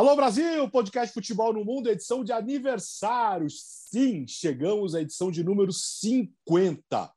Alô 0.00 0.16
Brasil, 0.16 0.66
podcast 0.70 1.12
Futebol 1.12 1.52
no 1.52 1.62
Mundo, 1.62 1.90
edição 1.90 2.24
de 2.24 2.32
aniversário. 2.32 3.46
Sim, 3.50 4.26
chegamos 4.26 4.94
à 4.94 5.02
edição 5.02 5.30
de 5.30 5.44
número 5.44 5.74
50. 5.74 7.12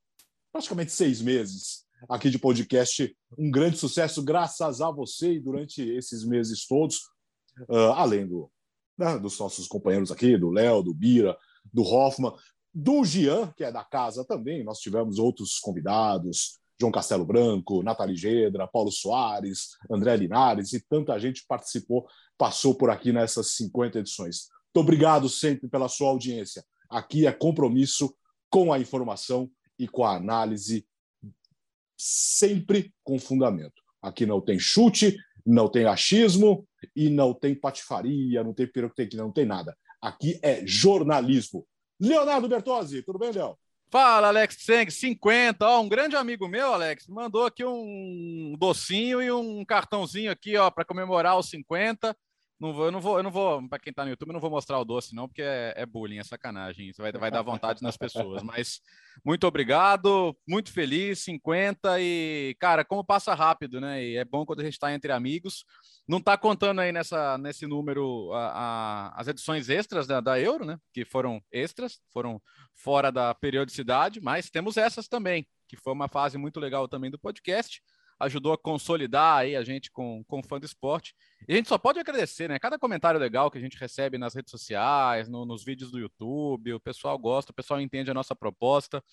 Praticamente 0.51 0.91
seis 0.91 1.21
meses 1.21 1.85
aqui 2.09 2.29
de 2.29 2.37
podcast. 2.37 3.15
Um 3.39 3.49
grande 3.49 3.77
sucesso, 3.77 4.21
graças 4.21 4.81
a 4.81 4.91
você 4.91 5.31
e 5.31 5.39
durante 5.39 5.81
esses 5.81 6.25
meses 6.25 6.67
todos, 6.67 6.97
uh, 7.69 7.93
além 7.95 8.27
do, 8.27 8.51
né, 8.97 9.17
dos 9.17 9.39
nossos 9.39 9.65
companheiros 9.65 10.11
aqui, 10.11 10.37
do 10.37 10.49
Léo, 10.51 10.83
do 10.83 10.93
Bira, 10.93 11.37
do 11.73 11.83
Hoffman, 11.83 12.33
do 12.73 13.05
Gian, 13.05 13.49
que 13.55 13.63
é 13.63 13.71
da 13.71 13.85
casa 13.85 14.25
também. 14.25 14.61
Nós 14.61 14.79
tivemos 14.79 15.19
outros 15.19 15.57
convidados, 15.57 16.59
João 16.83 16.91
Castelo 16.91 17.23
Branco, 17.23 17.81
Nathalie 17.81 18.17
Gedra, 18.17 18.67
Paulo 18.67 18.91
Soares, 18.91 19.69
André 19.89 20.17
Linares 20.17 20.73
e 20.73 20.81
tanta 20.81 21.17
gente 21.17 21.45
participou, 21.47 22.05
passou 22.37 22.75
por 22.75 22.89
aqui 22.89 23.13
nessas 23.13 23.55
50 23.55 23.99
edições. 23.99 24.49
Muito 24.75 24.85
obrigado 24.85 25.29
sempre 25.29 25.69
pela 25.69 25.87
sua 25.87 26.09
audiência. 26.09 26.61
Aqui 26.89 27.25
é 27.25 27.31
compromisso 27.31 28.13
com 28.49 28.73
a 28.73 28.79
informação 28.79 29.49
e 29.79 29.87
com 29.87 30.03
a 30.03 30.17
análise, 30.17 30.85
sempre 31.97 32.93
com 33.01 33.17
fundamento. 33.17 33.81
Aqui 34.01 34.25
não 34.25 34.41
tem 34.41 34.59
chute, 34.59 35.17
não 35.45 35.69
tem 35.69 35.85
achismo 35.85 36.67
e 36.93 37.09
não 37.09 37.33
tem 37.33 37.55
patifaria, 37.55 38.43
não 38.43 38.53
tem 38.53 38.67
pirotecnia, 38.67 39.23
não 39.23 39.31
tem 39.31 39.45
nada. 39.45 39.73
Aqui 40.01 40.37
é 40.43 40.67
jornalismo. 40.67 41.65
Leonardo 41.97 42.49
Bertozzi, 42.49 43.01
tudo 43.03 43.19
bem, 43.19 43.31
Léo? 43.31 43.57
Fala, 43.93 44.29
Alex 44.29 44.55
Tseng, 44.55 44.89
50. 44.89 45.63
Ó, 45.67 45.81
um 45.81 45.87
grande 45.87 46.15
amigo 46.15 46.47
meu, 46.47 46.73
Alex, 46.73 47.07
mandou 47.07 47.45
aqui 47.45 47.63
um 47.63 48.55
docinho 48.57 49.21
e 49.21 49.31
um 49.31 49.63
cartãozinho 49.63 50.31
aqui, 50.31 50.57
ó, 50.57 50.71
para 50.71 50.83
comemorar 50.83 51.37
os 51.37 51.47
50. 51.51 52.17
Não 52.63 52.71
vou, 52.71 52.85
eu 52.85 52.91
não 52.93 53.01
vou, 53.01 53.17
eu 53.17 53.23
não 53.23 53.29
vou, 53.29 53.67
para 53.67 53.77
quem 53.77 53.91
está 53.91 54.05
no 54.05 54.11
YouTube, 54.11 54.29
eu 54.29 54.33
não 54.35 54.39
vou 54.39 54.49
mostrar 54.49 54.79
o 54.79 54.85
doce, 54.85 55.13
não, 55.13 55.27
porque 55.27 55.41
é, 55.41 55.73
é 55.75 55.85
bullying, 55.85 56.19
é 56.19 56.23
sacanagem. 56.23 56.87
Isso 56.87 57.01
vai, 57.01 57.11
vai 57.11 57.29
dar 57.29 57.41
vontade 57.41 57.83
nas 57.83 57.97
pessoas. 57.97 58.41
Mas 58.41 58.79
muito 59.21 59.45
obrigado, 59.45 60.33
muito 60.47 60.71
feliz, 60.71 61.19
50 61.19 61.99
e, 61.99 62.55
cara, 62.57 62.85
como 62.85 63.03
passa 63.03 63.33
rápido, 63.33 63.81
né? 63.81 64.01
E 64.01 64.15
é 64.15 64.23
bom 64.23 64.45
quando 64.45 64.61
a 64.61 64.63
gente 64.63 64.75
está 64.75 64.93
entre 64.93 65.11
amigos. 65.11 65.65
Não 66.07 66.19
está 66.19 66.37
contando 66.37 66.79
aí 66.79 66.93
nessa, 66.93 67.37
nesse 67.37 67.67
número 67.67 68.31
a, 68.31 68.47
a, 68.47 69.19
as 69.19 69.27
edições 69.27 69.67
extras 69.67 70.07
da, 70.07 70.21
da 70.21 70.39
Euro, 70.39 70.63
né? 70.63 70.77
Que 70.93 71.03
foram 71.03 71.43
extras, 71.51 71.99
foram 72.13 72.41
fora 72.73 73.11
da 73.11 73.35
periodicidade, 73.35 74.21
mas 74.21 74.49
temos 74.49 74.77
essas 74.77 75.09
também, 75.09 75.45
que 75.67 75.75
foi 75.75 75.91
uma 75.91 76.07
fase 76.07 76.37
muito 76.37 76.61
legal 76.61 76.87
também 76.87 77.11
do 77.11 77.19
podcast 77.19 77.81
ajudou 78.23 78.53
a 78.53 78.57
consolidar 78.57 79.37
aí 79.37 79.55
a 79.55 79.63
gente 79.63 79.91
com, 79.91 80.23
com 80.25 80.41
fã 80.43 80.59
do 80.59 80.65
esporte. 80.65 81.15
E 81.47 81.53
a 81.53 81.55
gente 81.55 81.69
só 81.69 81.77
pode 81.77 81.99
agradecer, 81.99 82.47
né? 82.47 82.57
Cada 82.57 82.79
comentário 82.79 83.19
legal 83.19 83.51
que 83.51 83.57
a 83.57 83.61
gente 83.61 83.77
recebe 83.77 84.17
nas 84.17 84.33
redes 84.33 84.51
sociais, 84.51 85.27
no, 85.29 85.45
nos 85.45 85.63
vídeos 85.63 85.91
do 85.91 85.99
YouTube, 85.99 86.73
o 86.73 86.79
pessoal 86.79 87.17
gosta, 87.17 87.51
o 87.51 87.55
pessoal 87.55 87.81
entende 87.81 88.09
a 88.09 88.13
nossa 88.13 88.35
proposta, 88.35 89.03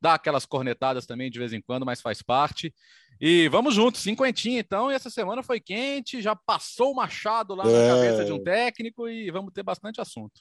dá 0.00 0.14
aquelas 0.14 0.46
cornetadas 0.46 1.06
também 1.06 1.30
de 1.30 1.38
vez 1.38 1.52
em 1.52 1.60
quando, 1.60 1.84
mas 1.84 2.00
faz 2.00 2.22
parte. 2.22 2.72
E 3.20 3.48
vamos 3.48 3.74
juntos, 3.74 4.00
cinquentinha 4.00 4.60
então, 4.60 4.90
e 4.90 4.94
essa 4.94 5.10
semana 5.10 5.42
foi 5.42 5.60
quente, 5.60 6.22
já 6.22 6.34
passou 6.34 6.92
o 6.92 6.96
machado 6.96 7.54
lá 7.54 7.64
na 7.64 7.70
é... 7.70 7.88
cabeça 7.88 8.24
de 8.24 8.32
um 8.32 8.42
técnico 8.42 9.08
e 9.08 9.30
vamos 9.30 9.52
ter 9.52 9.62
bastante 9.62 10.00
assunto. 10.00 10.40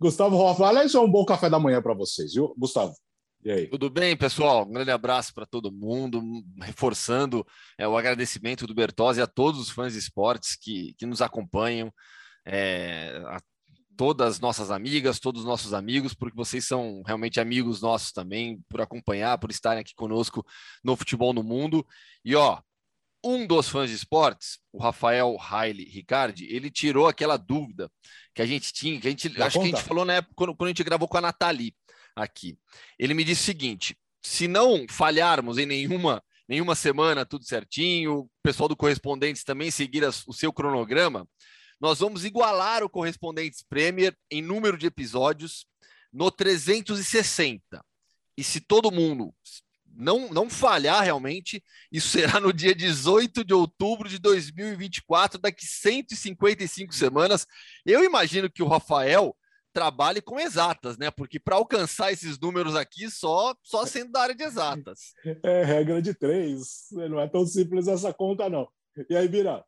Gustavo 0.00 0.36
Hoffman, 0.36 0.68
aliás, 0.68 0.94
é 0.94 0.98
um 0.98 1.10
bom 1.10 1.24
café 1.24 1.48
da 1.48 1.58
manhã 1.58 1.80
para 1.80 1.94
vocês, 1.94 2.34
viu, 2.34 2.54
Gustavo? 2.58 2.94
Tudo 3.68 3.88
bem, 3.88 4.16
pessoal? 4.16 4.66
Um 4.66 4.72
grande 4.72 4.90
abraço 4.90 5.32
para 5.32 5.46
todo 5.46 5.70
mundo, 5.70 6.20
reforçando 6.60 7.46
é, 7.78 7.86
o 7.86 7.96
agradecimento 7.96 8.66
do 8.66 8.74
Bertozzi 8.74 9.22
a 9.22 9.26
todos 9.26 9.60
os 9.60 9.70
fãs 9.70 9.92
de 9.92 10.00
esportes 10.00 10.56
que, 10.56 10.94
que 10.98 11.06
nos 11.06 11.22
acompanham, 11.22 11.92
é, 12.44 13.22
a 13.26 13.40
todas 13.96 14.34
as 14.34 14.40
nossas 14.40 14.72
amigas, 14.72 15.20
todos 15.20 15.42
os 15.42 15.46
nossos 15.46 15.72
amigos, 15.72 16.12
porque 16.12 16.36
vocês 16.36 16.66
são 16.66 17.04
realmente 17.06 17.38
amigos 17.38 17.80
nossos 17.80 18.10
também, 18.10 18.60
por 18.68 18.80
acompanhar, 18.80 19.38
por 19.38 19.50
estarem 19.50 19.80
aqui 19.80 19.94
conosco 19.94 20.44
no 20.82 20.96
Futebol 20.96 21.32
no 21.32 21.44
Mundo. 21.44 21.86
E 22.24 22.34
ó, 22.34 22.60
um 23.24 23.46
dos 23.46 23.68
fãs 23.68 23.90
de 23.90 23.94
esportes, 23.96 24.58
o 24.72 24.82
Rafael 24.82 25.36
Haile 25.40 25.84
Ricardi, 25.84 26.46
ele 26.52 26.68
tirou 26.68 27.06
aquela 27.06 27.36
dúvida 27.36 27.88
que 28.34 28.42
a 28.42 28.46
gente 28.46 28.72
tinha, 28.72 29.00
que 29.00 29.06
a 29.06 29.10
gente, 29.10 29.28
acho 29.40 29.58
conta. 29.58 29.68
que 29.68 29.74
a 29.74 29.78
gente 29.78 29.88
falou 29.88 30.04
na 30.04 30.14
época 30.14 30.34
quando, 30.36 30.56
quando 30.56 30.66
a 30.66 30.70
gente 30.70 30.84
gravou 30.84 31.06
com 31.06 31.18
a 31.18 31.20
Nathalie 31.20 31.72
aqui. 32.16 32.58
Ele 32.98 33.14
me 33.14 33.22
disse 33.22 33.42
o 33.42 33.44
seguinte: 33.44 33.96
se 34.22 34.48
não 34.48 34.86
falharmos 34.88 35.58
em 35.58 35.66
nenhuma 35.66 36.22
nenhuma 36.48 36.74
semana, 36.74 37.26
tudo 37.26 37.44
certinho, 37.44 38.20
o 38.20 38.30
pessoal 38.42 38.68
do 38.68 38.76
Correspondentes 38.76 39.42
também 39.42 39.70
seguir 39.70 40.04
as, 40.04 40.26
o 40.28 40.32
seu 40.32 40.52
cronograma, 40.52 41.28
nós 41.80 41.98
vamos 41.98 42.24
igualar 42.24 42.82
o 42.82 42.88
Correspondentes 42.88 43.64
Premier 43.68 44.16
em 44.30 44.40
número 44.40 44.78
de 44.78 44.86
episódios 44.86 45.66
no 46.12 46.30
360. 46.30 47.84
E 48.36 48.44
se 48.44 48.60
todo 48.60 48.92
mundo 48.92 49.34
não, 49.84 50.28
não 50.28 50.48
falhar 50.48 51.02
realmente, 51.02 51.62
isso 51.90 52.08
será 52.08 52.38
no 52.38 52.52
dia 52.52 52.74
18 52.74 53.44
de 53.44 53.54
outubro 53.54 54.08
de 54.08 54.18
2024, 54.18 55.40
daqui 55.40 55.66
155 55.66 56.94
semanas. 56.94 57.46
Eu 57.84 58.04
imagino 58.04 58.50
que 58.50 58.62
o 58.62 58.68
Rafael 58.68 59.36
trabalhe 59.76 60.22
com 60.22 60.40
exatas, 60.40 60.96
né? 60.96 61.10
Porque 61.10 61.38
para 61.38 61.56
alcançar 61.56 62.10
esses 62.10 62.40
números 62.40 62.74
aqui, 62.74 63.10
só, 63.10 63.54
só 63.62 63.84
sendo 63.84 64.10
da 64.10 64.22
área 64.22 64.34
de 64.34 64.42
exatas. 64.42 65.12
É 65.44 65.62
regra 65.62 66.00
de 66.00 66.14
três. 66.14 66.86
Não 66.92 67.20
é 67.20 67.28
tão 67.28 67.44
simples 67.44 67.86
essa 67.86 68.10
conta, 68.10 68.48
não. 68.48 68.66
E 69.10 69.14
aí, 69.14 69.28
Bira? 69.28 69.62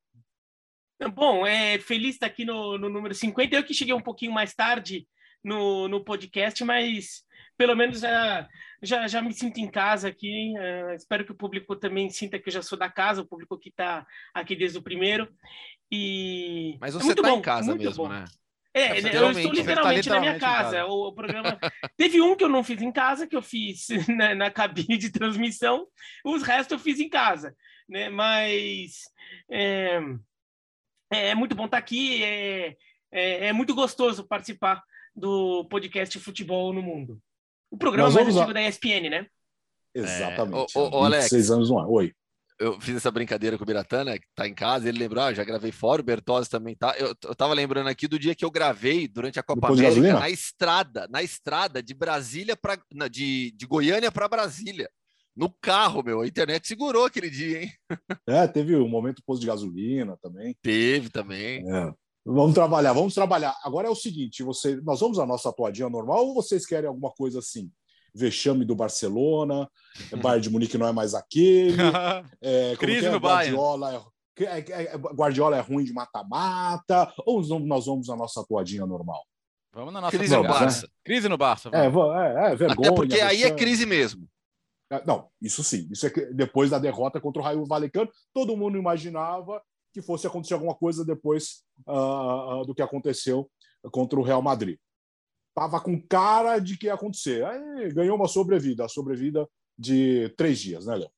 Bom, 1.15 1.47
é, 1.47 1.79
feliz 1.79 2.15
estar 2.15 2.25
aqui 2.25 2.43
no, 2.47 2.79
no 2.79 2.89
número 2.89 3.15
50. 3.15 3.55
Eu 3.55 3.63
que 3.63 3.75
cheguei 3.75 3.93
um 3.93 4.01
pouquinho 4.01 4.33
mais 4.33 4.55
tarde 4.55 5.07
no, 5.45 5.87
no 5.89 6.03
podcast, 6.03 6.65
mas 6.65 7.23
pelo 7.59 7.77
menos 7.77 8.01
já, 8.01 8.49
já, 8.83 9.07
já 9.07 9.21
me 9.21 9.35
sinto 9.35 9.59
em 9.59 9.71
casa 9.71 10.09
aqui. 10.09 10.55
Uh, 10.57 10.95
espero 10.95 11.23
que 11.23 11.33
o 11.33 11.37
público 11.37 11.77
também 11.77 12.09
sinta 12.09 12.39
que 12.39 12.49
eu 12.49 12.53
já 12.55 12.63
sou 12.63 12.79
da 12.79 12.89
casa, 12.89 13.21
o 13.21 13.29
público 13.29 13.59
que 13.59 13.69
está 13.69 14.07
aqui 14.33 14.57
desde 14.57 14.79
o 14.79 14.83
primeiro. 14.83 15.29
E 15.93 16.79
Mas 16.81 16.97
é 16.97 16.99
você 16.99 17.13
está 17.13 17.31
em 17.31 17.43
casa 17.43 17.77
mesmo, 17.77 18.05
bom. 18.05 18.09
né? 18.09 18.25
É, 18.79 18.99
é 19.01 19.17
eu 19.17 19.31
estou 19.31 19.53
literalmente, 19.53 20.09
tá 20.09 20.15
na 20.15 20.21
minha 20.21 20.39
casa. 20.39 20.77
casa. 20.77 20.87
O, 20.87 21.13
programa. 21.13 21.59
Teve 21.97 22.21
um 22.21 22.37
que 22.37 22.45
eu 22.45 22.49
não 22.49 22.63
fiz 22.63 22.81
em 22.81 22.93
casa, 22.93 23.27
que 23.27 23.37
eu 23.37 23.43
fiz 23.43 23.89
na, 24.09 24.35
na, 24.35 24.51
cabine 24.51 24.97
de 24.97 25.11
transmissão, 25.11 25.87
os 26.25 26.43
restos 26.43 26.73
eu 26.73 26.79
fiz 26.79 27.01
em 27.01 27.09
casa. 27.09 27.55
Né? 27.89 28.09
Mas 28.09 29.03
é, 29.51 30.01
é, 31.13 31.29
é 31.31 31.35
muito 31.35 31.55
bom 31.55 31.65
estar 31.65 31.79
aqui, 31.79 32.23
é, 32.23 32.77
é, 33.11 33.47
é, 33.47 33.53
muito 33.53 33.75
gostoso 33.75 34.27
participar 34.27 34.83
do 35.15 35.65
podcast 35.65 36.19
Futebol 36.21 36.73
no 36.73 36.83
Mundo. 36.83 37.21
O 37.71 37.77
programa 37.77 38.11
mais 38.11 38.29
antigo 38.29 38.51
a... 38.51 38.53
da 38.53 38.63
ESPN, 38.63 39.11
né? 39.11 39.27
Exatamente. 39.95 40.77
É, 40.77 40.81
o, 40.81 40.83
o, 40.83 41.01
o 41.01 41.05
Alex, 41.05 41.33
anos 41.51 41.71
no 41.71 41.79
ar. 41.79 41.89
Oi 41.89 42.15
eu 42.59 42.81
fiz 42.81 42.97
essa 42.97 43.11
brincadeira 43.11 43.57
com 43.57 43.65
o 43.65 43.67
Biratana, 43.67 44.19
que 44.19 44.27
tá 44.35 44.47
em 44.49 44.55
casa, 44.55 44.89
ele 44.89 44.99
lembrou, 44.99 45.23
ah, 45.23 45.33
já 45.33 45.45
gravei 45.45 45.71
fora, 45.71 46.03
o 46.03 46.05
Bertozzi 46.05 46.51
também 46.51 46.75
tá. 46.75 46.95
Eu, 46.99 47.15
eu 47.25 47.35
tava 47.35 47.55
lembrando 47.55 47.89
aqui 47.89 48.09
do 48.09 48.19
dia 48.19 48.35
que 48.35 48.45
eu 48.45 48.51
gravei 48.51 49.07
durante 49.07 49.39
a 49.39 49.43
Copa 49.43 49.69
Depois 49.69 49.81
América 49.81 50.19
na 50.19 50.31
estrada, 50.31 51.09
na 51.09 51.23
estrada 51.23 51.83
de 51.83 51.95
Brasília 51.95 52.57
para 52.57 52.79
de, 53.09 53.53
de 53.53 53.67
Goiânia 53.67 54.11
para 54.11 54.29
Brasília. 54.29 54.91
No 55.37 55.55
carro, 55.61 56.03
meu, 56.03 56.21
a 56.21 56.27
internet 56.27 56.67
segurou 56.67 57.05
aquele 57.05 57.31
dia, 57.31 57.63
hein? 57.63 57.73
É, 58.27 58.47
teve 58.49 58.75
um 58.75 58.89
momento 58.89 59.23
posto 59.25 59.41
de 59.41 59.47
gasolina 59.47 60.19
também. 60.21 60.57
Teve 60.61 61.09
também. 61.09 61.65
É. 61.73 61.93
Vamos 62.27 62.55
trabalhar, 62.55 62.93
vamos 62.93 63.15
trabalhar. 63.15 63.57
Agora 63.63 63.87
é 63.87 63.91
o 63.91 63.95
seguinte, 63.95 64.43
você, 64.43 64.77
nós 64.83 65.01
vamos 65.01 65.19
a 65.19 65.25
nossa 65.25 65.49
atuadinha 65.49 65.89
normal 65.89 66.27
ou 66.27 66.35
vocês 66.35 66.67
querem 66.67 66.89
alguma 66.89 67.11
coisa 67.13 67.39
assim? 67.39 67.71
Vexame 68.19 68.65
do 68.65 68.75
Barcelona, 68.75 69.69
Bayern 70.23 70.43
de 70.43 70.51
Munique 70.51 70.79
não 70.79 70.87
é 70.87 70.93
mais 70.93 71.15
aquele. 71.15 71.77
É, 72.41 72.77
Crise 72.77 73.07
é? 73.07 73.11
no 73.11 73.19
Guardiola 73.19 74.13
é, 74.39 74.45
é, 74.45 74.83
é, 74.95 74.97
Guardiola 74.97 75.57
é 75.57 75.61
ruim 75.61 75.85
de 75.85 75.93
mata-mata, 75.93 77.13
ou 77.27 77.43
nós 77.61 77.87
vamos 77.87 78.09
a 78.09 78.17
nossa 78.17 78.41
atuadinha 78.41 78.87
normal? 78.87 79.25
Vamos 79.73 79.93
na 79.93 80.01
nossa 80.01 80.17
crise 80.17 80.37
no 80.37 80.43
Barça. 80.43 80.83
Né? 80.83 80.89
Crise 81.05 81.29
no 81.29 81.37
Barça. 81.37 81.71
É, 81.73 81.87
é, 81.87 82.53
é, 82.53 82.57
vergonha. 82.57 82.89
Até 82.89 82.93
porque 82.93 83.21
aí 83.21 83.43
é 83.43 83.51
crise 83.55 83.85
mesmo. 83.85 84.29
É, 84.91 85.05
não, 85.05 85.29
isso 85.43 85.63
sim. 85.63 85.89
Isso 85.91 86.07
é 86.07 86.11
que 86.11 86.27
depois 86.33 86.71
da 86.71 86.79
derrota 86.79 87.21
contra 87.21 87.43
o 87.43 87.45
Raio 87.45 87.67
Valecano, 87.67 88.11
todo 88.33 88.57
mundo 88.57 88.79
imaginava 88.79 89.63
que 89.93 90.01
fosse 90.01 90.27
acontecer 90.27 90.55
alguma 90.55 90.75
coisa 90.75 91.05
depois 91.05 91.65
uh, 91.87 92.61
uh, 92.61 92.65
do 92.65 92.75
que 92.75 92.83
aconteceu 92.83 93.51
contra 93.91 94.19
o 94.19 94.23
Real 94.23 94.43
Madrid 94.43 94.79
tava 95.59 95.81
com 95.81 96.01
cara 96.01 96.59
de 96.61 96.77
que 96.77 96.87
ia 96.87 96.95
acontecer. 96.95 97.45
Aí 97.45 97.93
ganhou 97.93 98.17
uma 98.17 98.29
sobrevida, 98.29 98.85
a 98.85 98.89
sobrevida 98.89 99.49
de 99.77 100.29
três 100.37 100.61
dias, 100.61 100.87
né, 100.87 100.95
Léo? 100.95 101.11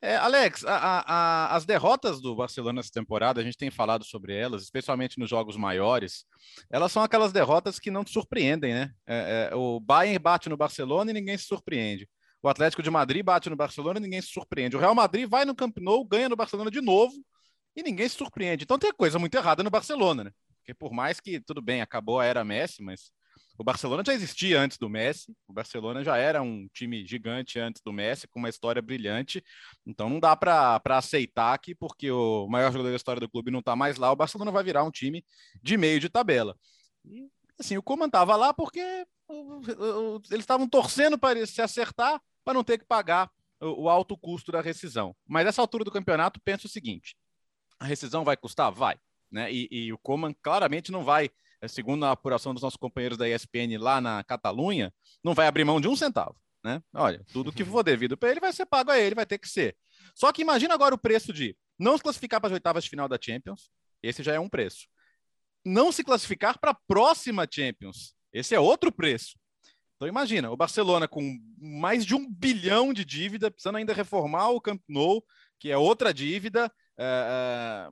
É, 0.00 0.16
Alex, 0.16 0.64
a, 0.66 0.76
a, 0.76 1.56
as 1.56 1.64
derrotas 1.64 2.20
do 2.20 2.36
Barcelona 2.36 2.80
essa 2.80 2.90
temporada, 2.92 3.40
a 3.40 3.44
gente 3.44 3.56
tem 3.56 3.70
falado 3.70 4.04
sobre 4.04 4.36
elas, 4.36 4.62
especialmente 4.62 5.18
nos 5.18 5.30
jogos 5.30 5.56
maiores, 5.56 6.26
elas 6.70 6.92
são 6.92 7.02
aquelas 7.02 7.32
derrotas 7.32 7.78
que 7.78 7.90
não 7.90 8.04
te 8.04 8.10
surpreendem, 8.10 8.74
né? 8.74 8.90
É, 9.06 9.48
é, 9.50 9.54
o 9.54 9.80
Bayern 9.80 10.18
bate 10.18 10.50
no 10.50 10.58
Barcelona 10.58 11.10
e 11.10 11.14
ninguém 11.14 11.38
se 11.38 11.44
surpreende. 11.44 12.06
O 12.42 12.48
Atlético 12.48 12.82
de 12.82 12.90
Madrid 12.90 13.24
bate 13.24 13.48
no 13.48 13.56
Barcelona 13.56 13.98
e 13.98 14.02
ninguém 14.02 14.20
se 14.20 14.28
surpreende. 14.28 14.76
O 14.76 14.78
Real 14.78 14.94
Madrid 14.94 15.26
vai 15.26 15.46
no 15.46 15.54
Camp 15.54 15.78
Nou, 15.78 16.04
ganha 16.04 16.28
no 16.28 16.36
Barcelona 16.36 16.70
de 16.70 16.82
novo 16.82 17.14
e 17.74 17.82
ninguém 17.82 18.06
se 18.06 18.16
surpreende. 18.16 18.64
Então 18.64 18.78
tem 18.78 18.92
coisa 18.92 19.18
muito 19.18 19.34
errada 19.34 19.62
no 19.62 19.70
Barcelona, 19.70 20.24
né? 20.24 20.30
Porque 20.58 20.74
por 20.74 20.92
mais 20.92 21.18
que, 21.18 21.40
tudo 21.40 21.62
bem, 21.62 21.80
acabou 21.80 22.20
a 22.20 22.26
era 22.26 22.44
Messi, 22.44 22.82
mas 22.82 23.10
o 23.56 23.64
Barcelona 23.64 24.02
já 24.04 24.12
existia 24.12 24.60
antes 24.60 24.76
do 24.78 24.88
Messi, 24.88 25.32
o 25.46 25.52
Barcelona 25.52 26.02
já 26.02 26.16
era 26.16 26.42
um 26.42 26.66
time 26.72 27.06
gigante 27.06 27.58
antes 27.58 27.80
do 27.84 27.92
Messi, 27.92 28.26
com 28.26 28.40
uma 28.40 28.48
história 28.48 28.82
brilhante. 28.82 29.42
Então 29.86 30.08
não 30.08 30.18
dá 30.18 30.34
para 30.34 30.80
aceitar 30.86 31.56
que, 31.58 31.74
porque 31.74 32.10
o 32.10 32.48
maior 32.48 32.72
jogador 32.72 32.90
da 32.90 32.96
história 32.96 33.20
do 33.20 33.28
clube 33.28 33.50
não 33.50 33.60
está 33.60 33.76
mais 33.76 33.96
lá, 33.96 34.10
o 34.10 34.16
Barcelona 34.16 34.50
vai 34.50 34.64
virar 34.64 34.82
um 34.82 34.90
time 34.90 35.24
de 35.62 35.76
meio 35.76 36.00
de 36.00 36.08
tabela. 36.08 36.56
E, 37.04 37.28
assim, 37.58 37.76
o 37.76 37.82
Coman 37.82 38.06
estava 38.06 38.34
lá 38.34 38.52
porque 38.52 38.80
eles 40.30 40.40
estavam 40.40 40.68
torcendo 40.68 41.16
para 41.16 41.46
se 41.46 41.62
acertar 41.62 42.20
para 42.44 42.54
não 42.54 42.64
ter 42.64 42.78
que 42.78 42.84
pagar 42.84 43.30
o, 43.60 43.88
alto 43.88 44.16
custo 44.18 44.52
da 44.52 44.60
rescisão. 44.60 45.16
Mas 45.26 45.44
nessa 45.44 45.60
altura 45.60 45.84
do 45.84 45.90
campeonato, 45.90 46.40
penso 46.44 46.66
o 46.66 46.70
seguinte: 46.70 47.16
a 47.78 47.84
rescisão 47.84 48.24
vai 48.24 48.36
custar? 48.36 48.72
Vai. 48.72 48.98
Né? 49.30 49.52
E, 49.52 49.68
e 49.70 49.92
o 49.92 49.98
Coman 49.98 50.34
claramente 50.42 50.92
não 50.92 51.04
vai 51.04 51.30
segundo 51.68 52.04
a 52.04 52.12
apuração 52.12 52.52
dos 52.52 52.62
nossos 52.62 52.76
companheiros 52.76 53.18
da 53.18 53.28
ESPN 53.28 53.78
lá 53.78 54.00
na 54.00 54.22
Catalunha, 54.24 54.92
não 55.22 55.34
vai 55.34 55.46
abrir 55.46 55.64
mão 55.64 55.80
de 55.80 55.88
um 55.88 55.96
centavo. 55.96 56.36
Né? 56.62 56.82
Olha, 56.94 57.22
tudo 57.32 57.52
que 57.52 57.64
for 57.64 57.82
devido 57.82 58.16
para 58.16 58.30
ele 58.30 58.40
vai 58.40 58.52
ser 58.52 58.64
pago 58.64 58.90
a 58.90 58.98
ele, 58.98 59.14
vai 59.14 59.26
ter 59.26 59.38
que 59.38 59.48
ser. 59.48 59.76
Só 60.14 60.32
que 60.32 60.42
imagina 60.42 60.72
agora 60.72 60.94
o 60.94 60.98
preço 60.98 61.32
de 61.32 61.54
não 61.78 61.96
se 61.96 62.02
classificar 62.02 62.40
para 62.40 62.48
as 62.48 62.54
oitavas 62.54 62.84
de 62.84 62.90
final 62.90 63.06
da 63.08 63.18
Champions, 63.20 63.70
esse 64.02 64.22
já 64.22 64.34
é 64.34 64.40
um 64.40 64.48
preço. 64.48 64.86
Não 65.64 65.92
se 65.92 66.02
classificar 66.02 66.58
para 66.58 66.70
a 66.70 66.78
próxima 66.86 67.46
Champions, 67.50 68.14
esse 68.32 68.54
é 68.54 68.60
outro 68.60 68.90
preço. 68.90 69.36
Então 69.96 70.08
imagina, 70.08 70.50
o 70.50 70.56
Barcelona 70.56 71.06
com 71.06 71.38
mais 71.58 72.04
de 72.04 72.14
um 72.14 72.30
bilhão 72.30 72.92
de 72.92 73.04
dívida, 73.04 73.50
precisando 73.50 73.76
ainda 73.76 73.92
reformar 73.92 74.50
o 74.50 74.60
Camp 74.60 74.80
Nou, 74.88 75.24
que 75.58 75.70
é 75.70 75.76
outra 75.76 76.12
dívida, 76.12 76.70
é, 76.98 77.88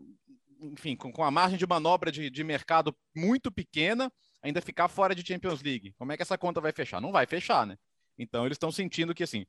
enfim, 0.62 0.96
com, 0.96 1.12
com 1.12 1.24
a 1.24 1.30
margem 1.30 1.58
de 1.58 1.66
manobra 1.66 2.10
de, 2.12 2.30
de 2.30 2.44
mercado 2.44 2.96
muito 3.14 3.50
pequena, 3.50 4.12
ainda 4.42 4.60
ficar 4.60 4.88
fora 4.88 5.14
de 5.14 5.26
Champions 5.26 5.62
League. 5.62 5.94
Como 5.98 6.12
é 6.12 6.16
que 6.16 6.22
essa 6.22 6.38
conta 6.38 6.60
vai 6.60 6.72
fechar? 6.72 7.00
Não 7.00 7.12
vai 7.12 7.26
fechar, 7.26 7.66
né? 7.66 7.76
Então 8.18 8.44
eles 8.46 8.56
estão 8.56 8.70
sentindo 8.70 9.14
que 9.14 9.22
assim, 9.22 9.44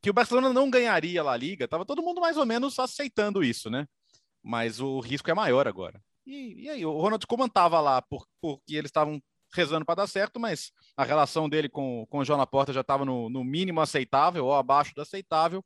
que 0.00 0.10
o 0.10 0.12
Barcelona 0.14 0.52
não 0.52 0.70
ganharia 0.70 1.22
a 1.22 1.36
Liga, 1.36 1.66
tava 1.66 1.84
todo 1.84 2.02
mundo 2.02 2.20
mais 2.20 2.36
ou 2.36 2.46
menos 2.46 2.78
aceitando 2.78 3.42
isso, 3.42 3.68
né? 3.68 3.86
Mas 4.42 4.80
o 4.80 5.00
risco 5.00 5.30
é 5.30 5.34
maior 5.34 5.66
agora. 5.66 6.00
E, 6.26 6.64
e 6.64 6.68
aí, 6.68 6.84
o 6.84 6.98
Ronald 6.98 7.24
Koeman 7.26 7.50
lá 7.54 8.02
por, 8.02 8.26
porque 8.40 8.74
eles 8.74 8.88
estavam 8.88 9.22
rezando 9.54 9.84
para 9.84 9.96
dar 9.96 10.06
certo, 10.06 10.40
mas 10.40 10.72
a 10.96 11.04
relação 11.04 11.48
dele 11.48 11.68
com, 11.68 12.04
com 12.08 12.18
o 12.18 12.24
João 12.24 12.38
Laporta 12.38 12.72
já 12.72 12.80
estava 12.80 13.04
no, 13.04 13.30
no 13.30 13.44
mínimo 13.44 13.80
aceitável 13.80 14.44
ou 14.44 14.54
abaixo 14.54 14.94
do 14.94 15.02
aceitável. 15.02 15.64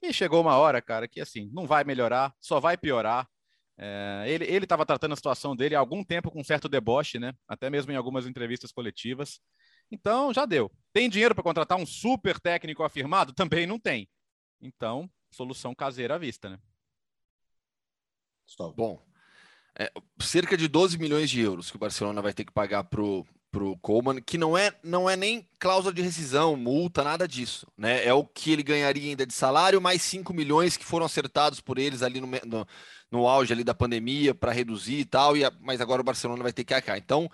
E 0.00 0.12
chegou 0.12 0.40
uma 0.40 0.56
hora, 0.56 0.80
cara, 0.80 1.08
que 1.08 1.20
assim, 1.20 1.50
não 1.52 1.66
vai 1.66 1.82
melhorar, 1.82 2.32
só 2.40 2.60
vai 2.60 2.76
piorar. 2.76 3.28
É, 3.80 4.24
ele 4.26 4.64
estava 4.64 4.84
tratando 4.84 5.12
a 5.12 5.16
situação 5.16 5.54
dele 5.54 5.76
há 5.76 5.78
algum 5.78 6.02
tempo 6.02 6.32
com 6.32 6.42
certo 6.42 6.68
deboche, 6.68 7.18
né? 7.18 7.32
Até 7.46 7.70
mesmo 7.70 7.92
em 7.92 7.96
algumas 7.96 8.26
entrevistas 8.26 8.72
coletivas. 8.72 9.40
Então, 9.90 10.34
já 10.34 10.44
deu. 10.44 10.70
Tem 10.92 11.08
dinheiro 11.08 11.34
para 11.34 11.44
contratar 11.44 11.78
um 11.78 11.86
super 11.86 12.40
técnico 12.40 12.82
afirmado? 12.82 13.32
Também 13.32 13.66
não 13.66 13.78
tem. 13.78 14.08
Então, 14.60 15.08
solução 15.30 15.74
caseira 15.74 16.16
à 16.16 16.18
vista, 16.18 16.50
né? 16.50 16.58
Bom, 18.76 19.00
é, 19.78 19.92
cerca 20.20 20.56
de 20.56 20.66
12 20.66 20.98
milhões 20.98 21.30
de 21.30 21.40
euros 21.40 21.70
que 21.70 21.76
o 21.76 21.80
Barcelona 21.80 22.20
vai 22.20 22.32
ter 22.32 22.44
que 22.44 22.52
pagar 22.52 22.84
pro 22.84 23.24
pro 23.50 23.76
Coleman, 23.78 24.20
que 24.20 24.36
não 24.36 24.56
é 24.56 24.72
não 24.82 25.08
é 25.08 25.16
nem 25.16 25.48
cláusula 25.58 25.92
de 25.92 26.02
rescisão, 26.02 26.56
multa, 26.56 27.02
nada 27.02 27.26
disso, 27.26 27.66
né? 27.76 28.04
É 28.04 28.12
o 28.12 28.24
que 28.24 28.52
ele 28.52 28.62
ganharia 28.62 29.10
ainda 29.10 29.26
de 29.26 29.32
salário 29.34 29.80
mais 29.80 30.02
5 30.02 30.32
milhões 30.34 30.76
que 30.76 30.84
foram 30.84 31.06
acertados 31.06 31.60
por 31.60 31.78
eles 31.78 32.02
ali 32.02 32.20
no, 32.20 32.26
no, 32.26 32.66
no 33.10 33.26
auge 33.26 33.52
ali 33.52 33.64
da 33.64 33.74
pandemia 33.74 34.34
para 34.34 34.52
reduzir 34.52 35.00
e 35.00 35.04
tal, 35.04 35.36
e 35.36 35.44
a, 35.44 35.52
mas 35.60 35.80
agora 35.80 36.00
o 36.02 36.04
Barcelona 36.04 36.42
vai 36.42 36.52
ter 36.52 36.64
que 36.64 36.74
arcar. 36.74 36.98
Então, 36.98 37.30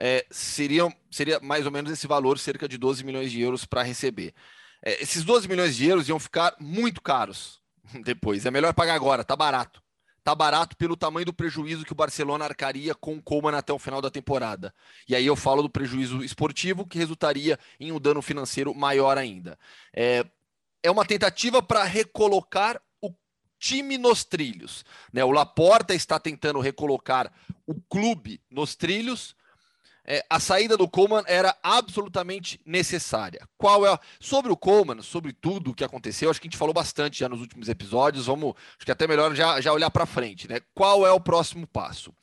é, 0.00 0.24
seria, 0.30 0.84
seria 1.10 1.40
mais 1.40 1.66
ou 1.66 1.72
menos 1.72 1.90
esse 1.90 2.06
valor, 2.06 2.38
cerca 2.38 2.68
de 2.68 2.78
12 2.78 3.04
milhões 3.04 3.32
de 3.32 3.40
euros 3.40 3.64
para 3.64 3.82
receber. 3.82 4.34
É, 4.84 5.02
esses 5.02 5.24
12 5.24 5.48
milhões 5.48 5.76
de 5.76 5.86
euros 5.86 6.08
iam 6.08 6.18
ficar 6.18 6.54
muito 6.60 7.02
caros 7.02 7.60
depois. 8.04 8.46
É 8.46 8.50
melhor 8.50 8.74
pagar 8.74 8.94
agora, 8.94 9.24
tá 9.24 9.34
barato 9.34 9.85
tá 10.26 10.34
barato 10.34 10.76
pelo 10.76 10.96
tamanho 10.96 11.26
do 11.26 11.32
prejuízo 11.32 11.84
que 11.84 11.92
o 11.92 11.94
Barcelona 11.94 12.44
arcaria 12.44 12.96
com 12.96 13.14
o 13.14 13.22
Coman 13.22 13.56
até 13.56 13.72
o 13.72 13.78
final 13.78 14.02
da 14.02 14.10
temporada. 14.10 14.74
E 15.08 15.14
aí 15.14 15.24
eu 15.24 15.36
falo 15.36 15.62
do 15.62 15.70
prejuízo 15.70 16.24
esportivo 16.24 16.84
que 16.84 16.98
resultaria 16.98 17.56
em 17.78 17.92
um 17.92 18.00
dano 18.00 18.20
financeiro 18.20 18.74
maior 18.74 19.16
ainda. 19.18 19.56
É, 19.94 20.26
é 20.82 20.90
uma 20.90 21.04
tentativa 21.04 21.62
para 21.62 21.84
recolocar 21.84 22.82
o 23.00 23.14
time 23.56 23.96
nos 23.96 24.24
trilhos. 24.24 24.84
Né? 25.12 25.24
O 25.24 25.30
Laporta 25.30 25.94
está 25.94 26.18
tentando 26.18 26.58
recolocar 26.58 27.32
o 27.64 27.80
clube 27.82 28.42
nos 28.50 28.74
trilhos 28.74 29.36
é, 30.08 30.24
a 30.30 30.38
saída 30.38 30.76
do 30.76 30.88
Coleman 30.88 31.24
era 31.26 31.56
absolutamente 31.60 32.60
necessária. 32.64 33.46
Qual 33.58 33.84
é 33.84 33.98
sobre 34.20 34.52
o 34.52 34.56
Coleman, 34.56 35.02
sobre 35.02 35.32
tudo 35.32 35.72
o 35.72 35.74
que 35.74 35.82
aconteceu? 35.82 36.30
Acho 36.30 36.40
que 36.40 36.46
a 36.46 36.50
gente 36.50 36.58
falou 36.58 36.72
bastante 36.72 37.18
já 37.18 37.28
nos 37.28 37.40
últimos 37.40 37.68
episódios. 37.68 38.26
Vamos, 38.26 38.54
acho 38.76 38.84
que 38.84 38.90
é 38.90 38.94
até 38.94 39.08
melhor 39.08 39.34
já, 39.34 39.60
já 39.60 39.72
olhar 39.72 39.90
para 39.90 40.06
frente, 40.06 40.48
né? 40.48 40.60
Qual 40.72 41.04
é 41.04 41.10
o 41.10 41.20
próximo 41.20 41.66
passo? 41.66 42.14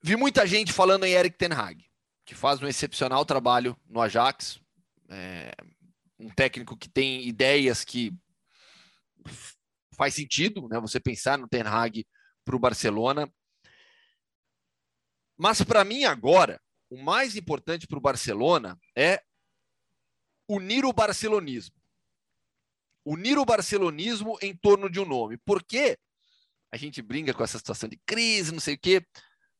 Vi 0.00 0.14
muita 0.14 0.46
gente 0.46 0.72
falando 0.72 1.04
em 1.04 1.12
Eric 1.12 1.36
Ten 1.36 1.52
Hag, 1.52 1.84
que 2.24 2.34
faz 2.34 2.62
um 2.62 2.68
excepcional 2.68 3.24
trabalho 3.24 3.76
no 3.88 4.00
Ajax, 4.00 4.60
é, 5.08 5.50
um 6.18 6.28
técnico 6.30 6.76
que 6.76 6.88
tem 6.88 7.26
ideias 7.26 7.84
que 7.84 8.12
faz 9.96 10.14
sentido, 10.14 10.68
né? 10.68 10.78
Você 10.80 11.00
pensar 11.00 11.36
no 11.36 11.48
Ten 11.48 11.62
Hag 11.62 12.06
para 12.44 12.54
o 12.54 12.60
Barcelona. 12.60 13.28
Mas 15.42 15.60
para 15.60 15.84
mim 15.84 16.04
agora, 16.04 16.62
o 16.88 16.96
mais 16.96 17.34
importante 17.34 17.84
para 17.84 17.98
o 17.98 18.00
Barcelona 18.00 18.78
é 18.96 19.20
unir 20.48 20.84
o 20.84 20.92
barcelonismo. 20.92 21.74
Unir 23.04 23.36
o 23.36 23.44
barcelonismo 23.44 24.38
em 24.40 24.54
torno 24.54 24.88
de 24.88 25.00
um 25.00 25.04
nome. 25.04 25.36
Porque 25.38 25.98
a 26.70 26.76
gente 26.76 27.02
brinca 27.02 27.34
com 27.34 27.42
essa 27.42 27.58
situação 27.58 27.88
de 27.88 28.00
crise, 28.06 28.52
não 28.52 28.60
sei 28.60 28.74
o 28.74 28.78
quê. 28.78 29.04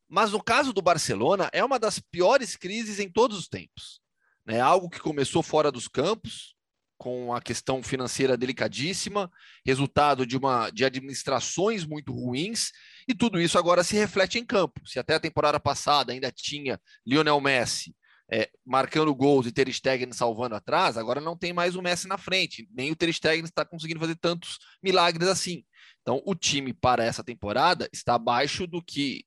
Mas 0.09 0.31
no 0.31 0.41
caso 0.41 0.73
do 0.73 0.81
Barcelona, 0.81 1.51
é 1.53 1.65
uma 1.65 1.81
das 1.81 1.99
piores 1.99 2.55
crises 2.55 3.01
em 3.01 3.11
todos 3.11 3.37
os 3.37 3.49
tempos. 3.49 4.01
É 4.47 4.61
algo 4.61 4.89
que 4.89 5.01
começou 5.01 5.43
fora 5.43 5.73
dos 5.73 5.89
campos, 5.89 6.55
com 6.97 7.35
a 7.35 7.43
questão 7.43 7.83
financeira 7.83 8.37
delicadíssima, 8.37 9.29
resultado 9.67 10.25
de 10.25 10.37
uma 10.37 10.71
de 10.71 10.85
administrações 10.85 11.85
muito 11.85 12.13
ruins, 12.13 12.71
e 13.07 13.15
tudo 13.15 13.41
isso 13.41 13.59
agora 13.59 13.85
se 13.85 13.97
reflete 13.97 14.39
em 14.39 14.45
campo. 14.45 14.81
Se 14.87 14.99
até 14.99 15.15
a 15.15 15.21
temporada 15.21 15.59
passada 15.59 16.13
ainda 16.13 16.31
tinha 16.31 16.81
Lionel 17.07 17.41
Messi 17.41 17.95
é, 18.31 18.51
marcando 18.65 19.15
gols 19.15 19.47
e 19.47 19.53
Ter 19.53 19.71
Stegen 19.73 20.13
salvando 20.13 20.55
atrás, 20.55 20.97
agora 20.97 21.21
não 21.21 21.37
tem 21.37 21.53
mais 21.53 21.77
o 21.77 21.83
Messi 21.83 22.09
na 22.09 22.17
frente, 22.17 22.69
nem 22.73 22.91
o 22.91 22.97
Ter 22.97 23.13
Stegen 23.13 23.45
está 23.45 23.65
conseguindo 23.65 24.01
fazer 24.01 24.17
tantos 24.17 24.59
milagres 24.83 25.29
assim. 25.29 25.65
Então, 26.01 26.23
o 26.25 26.35
time 26.35 26.73
para 26.73 27.05
essa 27.05 27.23
temporada 27.23 27.89
está 27.93 28.15
abaixo 28.15 28.67
do 28.67 28.83
que 28.83 29.25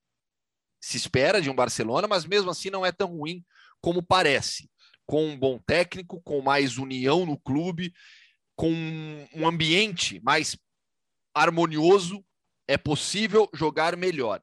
se 0.80 0.96
espera 0.96 1.40
de 1.40 1.48
um 1.48 1.54
Barcelona, 1.54 2.06
mas 2.06 2.24
mesmo 2.24 2.50
assim 2.50 2.70
não 2.70 2.84
é 2.84 2.92
tão 2.92 3.16
ruim 3.16 3.44
como 3.80 4.02
parece 4.02 4.68
com 5.06 5.24
um 5.24 5.38
bom 5.38 5.58
técnico, 5.64 6.20
com 6.22 6.42
mais 6.42 6.78
união 6.78 7.24
no 7.24 7.38
clube, 7.38 7.92
com 8.56 8.72
um 9.34 9.46
ambiente 9.46 10.20
mais 10.22 10.58
harmonioso, 11.34 12.24
é 12.66 12.76
possível 12.76 13.48
jogar 13.52 13.96
melhor. 13.96 14.42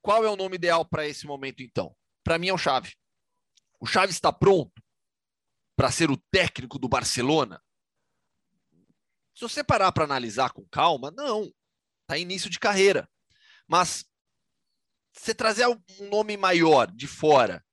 Qual 0.00 0.24
é 0.24 0.30
o 0.30 0.36
nome 0.36 0.56
ideal 0.56 0.84
para 0.84 1.06
esse 1.06 1.26
momento, 1.26 1.62
então? 1.62 1.94
Para 2.24 2.38
mim 2.38 2.48
é 2.48 2.52
o 2.52 2.58
Xavi. 2.58 2.94
O 3.80 3.86
Xavi 3.86 4.10
está 4.10 4.32
pronto 4.32 4.82
para 5.76 5.90
ser 5.90 6.10
o 6.10 6.16
técnico 6.30 6.78
do 6.78 6.88
Barcelona? 6.88 7.62
Se 9.34 9.42
você 9.42 9.64
parar 9.64 9.92
para 9.92 10.04
analisar 10.04 10.52
com 10.52 10.66
calma, 10.68 11.10
não. 11.10 11.52
Está 12.02 12.18
início 12.18 12.50
de 12.50 12.58
carreira. 12.58 13.08
Mas 13.66 14.04
você 15.12 15.34
trazer 15.34 15.66
um 15.66 16.08
nome 16.08 16.36
maior 16.36 16.90
de 16.90 17.06
fora 17.06 17.64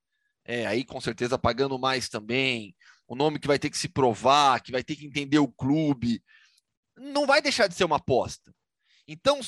é, 0.50 0.66
aí 0.66 0.84
com 0.84 1.00
certeza 1.00 1.38
pagando 1.38 1.78
mais 1.78 2.10
também, 2.10 2.76
o 3.08 3.16
nome 3.16 3.38
que 3.38 3.48
vai 3.48 3.60
ter 3.60 3.70
que 3.70 3.78
se 3.78 3.88
provar, 3.88 4.60
que 4.64 4.72
vai 4.72 4.84
ter 4.84 4.96
que 4.96 5.06
entender 5.06 5.38
o 5.38 5.48
clube, 5.48 6.24
não 6.98 7.28
vai 7.28 7.40
deixar 7.40 7.68
de 7.68 7.76
ser 7.76 7.84
uma 7.84 7.98
aposta. 7.98 8.52
Então, 9.12 9.40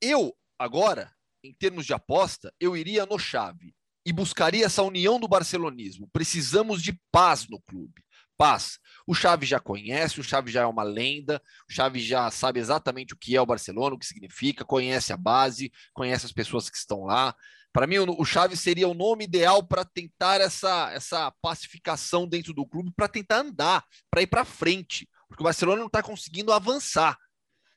eu 0.00 0.34
agora, 0.58 1.12
em 1.44 1.52
termos 1.52 1.84
de 1.84 1.92
aposta, 1.92 2.50
eu 2.58 2.74
iria 2.74 3.04
no 3.04 3.18
chave 3.18 3.74
e 4.04 4.14
buscaria 4.14 4.64
essa 4.64 4.82
união 4.82 5.20
do 5.20 5.28
barcelonismo. 5.28 6.08
Precisamos 6.10 6.82
de 6.82 6.98
paz 7.12 7.46
no 7.46 7.60
clube. 7.60 8.02
Paz. 8.38 8.78
O 9.06 9.14
Xavi 9.14 9.44
já 9.44 9.60
conhece, 9.60 10.18
o 10.18 10.24
Xavi 10.24 10.50
já 10.50 10.62
é 10.62 10.66
uma 10.66 10.82
lenda, 10.82 11.42
o 11.68 11.72
Xavi 11.72 12.00
já 12.00 12.30
sabe 12.30 12.60
exatamente 12.60 13.12
o 13.12 13.16
que 13.18 13.36
é 13.36 13.40
o 13.42 13.44
Barcelona, 13.44 13.94
o 13.94 13.98
que 13.98 14.06
significa, 14.06 14.64
conhece 14.64 15.12
a 15.12 15.18
base, 15.18 15.70
conhece 15.92 16.24
as 16.24 16.32
pessoas 16.32 16.70
que 16.70 16.78
estão 16.78 17.04
lá. 17.04 17.36
Para 17.74 17.86
mim, 17.86 17.98
o 17.98 18.24
Chaves 18.24 18.58
seria 18.58 18.88
o 18.88 18.94
nome 18.94 19.24
ideal 19.24 19.62
para 19.62 19.84
tentar 19.84 20.40
essa, 20.40 20.90
essa 20.92 21.30
pacificação 21.42 22.26
dentro 22.26 22.54
do 22.54 22.66
clube, 22.66 22.90
para 22.96 23.06
tentar 23.06 23.40
andar, 23.40 23.84
para 24.10 24.22
ir 24.22 24.26
para 24.26 24.46
frente, 24.46 25.06
porque 25.28 25.42
o 25.42 25.44
Barcelona 25.44 25.78
não 25.78 25.86
está 25.86 26.02
conseguindo 26.02 26.54
avançar, 26.54 27.18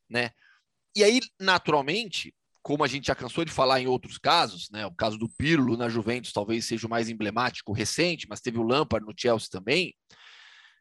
né? 0.09 0.31
E 0.95 1.03
aí, 1.03 1.19
naturalmente, 1.39 2.33
como 2.63 2.83
a 2.83 2.87
gente 2.87 3.07
já 3.07 3.15
cansou 3.15 3.43
de 3.43 3.51
falar 3.51 3.81
em 3.81 3.87
outros 3.87 4.17
casos, 4.17 4.69
né? 4.71 4.85
O 4.85 4.95
caso 4.95 5.17
do 5.17 5.27
Pirlo 5.27 5.75
na 5.75 5.89
Juventus 5.89 6.31
talvez 6.31 6.65
seja 6.65 6.87
o 6.87 6.89
mais 6.89 7.09
emblemático 7.09 7.73
recente, 7.73 8.25
mas 8.29 8.39
teve 8.39 8.57
o 8.57 8.63
Lampard 8.63 9.05
no 9.05 9.13
Chelsea 9.15 9.49
também. 9.51 9.93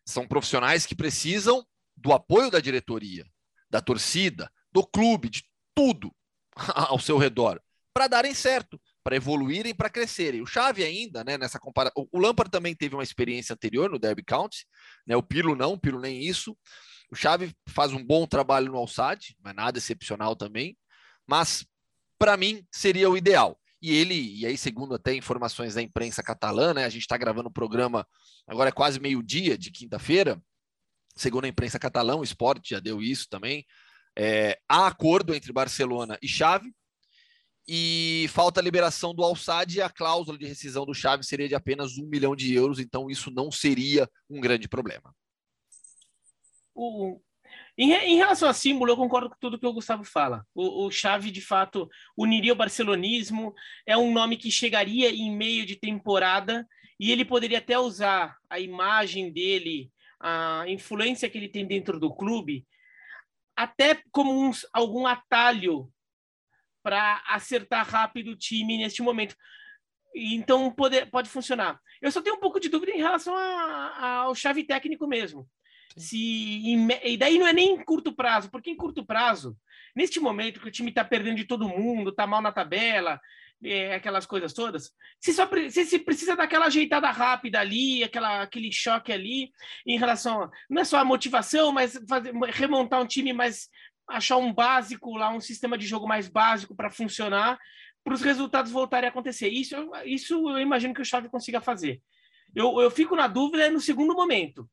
São 0.06 0.26
profissionais 0.26 0.86
que 0.86 0.94
precisam 0.94 1.66
do 1.96 2.12
apoio 2.12 2.50
da 2.50 2.60
diretoria, 2.60 3.26
da 3.68 3.80
torcida, 3.80 4.50
do 4.70 4.86
clube, 4.86 5.28
de 5.28 5.42
tudo 5.74 6.14
ao 6.74 6.98
seu 7.00 7.18
redor, 7.18 7.60
para 7.92 8.06
darem 8.06 8.32
certo, 8.32 8.80
para 9.02 9.16
evoluírem, 9.16 9.74
para 9.74 9.90
crescerem. 9.90 10.40
O 10.40 10.46
Xavi 10.46 10.84
ainda, 10.84 11.24
né, 11.24 11.36
nessa 11.36 11.58
comparação, 11.58 12.08
o 12.10 12.18
Lampard 12.18 12.50
também 12.50 12.74
teve 12.74 12.94
uma 12.94 13.02
experiência 13.02 13.54
anterior 13.54 13.90
no 13.90 13.98
Derby 13.98 14.22
County, 14.24 14.66
né? 15.06 15.16
O 15.16 15.22
Pirlo 15.22 15.56
não, 15.56 15.72
o 15.72 15.78
Pirlo 15.78 16.00
nem 16.00 16.20
isso. 16.22 16.56
O 17.12 17.14
Xavi 17.14 17.54
faz 17.68 17.92
um 17.92 18.02
bom 18.02 18.26
trabalho 18.26 18.72
no 18.72 18.78
Alçade, 18.78 19.36
não 19.44 19.50
é 19.50 19.54
nada 19.54 19.76
excepcional 19.76 20.34
também, 20.34 20.78
mas 21.26 21.66
para 22.18 22.38
mim 22.38 22.66
seria 22.72 23.10
o 23.10 23.18
ideal. 23.18 23.60
E 23.82 23.94
ele, 23.94 24.38
e 24.38 24.46
aí, 24.46 24.56
segundo 24.56 24.94
até 24.94 25.14
informações 25.14 25.74
da 25.74 25.82
imprensa 25.82 26.22
catalã, 26.22 26.72
né, 26.72 26.86
a 26.86 26.88
gente 26.88 27.02
está 27.02 27.18
gravando 27.18 27.50
o 27.50 27.52
programa 27.52 28.06
agora 28.46 28.70
é 28.70 28.72
quase 28.72 28.98
meio-dia 28.98 29.58
de 29.58 29.70
quinta-feira. 29.70 30.42
Segundo 31.14 31.44
a 31.44 31.48
imprensa 31.48 31.78
catalã, 31.78 32.16
o 32.16 32.24
esporte 32.24 32.70
já 32.70 32.80
deu 32.80 33.02
isso 33.02 33.28
também. 33.28 33.66
É, 34.16 34.58
há 34.66 34.86
acordo 34.86 35.34
entre 35.34 35.52
Barcelona 35.52 36.18
e 36.22 36.26
Xavi, 36.26 36.72
e 37.68 38.26
falta 38.30 38.58
a 38.58 38.62
liberação 38.62 39.14
do 39.14 39.22
Alçade 39.22 39.78
e 39.78 39.82
a 39.82 39.90
cláusula 39.90 40.38
de 40.38 40.46
rescisão 40.46 40.86
do 40.86 40.94
Xavi 40.94 41.24
seria 41.24 41.48
de 41.48 41.54
apenas 41.54 41.98
um 41.98 42.06
milhão 42.06 42.34
de 42.34 42.54
euros, 42.54 42.78
então 42.78 43.10
isso 43.10 43.30
não 43.30 43.50
seria 43.50 44.08
um 44.30 44.40
grande 44.40 44.66
problema. 44.66 45.14
O, 46.74 47.20
em, 47.76 47.92
em, 47.92 48.16
relação 48.16 48.48
a 48.48 48.54
símbolo, 48.54 48.92
eu 48.92 48.96
concordo 48.96 49.30
com 49.30 49.36
tudo 49.40 49.58
que 49.58 49.66
o 49.66 49.72
Gustavo 49.72 50.04
fala. 50.04 50.46
O, 50.54 50.86
o 50.86 50.90
Xavi, 50.90 51.30
de 51.30 51.40
fato, 51.40 51.88
uniria 52.16 52.52
o 52.52 52.56
barcelonismo, 52.56 53.54
é 53.86 53.96
um 53.96 54.12
nome 54.12 54.36
que 54.36 54.50
chegaria 54.50 55.10
em 55.10 55.34
meio 55.34 55.64
de 55.64 55.76
temporada 55.76 56.66
e 56.98 57.10
ele 57.10 57.24
poderia 57.24 57.58
até 57.58 57.78
usar 57.78 58.36
a 58.48 58.60
imagem 58.60 59.32
dele, 59.32 59.90
a 60.20 60.64
influência 60.68 61.28
que 61.28 61.38
ele 61.38 61.48
tem 61.48 61.66
dentro 61.66 61.98
do 61.98 62.14
clube, 62.14 62.66
até 63.56 64.00
como 64.10 64.32
um, 64.32 64.50
algum 64.72 65.06
atalho 65.06 65.90
para 66.82 67.22
acertar 67.26 67.88
rápido 67.88 68.32
o 68.32 68.36
time 68.36 68.78
neste 68.78 69.02
momento. 69.02 69.36
Então 70.14 70.70
pode, 70.70 71.06
pode 71.06 71.28
funcionar. 71.28 71.80
Eu 72.00 72.10
só 72.10 72.20
tenho 72.20 72.36
um 72.36 72.40
pouco 72.40 72.60
de 72.60 72.68
dúvida 72.68 72.92
em 72.92 72.98
relação 72.98 73.34
a, 73.34 73.40
a, 73.40 74.14
ao 74.22 74.34
chave 74.34 74.64
técnico 74.64 75.06
mesmo. 75.06 75.48
Se 75.96 76.16
e 77.04 77.16
daí 77.16 77.38
não 77.38 77.46
é 77.46 77.52
nem 77.52 77.74
em 77.74 77.84
curto 77.84 78.14
prazo, 78.14 78.50
porque 78.50 78.70
em 78.70 78.76
curto 78.76 79.04
prazo, 79.04 79.56
neste 79.94 80.18
momento 80.18 80.60
que 80.60 80.68
o 80.68 80.70
time 80.70 80.88
está 80.88 81.04
perdendo 81.04 81.36
de 81.36 81.44
todo 81.44 81.68
mundo, 81.68 82.10
está 82.10 82.26
mal 82.26 82.40
na 82.40 82.52
tabela, 82.52 83.20
é, 83.64 83.94
aquelas 83.94 84.26
coisas 84.26 84.52
todas, 84.52 84.90
se 85.20 85.32
só 85.32 85.48
se, 85.70 85.84
se 85.84 85.98
precisa 85.98 86.34
daquela 86.34 86.66
ajeitada 86.66 87.10
rápida 87.10 87.60
ali, 87.60 88.02
aquela, 88.02 88.42
aquele 88.42 88.72
choque 88.72 89.12
ali, 89.12 89.50
em 89.86 89.98
relação 89.98 90.42
a, 90.42 90.50
não 90.68 90.82
é 90.82 90.84
só 90.84 90.98
a 90.98 91.04
motivação, 91.04 91.70
mas 91.72 92.00
fazer, 92.08 92.32
remontar 92.50 93.00
um 93.00 93.06
time, 93.06 93.32
mas 93.32 93.68
achar 94.08 94.36
um 94.36 94.52
básico 94.52 95.16
lá, 95.16 95.30
um 95.30 95.40
sistema 95.40 95.78
de 95.78 95.86
jogo 95.86 96.08
mais 96.08 96.28
básico 96.28 96.74
para 96.74 96.90
funcionar, 96.90 97.58
para 98.02 98.14
os 98.14 98.22
resultados 98.22 98.72
voltarem 98.72 99.08
a 99.08 99.10
acontecer. 99.10 99.48
Isso, 99.48 99.76
isso 100.04 100.34
eu 100.50 100.58
imagino 100.58 100.92
que 100.92 101.02
o 101.02 101.04
Xavi 101.04 101.28
consiga 101.28 101.60
fazer. 101.60 102.02
Eu, 102.54 102.80
eu 102.80 102.90
fico 102.90 103.14
na 103.14 103.28
dúvida 103.28 103.70
no 103.70 103.80
segundo 103.80 104.14
momento 104.14 104.68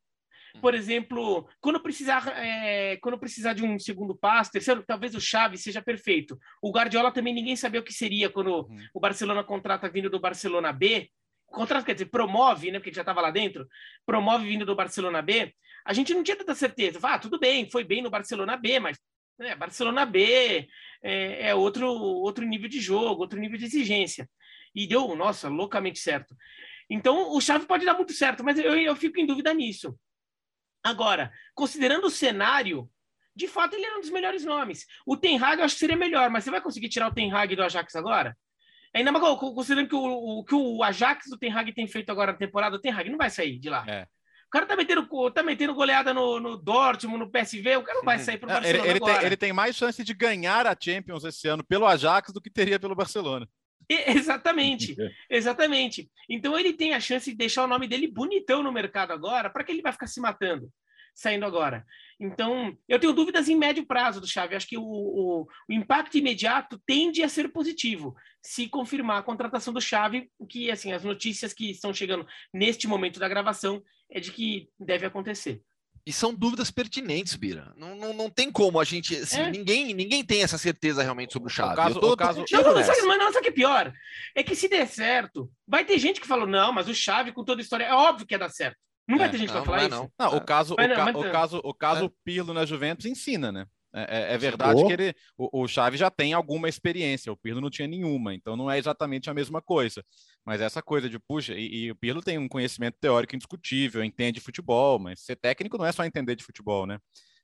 por 0.61 0.73
exemplo, 0.73 1.47
quando 1.59 1.79
precisar, 1.81 2.27
é, 2.37 2.97
quando 2.97 3.19
precisar 3.19 3.53
de 3.53 3.63
um 3.63 3.77
segundo 3.77 4.15
passo, 4.15 4.51
terceiro, 4.51 4.83
talvez 4.85 5.15
o 5.15 5.21
Xavi 5.21 5.57
seja 5.57 5.81
perfeito. 5.81 6.37
O 6.61 6.71
Guardiola 6.71 7.11
também 7.11 7.33
ninguém 7.33 7.55
sabia 7.55 7.79
o 7.79 7.83
que 7.83 7.93
seria 7.93 8.29
quando 8.29 8.67
uhum. 8.67 8.87
o 8.93 8.99
Barcelona 8.99 9.43
contrata 9.43 9.89
vindo 9.89 10.09
do 10.09 10.19
Barcelona 10.19 10.71
B. 10.71 11.09
Contrata, 11.47 11.85
quer 11.85 11.93
dizer, 11.93 12.05
promove, 12.07 12.71
né? 12.71 12.79
Porque 12.79 12.93
já 12.93 13.01
estava 13.01 13.21
lá 13.21 13.31
dentro, 13.31 13.67
promove 14.05 14.47
vindo 14.47 14.65
do 14.65 14.75
Barcelona 14.75 15.21
B. 15.21 15.53
A 15.85 15.93
gente 15.93 16.13
não 16.13 16.23
tinha 16.23 16.37
tanta 16.37 16.53
certeza. 16.53 16.99
Ah, 17.01 17.17
tudo 17.17 17.39
bem, 17.39 17.69
foi 17.69 17.83
bem 17.83 18.01
no 18.01 18.09
Barcelona 18.09 18.55
B, 18.55 18.79
mas 18.79 18.97
né, 19.39 19.55
Barcelona 19.55 20.05
B 20.05 20.67
é, 21.01 21.49
é 21.49 21.55
outro, 21.55 21.87
outro 21.87 22.45
nível 22.45 22.69
de 22.69 22.79
jogo, 22.79 23.21
outro 23.21 23.39
nível 23.39 23.57
de 23.57 23.65
exigência. 23.65 24.29
E 24.75 24.85
deu, 24.85 25.15
nossa, 25.15 25.49
loucamente 25.49 25.99
certo. 25.99 26.35
Então, 26.89 27.31
o 27.35 27.39
Xavi 27.39 27.65
pode 27.65 27.85
dar 27.85 27.93
muito 27.93 28.13
certo, 28.13 28.43
mas 28.43 28.57
eu, 28.57 28.75
eu 28.75 28.95
fico 28.95 29.19
em 29.19 29.25
dúvida 29.25 29.53
nisso. 29.53 29.95
Agora, 30.83 31.31
considerando 31.53 32.05
o 32.05 32.09
cenário, 32.09 32.89
de 33.35 33.47
fato 33.47 33.75
ele 33.75 33.85
é 33.85 33.97
um 33.97 34.01
dos 34.01 34.09
melhores 34.09 34.43
nomes. 34.43 34.85
O 35.05 35.17
Ten 35.17 35.37
Hag 35.41 35.59
eu 35.59 35.65
acho 35.65 35.75
que 35.75 35.79
seria 35.79 35.95
melhor, 35.95 36.29
mas 36.29 36.43
você 36.43 36.51
vai 36.51 36.61
conseguir 36.61 36.89
tirar 36.89 37.07
o 37.07 37.13
Ten 37.13 37.31
Hag 37.31 37.55
do 37.55 37.63
Ajax 37.63 37.95
agora? 37.95 38.37
Ainda 38.93 39.11
mais 39.11 39.23
considerando 39.39 39.87
que 39.87 39.95
o, 39.95 40.43
que 40.43 40.55
o 40.55 40.83
Ajax 40.83 41.29
do 41.29 41.37
Ten 41.37 41.51
Hag 41.51 41.73
tem 41.73 41.87
feito 41.87 42.09
agora 42.09 42.31
na 42.31 42.37
temporada, 42.37 42.75
o 42.75 42.79
Ten 42.79 42.91
Hag 42.91 43.09
não 43.09 43.17
vai 43.17 43.29
sair 43.29 43.59
de 43.59 43.69
lá. 43.69 43.85
É. 43.87 44.07
O 44.47 44.49
cara 44.49 44.65
tá 44.65 44.75
metendo, 44.75 45.07
tá 45.31 45.43
metendo 45.43 45.75
goleada 45.75 46.11
no, 46.11 46.39
no 46.39 46.57
Dortmund, 46.57 47.19
no 47.19 47.31
PSV, 47.31 47.77
o 47.77 47.83
cara 47.83 47.99
não 47.99 48.03
vai 48.03 48.17
sair 48.17 48.39
para 48.39 48.47
o 48.47 48.49
Barcelona 48.49 48.79
ele, 48.79 48.89
ele 48.89 48.97
agora. 48.97 49.17
Tem, 49.19 49.25
ele 49.27 49.37
tem 49.37 49.53
mais 49.53 49.75
chance 49.75 50.03
de 50.03 50.13
ganhar 50.13 50.65
a 50.65 50.75
Champions 50.77 51.23
esse 51.23 51.47
ano 51.47 51.63
pelo 51.63 51.85
Ajax 51.85 52.33
do 52.33 52.41
que 52.41 52.49
teria 52.49 52.79
pelo 52.79 52.95
Barcelona. 52.95 53.47
Exatamente, 53.87 54.95
exatamente. 55.29 56.09
Então 56.29 56.57
ele 56.57 56.73
tem 56.73 56.93
a 56.93 56.99
chance 56.99 57.29
de 57.29 57.37
deixar 57.37 57.63
o 57.63 57.67
nome 57.67 57.87
dele 57.87 58.07
bonitão 58.07 58.63
no 58.63 58.71
mercado 58.71 59.11
agora, 59.11 59.49
para 59.49 59.63
que 59.63 59.71
ele 59.71 59.81
vai 59.81 59.91
ficar 59.91 60.07
se 60.07 60.19
matando, 60.19 60.71
saindo 61.13 61.45
agora. 61.45 61.85
Então, 62.19 62.77
eu 62.87 62.99
tenho 62.99 63.13
dúvidas 63.13 63.47
em 63.47 63.55
médio 63.55 63.85
prazo 63.85 64.19
do 64.19 64.27
Xavi. 64.27 64.55
Acho 64.55 64.67
que 64.67 64.77
o, 64.77 64.83
o, 64.83 65.47
o, 65.69 65.73
impacto 65.73 66.17
imediato 66.17 66.77
tende 66.85 67.23
a 67.23 67.29
ser 67.29 67.49
positivo, 67.49 68.13
se 68.43 68.67
confirmar 68.67 69.19
a 69.19 69.23
contratação 69.23 69.73
do 69.73 69.79
Xavi, 69.79 70.29
que 70.49 70.69
assim, 70.69 70.91
as 70.91 71.03
notícias 71.03 71.53
que 71.53 71.71
estão 71.71 71.93
chegando 71.93 72.27
neste 72.53 72.87
momento 72.87 73.19
da 73.19 73.29
gravação 73.29 73.81
é 74.11 74.19
de 74.19 74.33
que 74.33 74.67
deve 74.77 75.05
acontecer. 75.05 75.61
E 76.05 76.13
são 76.13 76.33
dúvidas 76.33 76.71
pertinentes, 76.71 77.35
Bira. 77.35 77.73
Não, 77.77 77.95
não, 77.95 78.13
não 78.13 78.29
tem 78.29 78.51
como 78.51 78.79
a 78.79 78.83
gente. 78.83 79.15
Assim, 79.15 79.41
é. 79.41 79.51
ninguém, 79.51 79.93
ninguém 79.93 80.23
tem 80.23 80.43
essa 80.43 80.57
certeza 80.57 81.03
realmente 81.03 81.33
sobre 81.33 81.47
o 81.47 81.49
Chaves. 81.49 81.73
O 81.73 81.75
caso, 81.75 81.99
tô, 81.99 82.13
o 82.13 82.17
caso... 82.17 82.45
Não, 82.51 82.63
não, 82.63 82.83
sabe, 82.83 83.01
mas 83.03 83.19
não, 83.19 83.33
sabe 83.33 83.43
que 83.43 83.49
é 83.49 83.53
pior? 83.53 83.93
É 84.35 84.43
que 84.43 84.55
se 84.55 84.67
der 84.67 84.87
certo, 84.87 85.51
vai 85.67 85.85
ter 85.85 85.97
gente 85.99 86.19
que 86.21 86.27
falou, 86.27 86.47
não, 86.47 86.71
mas 86.71 86.87
o 86.87 86.93
Chave 86.93 87.31
com 87.31 87.43
toda 87.43 87.61
a 87.61 87.63
história, 87.63 87.85
é 87.85 87.93
óbvio 87.93 88.25
que 88.25 88.33
ia 88.33 88.39
dar 88.39 88.49
certo. 88.49 88.77
Não 89.07 89.15
é, 89.15 89.19
vai 89.19 89.31
ter 89.31 89.37
gente 89.39 89.47
que 89.47 89.53
vai 89.53 89.65
falar 89.65 89.77
não 89.77 89.83
é 89.83 89.87
isso. 89.87 90.13
Não, 90.19 90.37
o 90.37 90.41
caso, 90.41 90.73
o, 90.73 90.77
ca, 90.77 91.17
o 91.17 91.31
caso, 91.31 91.61
o 91.63 91.73
caso 91.73 92.05
é. 92.05 92.09
Pirlo 92.23 92.53
na 92.53 92.65
Juventus 92.65 93.05
ensina, 93.05 93.51
né? 93.51 93.65
É, 93.93 94.31
é, 94.31 94.33
é 94.33 94.37
verdade 94.37 94.85
que 94.85 94.93
ele, 94.93 95.15
o, 95.37 95.63
o 95.63 95.67
Chaves 95.67 95.99
já 95.99 96.11
tem 96.11 96.33
alguma 96.33 96.69
experiência, 96.69 97.31
o 97.31 97.37
Pirlo 97.37 97.59
não 97.59 97.69
tinha 97.69 97.87
nenhuma, 97.87 98.35
então 98.35 98.55
não 98.55 98.69
é 98.69 98.77
exatamente 98.77 99.29
a 99.29 99.33
mesma 99.33 99.61
coisa. 99.61 100.03
Mas 100.45 100.61
essa 100.61 100.81
coisa 100.81 101.09
de, 101.09 101.17
puxa, 101.17 101.53
e, 101.55 101.85
e, 101.85 101.91
o 101.91 101.95
Pirlo 101.95 102.21
tem 102.21 102.37
um 102.37 102.47
conhecimento 102.47 102.97
teórico 102.99 103.35
indiscutível, 103.35 104.03
entende 104.03 104.39
futebol, 104.39 104.99
mas 104.99 105.21
ser 105.21 105.35
técnico 105.35 105.77
não 105.77 105.85
é 105.85 105.91
só 105.91 106.05
entender 106.05 106.35
de 106.35 106.43
futebol, 106.43 106.85
né? 106.85 106.99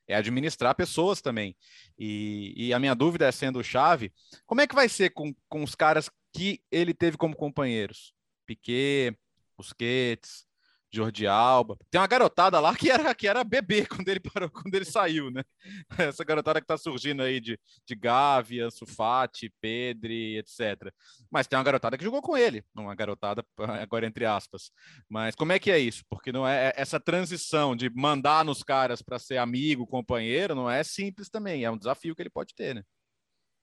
É 0.08 0.16
administrar 0.16 0.76
pessoas 0.76 1.20
também. 1.20 1.56
E, 1.98 2.54
e 2.56 2.74
a 2.74 2.80
minha 2.80 2.94
dúvida 2.94 3.26
é, 3.26 3.32
sendo 3.32 3.60
o 3.60 3.64
Chave, 3.64 4.14
como 4.46 4.62
é 4.62 4.68
que 4.68 4.76
vai 4.76 4.88
ser 4.88 5.10
com, 5.10 5.34
com 5.50 5.64
os 5.64 5.74
caras 5.74 6.12
que 6.32 6.62
ele 6.72 6.94
teve 6.94 7.18
como 7.18 7.36
companheiros? 7.36 8.14
Piquet, 8.46 9.18
Busquets, 9.58 10.45
Jordi 10.96 11.28
Alba. 11.28 11.78
Tem 11.92 12.00
uma 12.00 12.08
garotada 12.08 12.60
lá 12.60 12.76
que 12.76 12.90
era, 12.90 13.14
que 13.14 13.28
era 13.28 13.44
bebê 13.44 13.86
quando 14.04 14.08
ele 14.08 14.20
parou, 14.20 14.50
quando 14.50 14.74
ele 14.74 14.86
saiu, 14.86 15.30
né? 15.30 15.44
Essa 15.98 16.24
garotada 16.24 16.62
que 16.62 16.68
tá 16.68 16.78
surgindo 16.78 17.22
aí 17.22 17.40
de, 17.40 17.60
de 17.86 17.96
Gavi, 17.96 18.62
Ansu 18.62 18.86
Fati, 18.86 19.54
Pedri, 19.62 20.38
etc. 20.38 20.92
Mas 21.30 21.48
tem 21.48 21.58
uma 21.58 21.66
garotada 21.66 21.98
que 21.98 22.04
jogou 22.04 22.22
com 22.22 22.38
ele, 22.38 22.64
uma 22.76 22.96
garotada 22.96 23.46
agora 23.82 24.06
entre 24.06 24.26
aspas. 24.26 24.72
Mas 25.10 25.36
como 25.36 25.52
é 25.52 25.60
que 25.60 25.72
é 25.72 25.80
isso? 25.80 26.04
Porque 26.10 26.32
não 26.32 26.48
é, 26.48 26.68
é 26.68 26.74
essa 26.78 27.00
transição 27.00 27.76
de 27.76 27.90
mandar 27.90 28.46
nos 28.46 28.64
caras 28.64 29.02
para 29.02 29.20
ser 29.20 29.38
amigo, 29.38 29.88
companheiro, 29.88 30.56
não 30.56 30.70
é 30.70 30.84
simples 30.84 31.30
também, 31.30 31.64
é 31.64 31.72
um 31.72 31.78
desafio 31.78 32.16
que 32.16 32.22
ele 32.22 32.30
pode 32.30 32.54
ter, 32.56 32.76
né? 32.76 32.84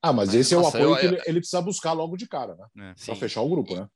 Ah, 0.04 0.12
mas, 0.12 0.34
esse 0.34 0.52
nossa, 0.56 0.78
é 0.78 0.84
o 0.84 0.92
apoio 0.92 0.96
eu, 0.96 1.00
que 1.00 1.06
ele, 1.06 1.22
ele, 1.26 1.38
precisa 1.38 1.62
buscar 1.62 1.92
logo 1.92 2.16
de 2.16 2.26
cara, 2.26 2.56
né? 2.56 2.92
É, 3.00 3.04
para 3.06 3.14
fechar 3.14 3.40
o 3.40 3.48
grupo, 3.48 3.76
né? 3.76 3.88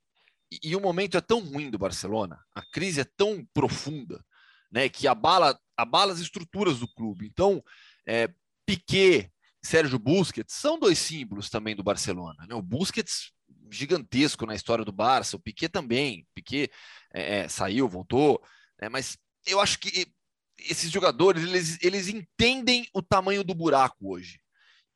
E, 0.50 0.76
o 0.76 0.80
momento 0.80 1.16
é 1.16 1.20
tão 1.20 1.40
ruim 1.40 1.70
do 1.70 1.78
Barcelona, 1.78 2.38
a 2.54 2.62
crise 2.62 3.00
é 3.00 3.06
tão 3.16 3.46
profunda, 3.52 4.24
né, 4.70 4.88
que 4.88 5.08
abala, 5.08 5.58
abala 5.76 6.12
as 6.12 6.20
estruturas 6.20 6.78
do 6.78 6.88
clube. 6.94 7.26
Então, 7.26 7.62
é, 8.06 8.28
Piquet, 8.64 9.30
Sérgio 9.62 9.98
Busquets 9.98 10.54
são 10.54 10.78
dois 10.78 10.98
símbolos 10.98 11.50
também 11.50 11.74
do 11.74 11.82
Barcelona. 11.82 12.46
Né? 12.48 12.54
O 12.54 12.62
Busquets 12.62 13.32
gigantesco 13.70 14.46
na 14.46 14.54
história 14.54 14.84
do 14.84 14.92
Barça, 14.92 15.36
o 15.36 15.40
Piquet 15.40 15.68
também. 15.68 16.26
Piquet 16.34 16.70
é, 17.12 17.38
é, 17.38 17.48
saiu, 17.48 17.88
voltou, 17.88 18.40
né? 18.80 18.88
mas 18.88 19.18
eu 19.46 19.60
acho 19.60 19.78
que 19.78 20.06
esses 20.58 20.90
jogadores 20.90 21.42
eles, 21.42 21.78
eles 21.82 22.08
entendem 22.08 22.88
o 22.92 23.02
tamanho 23.02 23.44
do 23.44 23.54
buraco 23.54 24.12
hoje. 24.12 24.40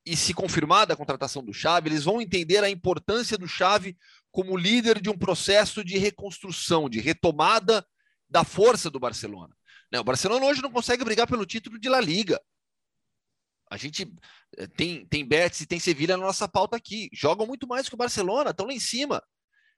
E 0.07 0.17
se 0.17 0.33
confirmada 0.33 0.95
a 0.95 0.97
contratação 0.97 1.45
do 1.45 1.53
Xavi, 1.53 1.89
eles 1.89 2.05
vão 2.05 2.23
entender 2.23 2.65
a 2.65 2.71
importância 2.71 3.37
do 3.37 3.47
Xavi 3.47 3.97
como 4.31 4.57
líder 4.57 5.01
de 5.01 5.11
um 5.11 5.19
processo 5.19 5.85
de 5.85 5.99
reconstrução, 5.99 6.89
de 6.89 7.01
retomada 7.01 7.87
da 8.29 8.45
força 8.45 8.89
do 8.89 9.01
Barcelona. 9.01 9.55
Né, 9.93 9.99
o 9.99 10.05
Barcelona 10.05 10.47
hoje 10.47 10.63
não 10.63 10.71
consegue 10.71 11.05
brigar 11.05 11.27
pelo 11.27 11.45
título 11.45 11.79
de 11.79 11.89
La 11.89 12.01
Liga. 12.01 12.41
A 13.69 13.77
gente 13.77 14.13
eh, 14.57 14.67
tem, 14.67 15.07
tem 15.07 15.25
Betis 15.25 15.61
e 15.61 15.67
tem 15.67 15.79
Sevilha 15.79 16.17
na 16.17 16.25
nossa 16.25 16.49
pauta 16.49 16.77
aqui. 16.77 17.09
Jogam 17.13 17.47
muito 17.47 17.67
mais 17.67 17.89
que 17.89 17.95
o 17.95 17.99
Barcelona, 17.99 18.51
estão 18.51 18.67
lá 18.67 18.73
em 18.73 18.81
cima. 18.81 19.23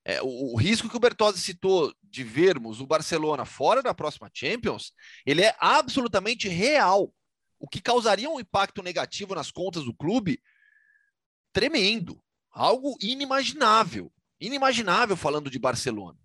É, 0.05 0.21
o, 0.21 0.53
o, 0.53 0.57
risco 0.57 0.89
que 0.89 0.97
o 0.97 1.01
Bertozzi 1.01 1.41
citou 1.41 1.95
de 2.03 2.25
vermos 2.25 2.81
o 2.81 2.87
Barcelona 2.87 3.45
fora 3.45 3.83
da 3.83 3.95
próxima 3.95 4.31
Champions, 4.35 4.93
ele 5.25 5.43
é 5.43 5.55
absolutamente 5.59 6.49
real. 6.49 7.15
O 7.59 7.69
que 7.69 7.81
causaria 7.81 8.29
um 8.29 8.41
impacto 8.41 8.83
negativo 8.83 9.35
nas 9.35 9.51
contas 9.51 9.85
do 9.85 9.95
clube 9.95 10.43
tremendo. 11.53 12.21
Algo 12.51 12.97
inimaginável. 13.01 14.13
Inimaginável 14.45 15.17
falando 15.17 15.49
de 15.49 15.59
Barcelona. 15.59 16.19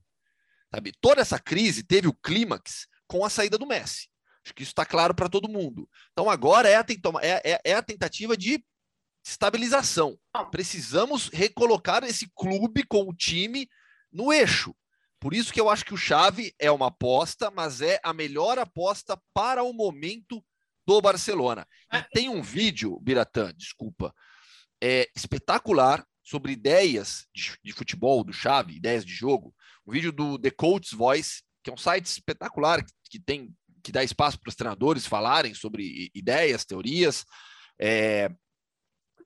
Sabe? 0.73 0.91
Toda 0.99 1.21
essa 1.21 1.39
crise 1.39 1.83
teve 1.83 2.07
o 2.07 2.13
clímax 2.13 2.87
com 3.07 3.23
a 3.23 3.29
saída 3.29 3.57
do 3.57 3.67
Messi. 3.67 4.09
Acho 4.43 4.53
que 4.53 4.63
isso 4.63 4.71
está 4.71 4.85
claro 4.85 5.13
para 5.13 5.29
todo 5.29 5.49
mundo. 5.49 5.89
Então 6.11 6.29
agora 6.29 6.69
é 6.69 6.75
a, 6.75 6.85
é, 7.21 7.51
é, 7.51 7.61
é 7.63 7.73
a 7.73 7.83
tentativa 7.83 8.35
de 8.35 8.63
estabilização. 9.25 10.17
Precisamos 10.51 11.29
recolocar 11.29 12.03
esse 12.03 12.29
clube 12.33 12.83
com 12.83 13.09
o 13.09 13.13
time 13.13 13.69
no 14.11 14.31
eixo. 14.31 14.73
Por 15.19 15.33
isso 15.33 15.51
que 15.51 15.59
eu 15.59 15.69
acho 15.69 15.83
que 15.83 15.93
o 15.93 15.97
Chave 15.97 16.53
é 16.59 16.71
uma 16.71 16.87
aposta, 16.87 17.51
mas 17.51 17.81
é 17.81 17.99
a 18.03 18.13
melhor 18.13 18.57
aposta 18.57 19.19
para 19.33 19.63
o 19.63 19.73
momento 19.73 20.43
do 20.85 21.01
Barcelona. 21.01 21.67
E 21.91 21.97
ah, 21.97 22.07
tem 22.13 22.29
um 22.29 22.41
vídeo, 22.41 22.99
Biratã, 23.01 23.53
desculpa, 23.53 24.13
é 24.81 25.09
espetacular 25.15 26.05
sobre 26.27 26.51
ideias 26.51 27.25
de, 27.33 27.57
de 27.63 27.71
futebol 27.71 28.21
do 28.21 28.33
Chave, 28.33 28.75
ideias 28.75 29.05
de 29.05 29.13
jogo. 29.13 29.55
Um 29.85 29.93
vídeo 29.93 30.11
do 30.11 30.37
The 30.37 30.51
Coach's 30.51 30.91
Voice, 30.91 31.41
que 31.63 31.69
é 31.69 31.73
um 31.73 31.77
site 31.77 32.05
espetacular 32.05 32.85
que 33.09 33.17
tem 33.17 33.55
que 33.81 33.91
dá 33.93 34.03
espaço 34.03 34.37
para 34.37 34.49
os 34.49 34.55
treinadores 34.55 35.05
falarem 35.05 35.53
sobre 35.53 36.11
ideias, 36.13 36.65
teorias. 36.65 37.23
É, 37.79 38.29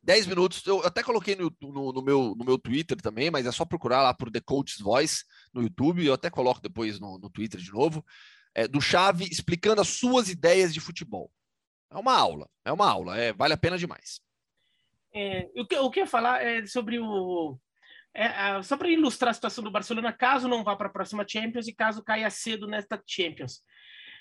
10 0.04 0.28
minutos, 0.28 0.64
eu 0.68 0.86
até 0.86 1.02
coloquei 1.02 1.36
no, 1.36 1.52
no, 1.60 1.92
no, 1.92 2.02
meu, 2.04 2.36
no 2.38 2.46
meu 2.46 2.60
Twitter 2.60 2.96
também, 3.02 3.32
mas 3.32 3.48
é 3.48 3.52
só 3.52 3.66
procurar 3.66 4.04
lá 4.04 4.14
por 4.14 4.30
The 4.30 4.42
Coach's 4.42 4.80
Voice 4.80 5.24
no 5.52 5.64
YouTube, 5.64 6.06
eu 6.06 6.14
até 6.14 6.30
coloco 6.30 6.62
depois 6.62 7.00
no, 7.00 7.18
no 7.18 7.30
Twitter 7.32 7.60
de 7.60 7.72
novo, 7.72 8.06
é, 8.54 8.68
do 8.68 8.80
Chave 8.80 9.26
explicando 9.26 9.82
as 9.82 9.88
suas 9.88 10.30
ideias 10.30 10.72
de 10.72 10.80
futebol. 10.80 11.32
É 11.90 11.98
uma 11.98 12.16
aula, 12.16 12.48
é 12.64 12.72
uma 12.72 12.88
aula, 12.88 13.18
é, 13.18 13.34
vale 13.34 13.56
a 13.56 13.58
pena 13.58 13.80
demais. 13.80 14.22
É, 15.14 15.50
o, 15.56 15.66
que, 15.66 15.76
eu 15.76 15.90
queria 15.90 16.08
falar 16.08 16.44
é 16.44 16.66
sobre 16.66 17.00
o. 17.00 17.58
É, 18.14 18.62
só 18.64 18.76
para 18.76 18.90
ilustrar 18.90 19.32
a 19.32 19.34
situação 19.34 19.64
do 19.64 19.72
Barcelona, 19.72 20.12
caso 20.12 20.48
não 20.48 20.64
vá 20.64 20.76
para 20.76 20.88
a 20.88 20.92
próxima 20.92 21.26
Champions 21.28 21.68
e 21.68 21.74
caso 21.74 22.04
caia 22.04 22.30
cedo 22.30 22.68
nesta 22.68 23.02
Champions. 23.06 23.62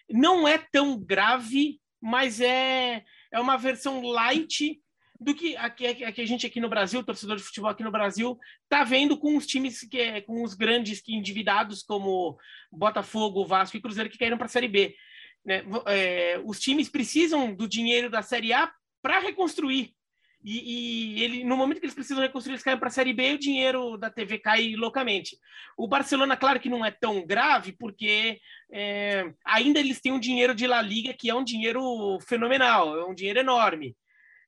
Não 0.08 0.46
é 0.46 0.58
tão 0.58 0.98
grave, 0.98 1.80
mas 2.00 2.40
é, 2.40 3.04
é 3.32 3.40
uma 3.40 3.56
versão 3.56 4.02
light 4.02 4.80
do 5.20 5.34
que 5.34 5.54
a, 5.56 5.66
a, 5.66 6.22
a 6.22 6.24
gente 6.24 6.46
aqui 6.46 6.60
no 6.60 6.68
Brasil, 6.68 7.04
torcedor 7.04 7.36
de 7.36 7.42
futebol 7.42 7.70
aqui 7.70 7.82
no 7.84 7.90
Brasil, 7.90 8.38
está 8.62 8.82
vendo 8.84 9.18
com 9.18 9.36
os 9.36 9.46
times 9.46 9.80
que 9.80 9.98
é, 9.98 10.20
com 10.22 10.42
os 10.42 10.54
grandes 10.54 11.02
que 11.02 11.14
endividados 11.14 11.82
como 11.82 12.38
Botafogo, 12.72 13.44
Vasco 13.44 13.76
e 13.76 13.82
Cruzeiro 13.82 14.08
que 14.08 14.16
caíram 14.16 14.38
para 14.38 14.46
a 14.46 14.48
Série 14.48 14.68
B. 14.68 14.94
Né? 15.44 15.62
É, 15.86 16.40
os 16.44 16.58
times 16.58 16.88
precisam 16.88 17.54
do 17.54 17.68
dinheiro 17.68 18.08
da 18.08 18.22
Série 18.22 18.52
A 18.52 18.72
para 19.02 19.18
reconstruir. 19.18 19.94
E, 20.42 21.18
e, 21.18 21.22
ele, 21.22 21.44
no 21.44 21.56
momento 21.56 21.80
que 21.80 21.86
eles 21.86 21.94
precisam 21.94 22.22
reconstruir, 22.22 22.54
eles 22.54 22.62
caem 22.62 22.78
para 22.78 22.88
a 22.88 22.90
Série 22.90 23.12
B 23.12 23.34
o 23.34 23.38
dinheiro 23.38 23.96
da 23.98 24.10
TV 24.10 24.38
cai 24.38 24.74
loucamente. 24.74 25.36
O 25.76 25.86
Barcelona, 25.86 26.36
claro 26.36 26.58
que 26.58 26.70
não 26.70 26.84
é 26.84 26.90
tão 26.90 27.26
grave, 27.26 27.72
porque 27.72 28.40
é, 28.72 29.32
ainda 29.44 29.78
eles 29.78 30.00
têm 30.00 30.12
um 30.12 30.20
dinheiro 30.20 30.54
de 30.54 30.66
La 30.66 30.80
Liga 30.80 31.12
que 31.12 31.28
é 31.28 31.34
um 31.34 31.44
dinheiro 31.44 32.18
fenomenal, 32.26 32.98
é 32.98 33.04
um 33.04 33.14
dinheiro 33.14 33.40
enorme. 33.40 33.94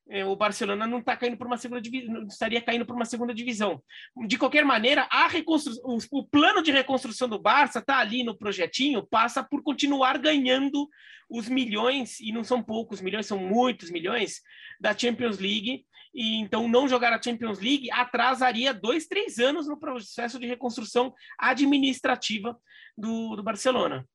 É, 0.09 0.25
o 0.25 0.35
Barcelona 0.35 0.85
não 0.85 0.99
está 0.99 1.15
caindo 1.15 1.37
para 1.37 1.47
uma 1.47 1.57
segunda 1.57 1.81
divisão, 1.81 2.23
estaria 2.27 2.61
caindo 2.61 2.85
para 2.85 2.95
uma 2.95 3.05
segunda 3.05 3.33
divisão. 3.33 3.81
De 4.27 4.37
qualquer 4.37 4.65
maneira, 4.65 5.07
a 5.09 5.27
reconstrução, 5.27 5.97
o 6.11 6.23
plano 6.23 6.61
de 6.61 6.71
reconstrução 6.71 7.29
do 7.29 7.39
Barça 7.39 7.79
está 7.79 7.99
ali 7.99 8.23
no 8.23 8.37
projetinho, 8.37 9.07
passa 9.07 9.41
por 9.41 9.63
continuar 9.63 10.17
ganhando 10.17 10.89
os 11.29 11.47
milhões, 11.47 12.19
e 12.19 12.33
não 12.33 12.43
são 12.43 12.61
poucos 12.61 13.01
milhões, 13.01 13.25
são 13.25 13.37
muitos 13.37 13.89
milhões, 13.89 14.41
da 14.79 14.95
Champions 14.97 15.39
League. 15.39 15.85
E 16.13 16.35
então 16.35 16.67
não 16.67 16.87
jogar 16.87 17.13
a 17.13 17.21
Champions 17.21 17.59
League 17.59 17.89
atrasaria 17.89 18.73
dois, 18.73 19.07
três 19.07 19.39
anos 19.39 19.67
no 19.67 19.79
processo 19.79 20.37
de 20.37 20.45
reconstrução 20.45 21.13
administrativa 21.39 22.55
do, 22.95 23.35
do 23.35 23.41
Barcelona 23.41 24.05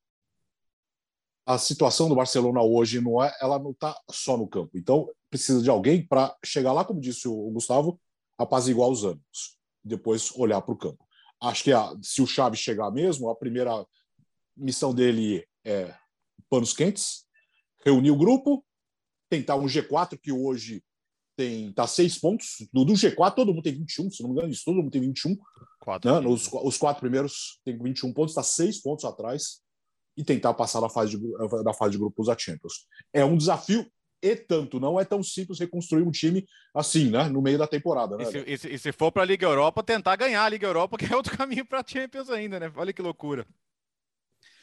a 1.49 1.57
situação 1.57 2.07
do 2.07 2.13
Barcelona 2.13 2.61
hoje 2.61 3.01
não 3.01 3.23
é, 3.23 3.35
ela 3.41 3.57
não 3.57 3.71
está 3.71 3.99
só 4.11 4.37
no 4.37 4.47
campo. 4.47 4.69
Então 4.75 5.09
precisa 5.29 5.61
de 5.61 5.69
alguém 5.69 6.05
para 6.05 6.35
chegar 6.43 6.73
lá, 6.73 6.83
como 6.83 6.99
disse 6.99 7.27
o 7.27 7.51
Gustavo, 7.51 7.99
apaziguar 8.37 8.89
os 8.89 9.03
ânimos, 9.03 9.57
depois 9.83 10.31
olhar 10.35 10.61
para 10.61 10.73
o 10.73 10.77
campo. 10.77 11.05
Acho 11.41 11.63
que 11.63 11.71
a, 11.71 11.95
se 12.01 12.21
o 12.21 12.27
Chaves 12.27 12.59
chegar 12.59 12.91
mesmo, 12.91 13.29
a 13.29 13.35
primeira 13.35 13.85
missão 14.55 14.93
dele 14.93 15.45
é 15.65 15.93
panos 16.49 16.73
quentes, 16.73 17.25
reunir 17.85 18.11
o 18.11 18.17
grupo, 18.17 18.65
tentar 19.29 19.55
um 19.55 19.65
G4 19.65 20.17
que 20.17 20.31
hoje 20.31 20.83
tem 21.37 21.71
tá 21.71 21.87
seis 21.87 22.17
pontos. 22.17 22.67
Do, 22.73 22.83
do 22.83 22.93
G4 22.93 23.35
todo 23.35 23.53
mundo 23.53 23.63
tem 23.63 23.73
21, 23.73 24.11
se 24.11 24.21
não 24.21 24.29
me 24.29 24.35
engano, 24.35 24.51
isso, 24.51 24.65
todo 24.65 24.75
mundo 24.75 24.91
tem 24.91 24.99
21. 24.99 25.37
Quatro, 25.79 26.21
né? 26.21 26.27
Os, 26.27 26.51
os 26.51 26.77
quatro 26.77 26.99
primeiros 26.99 27.61
têm 27.63 27.77
21 27.77 28.11
pontos, 28.11 28.31
está 28.31 28.43
seis 28.43 28.81
pontos 28.81 29.05
atrás 29.05 29.61
e 30.17 30.23
tentar 30.23 30.53
passar 30.53 30.81
da 30.81 30.89
fase 30.89 31.17
de, 31.17 31.63
da 31.63 31.73
fase 31.73 31.93
de 31.93 31.97
grupos 31.97 32.27
da 32.27 32.37
Champions. 32.37 32.85
É 33.13 33.23
um 33.23 33.37
desafio 33.37 33.89
e 34.21 34.35
tanto. 34.35 34.79
Não 34.79 34.99
é 34.99 35.05
tão 35.05 35.23
simples 35.23 35.59
reconstruir 35.59 36.03
um 36.03 36.11
time 36.11 36.45
assim, 36.73 37.09
né? 37.09 37.29
No 37.29 37.41
meio 37.41 37.57
da 37.57 37.67
temporada. 37.67 38.17
Né? 38.17 38.23
E, 38.23 38.27
se, 38.27 38.43
e, 38.45 38.57
se, 38.57 38.73
e 38.75 38.79
se 38.79 38.91
for 38.91 39.11
para 39.11 39.23
a 39.23 39.25
Liga 39.25 39.45
Europa, 39.45 39.83
tentar 39.83 40.15
ganhar 40.15 40.43
a 40.43 40.49
Liga 40.49 40.67
Europa, 40.67 40.97
que 40.99 41.11
é 41.11 41.15
outro 41.15 41.37
caminho 41.37 41.65
para 41.65 41.79
a 41.79 41.85
Champions 41.85 42.29
ainda, 42.29 42.59
né? 42.59 42.71
Olha 42.75 42.93
que 42.93 43.01
loucura. 43.01 43.45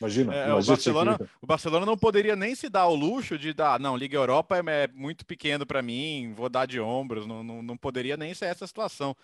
Imagina, 0.00 0.34
é, 0.34 0.48
imagina 0.48 0.60
o, 0.60 0.66
Barcelona, 0.66 1.30
o 1.40 1.46
Barcelona 1.46 1.86
não 1.86 1.96
poderia 1.96 2.36
nem 2.36 2.54
se 2.54 2.68
dar 2.68 2.86
o 2.86 2.94
luxo 2.94 3.38
de 3.38 3.54
dar, 3.54 3.80
não, 3.80 3.96
Liga 3.96 4.16
Europa 4.16 4.56
é, 4.58 4.84
é 4.84 4.88
muito 4.88 5.24
pequeno 5.24 5.64
para 5.64 5.80
mim, 5.80 6.34
vou 6.34 6.50
dar 6.50 6.66
de 6.66 6.78
ombros, 6.78 7.26
não, 7.26 7.42
não, 7.42 7.62
não 7.62 7.76
poderia 7.78 8.16
nem 8.16 8.34
ser 8.34 8.46
essa 8.46 8.66
situação. 8.66 9.16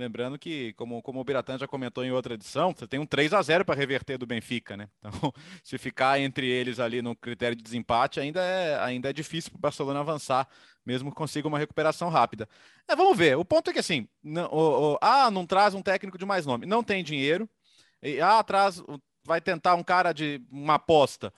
Lembrando 0.00 0.38
que, 0.38 0.72
como, 0.72 1.02
como 1.02 1.20
o 1.20 1.24
Biratan 1.24 1.58
já 1.58 1.68
comentou 1.68 2.02
em 2.02 2.10
outra 2.10 2.32
edição, 2.32 2.72
você 2.72 2.86
tem 2.86 2.98
um 2.98 3.04
3 3.04 3.34
a 3.34 3.42
0 3.42 3.66
para 3.66 3.74
reverter 3.74 4.16
do 4.16 4.26
Benfica, 4.26 4.74
né? 4.74 4.88
Então, 4.98 5.12
se 5.62 5.76
ficar 5.76 6.18
entre 6.18 6.48
eles 6.48 6.80
ali 6.80 7.02
no 7.02 7.14
critério 7.14 7.54
de 7.54 7.62
desempate, 7.62 8.18
ainda 8.18 8.40
é, 8.40 8.82
ainda 8.82 9.10
é 9.10 9.12
difícil 9.12 9.50
para 9.50 9.58
o 9.58 9.60
Barcelona 9.60 10.00
avançar, 10.00 10.48
mesmo 10.86 11.10
que 11.10 11.16
consiga 11.16 11.46
uma 11.46 11.58
recuperação 11.58 12.08
rápida. 12.08 12.48
É, 12.88 12.96
vamos 12.96 13.14
ver. 13.14 13.36
O 13.36 13.44
ponto 13.44 13.68
é 13.68 13.74
que 13.74 13.78
assim, 13.78 14.08
não, 14.22 14.48
o, 14.50 14.94
o, 14.94 14.98
ah, 15.02 15.30
não 15.30 15.44
traz 15.44 15.74
um 15.74 15.82
técnico 15.82 16.16
de 16.16 16.24
mais 16.24 16.46
nome, 16.46 16.64
não 16.64 16.82
tem 16.82 17.04
dinheiro. 17.04 17.46
E, 18.02 18.22
ah, 18.22 18.42
traz, 18.42 18.82
vai 19.22 19.38
tentar 19.38 19.74
um 19.74 19.82
cara 19.82 20.14
de 20.14 20.40
uma 20.50 20.76
aposta. 20.76 21.30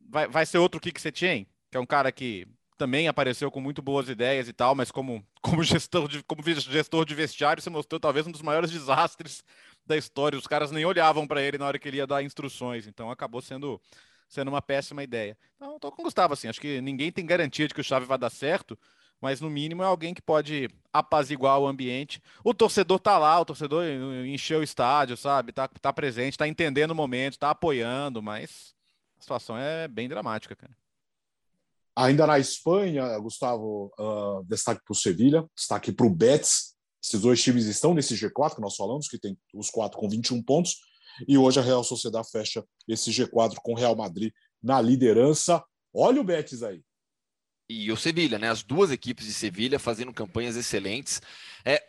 Vai, 0.00 0.26
vai 0.26 0.46
ser 0.46 0.56
outro 0.56 0.80
Kik 0.80 0.98
Setien, 0.98 1.46
que 1.70 1.76
é 1.76 1.80
um 1.80 1.84
cara 1.84 2.10
que 2.10 2.48
também 2.78 3.08
apareceu 3.08 3.50
com 3.50 3.60
muito 3.60 3.82
boas 3.82 4.08
ideias 4.08 4.48
e 4.48 4.52
tal, 4.52 4.74
mas 4.74 4.90
como, 4.90 5.22
como, 5.42 5.62
gestor, 5.62 6.08
de, 6.08 6.22
como 6.22 6.42
gestor 6.42 7.04
de 7.04 7.14
vestiário, 7.14 7.62
se 7.62 7.68
mostrou 7.68 8.00
talvez 8.00 8.26
um 8.26 8.30
dos 8.30 8.40
maiores 8.40 8.70
desastres 8.70 9.44
da 9.84 9.96
história. 9.96 10.38
Os 10.38 10.46
caras 10.46 10.70
nem 10.70 10.84
olhavam 10.84 11.26
para 11.26 11.42
ele 11.42 11.58
na 11.58 11.66
hora 11.66 11.78
que 11.78 11.88
ele 11.88 11.98
ia 11.98 12.06
dar 12.06 12.22
instruções, 12.22 12.86
então 12.86 13.10
acabou 13.10 13.42
sendo, 13.42 13.80
sendo 14.28 14.48
uma 14.48 14.62
péssima 14.62 15.02
ideia. 15.02 15.36
Então, 15.56 15.74
estou 15.74 15.90
com 15.90 16.02
o 16.02 16.04
Gustavo, 16.04 16.32
assim, 16.34 16.48
acho 16.48 16.60
que 16.60 16.80
ninguém 16.80 17.10
tem 17.10 17.26
garantia 17.26 17.66
de 17.66 17.74
que 17.74 17.80
o 17.80 17.84
Chave 17.84 18.06
vai 18.06 18.16
dar 18.16 18.30
certo, 18.30 18.78
mas 19.20 19.40
no 19.40 19.50
mínimo 19.50 19.82
é 19.82 19.86
alguém 19.86 20.14
que 20.14 20.22
pode 20.22 20.68
apaziguar 20.92 21.58
o 21.58 21.66
ambiente. 21.66 22.22
O 22.44 22.54
torcedor 22.54 23.00
tá 23.00 23.18
lá, 23.18 23.40
o 23.40 23.44
torcedor 23.44 23.84
encheu 24.24 24.60
o 24.60 24.62
estádio, 24.62 25.16
sabe? 25.16 25.50
Tá, 25.50 25.66
tá 25.66 25.92
presente, 25.92 26.38
tá 26.38 26.46
entendendo 26.46 26.92
o 26.92 26.94
momento, 26.94 27.38
tá 27.38 27.50
apoiando, 27.50 28.22
mas 28.22 28.72
a 29.18 29.20
situação 29.20 29.58
é 29.58 29.88
bem 29.88 30.08
dramática, 30.08 30.54
cara. 30.54 30.72
Ainda 31.98 32.28
na 32.28 32.38
Espanha, 32.38 33.18
Gustavo, 33.18 33.92
uh, 33.98 34.44
destaque 34.44 34.80
para 34.84 34.92
o 34.92 34.94
Sevilha, 34.94 35.44
destaque 35.56 35.90
para 35.90 36.06
o 36.06 36.10
Betis. 36.10 36.76
Esses 37.02 37.20
dois 37.20 37.42
times 37.42 37.66
estão 37.66 37.92
nesse 37.92 38.14
G4 38.14 38.54
que 38.54 38.60
nós 38.60 38.76
falamos, 38.76 39.08
que 39.08 39.18
tem 39.18 39.36
os 39.52 39.68
quatro 39.68 39.98
com 39.98 40.08
21 40.08 40.40
pontos. 40.44 40.76
E 41.26 41.36
hoje 41.36 41.58
a 41.58 41.62
Real 41.62 41.82
Sociedade 41.82 42.30
fecha 42.30 42.64
esse 42.86 43.10
G4 43.10 43.56
com 43.56 43.72
o 43.72 43.76
Real 43.76 43.96
Madrid 43.96 44.32
na 44.62 44.80
liderança. 44.80 45.60
Olha 45.92 46.20
o 46.20 46.24
Betis 46.24 46.62
aí. 46.62 46.84
E 47.68 47.90
o 47.90 47.96
Sevilha, 47.96 48.38
né? 48.38 48.48
As 48.48 48.62
duas 48.62 48.92
equipes 48.92 49.26
de 49.26 49.32
Sevilha 49.32 49.80
fazendo 49.80 50.12
campanhas 50.12 50.54
excelentes. 50.54 51.20
É, 51.64 51.82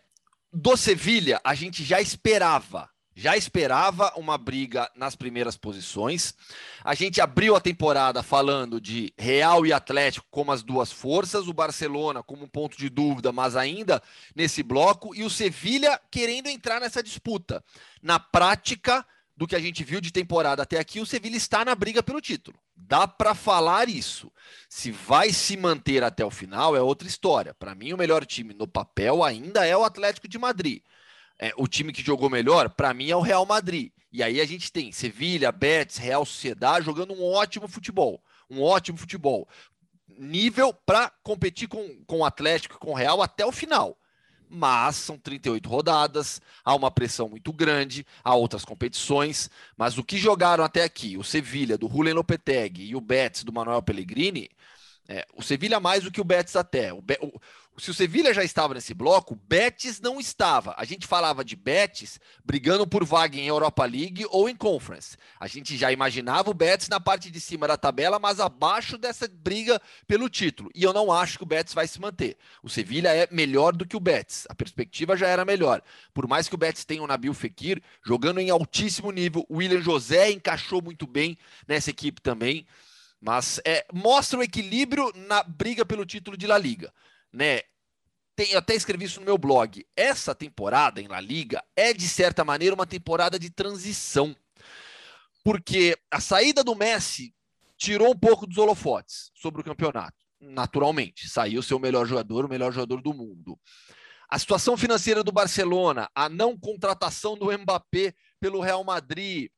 do 0.51 0.75
Sevilha, 0.75 1.39
a 1.43 1.53
gente 1.53 1.83
já 1.83 2.01
esperava 2.01 2.89
já 3.15 3.35
esperava 3.35 4.13
uma 4.15 4.37
briga 4.37 4.89
nas 4.95 5.15
primeiras 5.15 5.57
posições. 5.57 6.33
A 6.83 6.95
gente 6.95 7.19
abriu 7.19 7.55
a 7.55 7.61
temporada 7.61 8.23
falando 8.23 8.79
de 8.79 9.13
Real 9.17 9.65
e 9.65 9.73
Atlético 9.73 10.25
como 10.31 10.51
as 10.51 10.63
duas 10.63 10.91
forças, 10.91 11.47
o 11.47 11.53
Barcelona 11.53 12.23
como 12.23 12.45
um 12.45 12.47
ponto 12.47 12.77
de 12.77 12.89
dúvida, 12.89 13.31
mas 13.31 13.55
ainda 13.55 14.01
nesse 14.35 14.63
bloco, 14.63 15.13
e 15.13 15.23
o 15.23 15.29
Sevilha 15.29 15.99
querendo 16.09 16.47
entrar 16.47 16.79
nessa 16.79 17.03
disputa. 17.03 17.63
Na 18.01 18.19
prática, 18.19 19.05
do 19.39 19.47
que 19.47 19.55
a 19.55 19.59
gente 19.59 19.85
viu 19.85 20.01
de 20.01 20.11
temporada 20.11 20.63
até 20.63 20.77
aqui, 20.77 20.99
o 20.99 21.05
Sevilha 21.05 21.37
está 21.37 21.63
na 21.63 21.73
briga 21.73 22.03
pelo 22.03 22.19
título. 22.19 22.59
Dá 22.75 23.07
para 23.07 23.33
falar 23.33 23.87
isso. 23.87 24.29
Se 24.67 24.91
vai 24.91 25.31
se 25.31 25.55
manter 25.55 26.03
até 26.03 26.25
o 26.25 26.29
final 26.29 26.75
é 26.75 26.81
outra 26.81 27.07
história. 27.07 27.53
Para 27.53 27.73
mim, 27.73 27.93
o 27.93 27.97
melhor 27.97 28.25
time 28.25 28.53
no 28.53 28.67
papel 28.67 29.23
ainda 29.23 29.65
é 29.65 29.77
o 29.77 29.85
Atlético 29.85 30.27
de 30.27 30.37
Madrid. 30.37 30.81
É, 31.39 31.53
o 31.55 31.67
time 31.67 31.93
que 31.93 32.03
jogou 32.03 32.29
melhor, 32.29 32.69
para 32.69 32.93
mim, 32.93 33.09
é 33.09 33.15
o 33.15 33.21
Real 33.21 33.45
Madrid. 33.45 33.91
E 34.11 34.21
aí 34.21 34.41
a 34.41 34.45
gente 34.45 34.71
tem 34.71 34.91
Sevilha, 34.91 35.51
Betis, 35.51 35.97
Real 35.97 36.25
Sociedade 36.25 36.85
jogando 36.85 37.13
um 37.13 37.23
ótimo 37.23 37.67
futebol. 37.67 38.21
Um 38.49 38.61
ótimo 38.61 38.97
futebol. 38.97 39.47
Nível 40.17 40.73
para 40.73 41.11
competir 41.23 41.67
com, 41.67 42.03
com 42.05 42.19
o 42.19 42.25
Atlético 42.25 42.75
e 42.75 42.79
com 42.79 42.91
o 42.91 42.95
Real 42.95 43.21
até 43.21 43.45
o 43.45 43.51
final 43.51 43.97
mas 44.49 44.95
são 44.95 45.17
38 45.17 45.69
rodadas, 45.69 46.41
há 46.65 46.73
uma 46.73 46.89
pressão 46.89 47.29
muito 47.29 47.53
grande, 47.53 48.05
há 48.23 48.33
outras 48.33 48.65
competições, 48.65 49.49
mas 49.77 49.97
o 49.97 50.03
que 50.03 50.17
jogaram 50.17 50.63
até 50.63 50.83
aqui, 50.83 51.15
o 51.17 51.23
Sevilha 51.23 51.77
do 51.77 51.87
Julen 51.87 52.13
Lopetegui 52.13 52.89
e 52.89 52.95
o 52.95 53.01
Betis 53.01 53.43
do 53.43 53.53
Manuel 53.53 53.83
Pellegrini, 53.83 54.49
é, 55.07 55.25
o 55.35 55.43
Sevilha 55.43 55.79
mais 55.79 56.03
do 56.03 56.11
que 56.11 56.21
o 56.21 56.23
Betis 56.23 56.55
até. 56.55 56.91
O, 56.93 57.01
Be 57.01 57.17
o, 57.21 57.39
se 57.79 57.91
o 57.91 57.93
Sevilha 57.93 58.33
já 58.33 58.43
estava 58.43 58.73
nesse 58.73 58.93
bloco, 58.93 59.35
Betis 59.47 60.01
não 60.01 60.19
estava. 60.19 60.75
A 60.77 60.83
gente 60.83 61.07
falava 61.07 61.43
de 61.43 61.55
Betis 61.55 62.19
brigando 62.43 62.85
por 62.85 63.05
vaga 63.05 63.37
em 63.37 63.47
Europa 63.47 63.85
League 63.85 64.25
ou 64.29 64.49
em 64.49 64.55
Conference. 64.55 65.15
A 65.39 65.47
gente 65.47 65.77
já 65.77 65.91
imaginava 65.91 66.49
o 66.49 66.53
Betis 66.53 66.89
na 66.89 66.99
parte 66.99 67.31
de 67.31 67.39
cima 67.39 67.67
da 67.67 67.77
tabela, 67.77 68.19
mas 68.19 68.39
abaixo 68.39 68.97
dessa 68.97 69.27
briga 69.27 69.81
pelo 70.07 70.29
título. 70.29 70.69
E 70.75 70.83
eu 70.83 70.91
não 70.91 71.11
acho 71.11 71.37
que 71.37 71.43
o 71.43 71.47
Betis 71.47 71.73
vai 71.73 71.87
se 71.87 72.01
manter. 72.01 72.37
O 72.61 72.69
Sevilha 72.69 73.09
é 73.15 73.27
melhor 73.31 73.73
do 73.73 73.85
que 73.85 73.95
o 73.95 73.99
Betis. 73.99 74.45
A 74.49 74.55
perspectiva 74.55 75.15
já 75.15 75.27
era 75.27 75.45
melhor. 75.45 75.81
Por 76.13 76.27
mais 76.27 76.47
que 76.49 76.55
o 76.55 76.57
Betis 76.57 76.85
tenha 76.85 77.03
o 77.03 77.07
Nabil 77.07 77.33
Fekir 77.33 77.81
jogando 78.03 78.39
em 78.39 78.49
altíssimo 78.49 79.11
nível, 79.11 79.45
o 79.47 79.57
William 79.57 79.81
José 79.81 80.31
encaixou 80.31 80.81
muito 80.81 81.07
bem 81.07 81.37
nessa 81.67 81.89
equipe 81.89 82.21
também. 82.21 82.65
Mas 83.21 83.61
é, 83.65 83.85
mostra 83.93 84.39
o 84.39 84.43
equilíbrio 84.43 85.11
na 85.15 85.43
briga 85.43 85.85
pelo 85.85 86.05
título 86.05 86.37
de 86.37 86.47
La 86.47 86.57
Liga 86.57 86.91
né? 87.31 87.61
Tem, 88.35 88.51
eu 88.51 88.59
até 88.59 88.73
escrevi 88.73 89.05
isso 89.05 89.19
no 89.19 89.25
meu 89.25 89.37
blog. 89.37 89.85
Essa 89.95 90.33
temporada 90.33 91.01
em 91.01 91.07
La 91.07 91.19
Liga 91.19 91.63
é, 91.75 91.93
de 91.93 92.07
certa 92.07 92.45
maneira, 92.45 92.75
uma 92.75 92.85
temporada 92.85 93.37
de 93.37 93.49
transição. 93.49 94.35
Porque 95.43 95.97
a 96.09 96.19
saída 96.19 96.63
do 96.63 96.75
Messi 96.75 97.33
tirou 97.77 98.11
um 98.11 98.17
pouco 98.17 98.45
dos 98.45 98.57
holofotes 98.57 99.31
sobre 99.33 99.61
o 99.61 99.63
campeonato. 99.63 100.17
Naturalmente, 100.39 101.27
saiu 101.27 101.61
seu 101.61 101.79
melhor 101.79 102.05
jogador, 102.05 102.45
o 102.45 102.49
melhor 102.49 102.71
jogador 102.71 103.01
do 103.01 103.13
mundo. 103.13 103.59
A 104.29 104.37
situação 104.37 104.77
financeira 104.77 105.23
do 105.23 105.31
Barcelona, 105.31 106.09
a 106.13 106.29
não 106.29 106.57
contratação 106.57 107.37
do 107.37 107.51
Mbappé 107.51 108.13
pelo 108.39 108.61
Real 108.61 108.83
Madrid, 108.83 109.49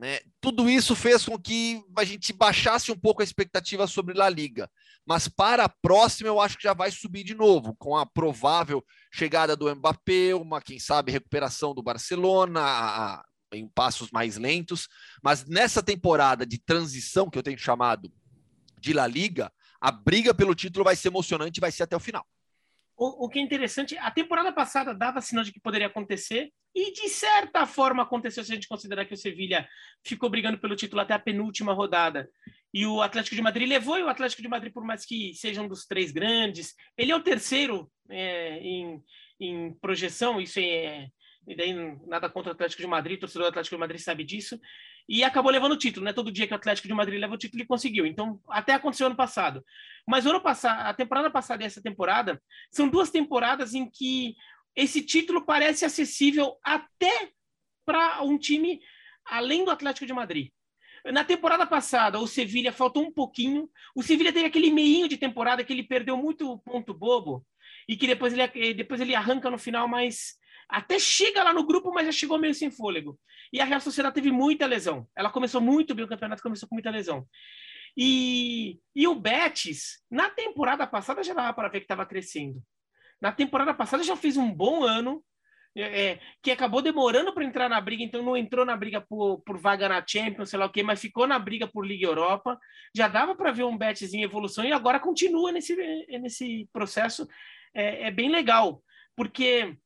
né? 0.00 0.18
Tudo 0.40 0.68
isso 0.68 0.96
fez 0.96 1.26
com 1.26 1.38
que 1.38 1.84
a 1.94 2.04
gente 2.04 2.32
baixasse 2.32 2.90
um 2.90 2.98
pouco 2.98 3.20
a 3.20 3.24
expectativa 3.24 3.86
sobre 3.86 4.14
La 4.14 4.30
Liga. 4.30 4.68
Mas 5.06 5.28
para 5.28 5.64
a 5.64 5.68
próxima, 5.68 6.26
eu 6.26 6.40
acho 6.40 6.56
que 6.56 6.62
já 6.62 6.72
vai 6.72 6.90
subir 6.90 7.22
de 7.22 7.34
novo, 7.34 7.76
com 7.78 7.94
a 7.94 8.06
provável 8.06 8.82
chegada 9.12 9.54
do 9.54 9.72
Mbappé, 9.76 10.34
uma, 10.34 10.62
quem 10.62 10.78
sabe, 10.78 11.12
recuperação 11.12 11.74
do 11.74 11.82
Barcelona, 11.82 12.62
a, 12.62 13.14
a, 13.14 13.24
em 13.52 13.68
passos 13.68 14.10
mais 14.10 14.38
lentos. 14.38 14.88
Mas 15.22 15.44
nessa 15.44 15.82
temporada 15.82 16.46
de 16.46 16.56
transição, 16.56 17.28
que 17.28 17.36
eu 17.36 17.42
tenho 17.42 17.58
chamado 17.58 18.10
de 18.80 18.94
La 18.94 19.06
Liga, 19.06 19.52
a 19.78 19.90
briga 19.92 20.32
pelo 20.32 20.54
título 20.54 20.82
vai 20.82 20.96
ser 20.96 21.08
emocionante 21.08 21.58
e 21.58 21.60
vai 21.60 21.70
ser 21.70 21.82
até 21.82 21.94
o 21.94 22.00
final. 22.00 22.26
O, 23.02 23.24
o 23.24 23.28
que 23.30 23.38
é 23.38 23.42
interessante, 23.42 23.96
a 23.96 24.10
temporada 24.10 24.52
passada 24.52 24.94
dava 24.94 25.22
sinal 25.22 25.42
de 25.42 25.50
que 25.50 25.58
poderia 25.58 25.86
acontecer, 25.86 26.52
e 26.74 26.92
de 26.92 27.08
certa 27.08 27.64
forma 27.64 28.02
aconteceu 28.02 28.44
se 28.44 28.52
a 28.52 28.54
gente 28.54 28.68
considerar 28.68 29.06
que 29.06 29.14
o 29.14 29.16
Sevilha 29.16 29.66
ficou 30.06 30.28
brigando 30.28 30.58
pelo 30.58 30.76
título 30.76 31.00
até 31.00 31.14
a 31.14 31.18
penúltima 31.18 31.72
rodada. 31.72 32.28
E 32.74 32.84
o 32.84 33.00
Atlético 33.00 33.34
de 33.34 33.40
Madrid 33.40 33.66
levou, 33.66 33.98
e 33.98 34.02
o 34.02 34.08
Atlético 34.10 34.42
de 34.42 34.48
Madrid, 34.48 34.70
por 34.70 34.84
mais 34.84 35.06
que 35.06 35.32
seja 35.32 35.62
um 35.62 35.66
dos 35.66 35.86
três 35.86 36.12
grandes, 36.12 36.74
ele 36.94 37.10
é 37.10 37.16
o 37.16 37.22
terceiro 37.22 37.90
é, 38.10 38.58
em, 38.58 39.02
em 39.40 39.72
projeção, 39.80 40.38
isso 40.38 40.60
é. 40.60 41.08
E 41.50 41.56
daí 41.56 41.74
nada 42.06 42.30
contra 42.30 42.52
o 42.52 42.54
Atlético 42.54 42.80
de 42.80 42.86
Madrid, 42.86 43.16
o 43.16 43.20
torcedor 43.22 43.46
do 43.46 43.48
Atlético 43.48 43.74
de 43.74 43.80
Madrid 43.80 44.00
sabe 44.00 44.22
disso 44.22 44.56
e 45.08 45.24
acabou 45.24 45.50
levando 45.50 45.72
o 45.72 45.76
título, 45.76 46.06
né? 46.06 46.12
Todo 46.12 46.30
dia 46.30 46.46
que 46.46 46.52
o 46.52 46.56
Atlético 46.56 46.86
de 46.86 46.94
Madrid 46.94 47.18
leva 47.18 47.34
o 47.34 47.36
título, 47.36 47.60
ele 47.60 47.66
conseguiu. 47.66 48.06
Então, 48.06 48.40
até 48.48 48.74
aconteceu 48.74 49.08
ano 49.08 49.16
passado. 49.16 49.64
Mas 50.06 50.24
ano 50.26 50.40
passado, 50.40 50.86
a 50.86 50.94
temporada 50.94 51.28
passada 51.28 51.64
e 51.64 51.66
essa 51.66 51.82
temporada 51.82 52.40
são 52.70 52.88
duas 52.88 53.10
temporadas 53.10 53.74
em 53.74 53.90
que 53.90 54.36
esse 54.76 55.02
título 55.02 55.44
parece 55.44 55.84
acessível 55.84 56.56
até 56.62 57.32
para 57.84 58.22
um 58.22 58.38
time 58.38 58.80
além 59.24 59.64
do 59.64 59.72
Atlético 59.72 60.06
de 60.06 60.12
Madrid. 60.12 60.52
Na 61.06 61.24
temporada 61.24 61.66
passada, 61.66 62.20
o 62.20 62.28
Sevilha 62.28 62.70
faltou 62.70 63.02
um 63.02 63.12
pouquinho. 63.12 63.68
O 63.96 64.04
Sevilha 64.04 64.32
teve 64.32 64.46
aquele 64.46 64.70
meinho 64.70 65.08
de 65.08 65.16
temporada 65.16 65.64
que 65.64 65.72
ele 65.72 65.82
perdeu 65.82 66.16
muito 66.16 66.60
ponto 66.60 66.94
bobo 66.94 67.44
e 67.88 67.96
que 67.96 68.06
depois 68.06 68.32
ele, 68.32 68.74
depois 68.74 69.00
ele 69.00 69.16
arranca 69.16 69.50
no 69.50 69.58
final, 69.58 69.88
mas 69.88 70.38
até 70.70 70.98
chega 70.98 71.42
lá 71.42 71.52
no 71.52 71.66
grupo, 71.66 71.92
mas 71.92 72.06
já 72.06 72.12
chegou 72.12 72.38
meio 72.38 72.54
sem 72.54 72.70
fôlego. 72.70 73.18
E 73.52 73.60
a 73.60 73.64
Real 73.64 73.80
Sociedade 73.80 74.14
teve 74.14 74.30
muita 74.30 74.66
lesão. 74.66 75.06
Ela 75.16 75.30
começou 75.30 75.60
muito 75.60 75.94
bem 75.94 76.04
o 76.04 76.08
campeonato, 76.08 76.42
começou 76.42 76.68
com 76.68 76.74
muita 76.74 76.90
lesão. 76.90 77.26
E, 77.96 78.78
e 78.94 79.06
o 79.08 79.14
Betis, 79.14 80.02
na 80.10 80.30
temporada 80.30 80.86
passada, 80.86 81.22
já 81.22 81.34
dava 81.34 81.52
para 81.52 81.68
ver 81.68 81.80
que 81.80 81.84
estava 81.84 82.06
crescendo. 82.06 82.62
Na 83.20 83.32
temporada 83.32 83.74
passada 83.74 84.02
já 84.02 84.16
fez 84.16 84.36
um 84.36 84.52
bom 84.52 84.84
ano, 84.84 85.22
é, 85.76 86.02
é 86.02 86.20
que 86.42 86.50
acabou 86.50 86.80
demorando 86.82 87.32
para 87.32 87.44
entrar 87.44 87.68
na 87.68 87.80
briga, 87.80 88.02
então 88.02 88.22
não 88.22 88.36
entrou 88.36 88.64
na 88.64 88.76
briga 88.76 89.00
por, 89.00 89.40
por 89.40 89.58
vaga 89.58 89.88
na 89.88 90.04
Champions, 90.06 90.50
sei 90.50 90.58
lá 90.58 90.66
o 90.66 90.70
quê, 90.70 90.82
mas 90.82 91.00
ficou 91.00 91.26
na 91.26 91.38
briga 91.38 91.66
por 91.66 91.86
Liga 91.86 92.06
Europa. 92.06 92.58
Já 92.94 93.08
dava 93.08 93.34
para 93.34 93.52
ver 93.52 93.64
um 93.64 93.76
Betis 93.76 94.14
em 94.14 94.22
evolução 94.22 94.64
e 94.64 94.72
agora 94.72 95.00
continua 95.00 95.52
nesse, 95.52 95.76
nesse 96.08 96.68
processo. 96.72 97.28
É, 97.74 98.08
é 98.08 98.10
bem 98.10 98.30
legal, 98.30 98.82
porque 99.14 99.76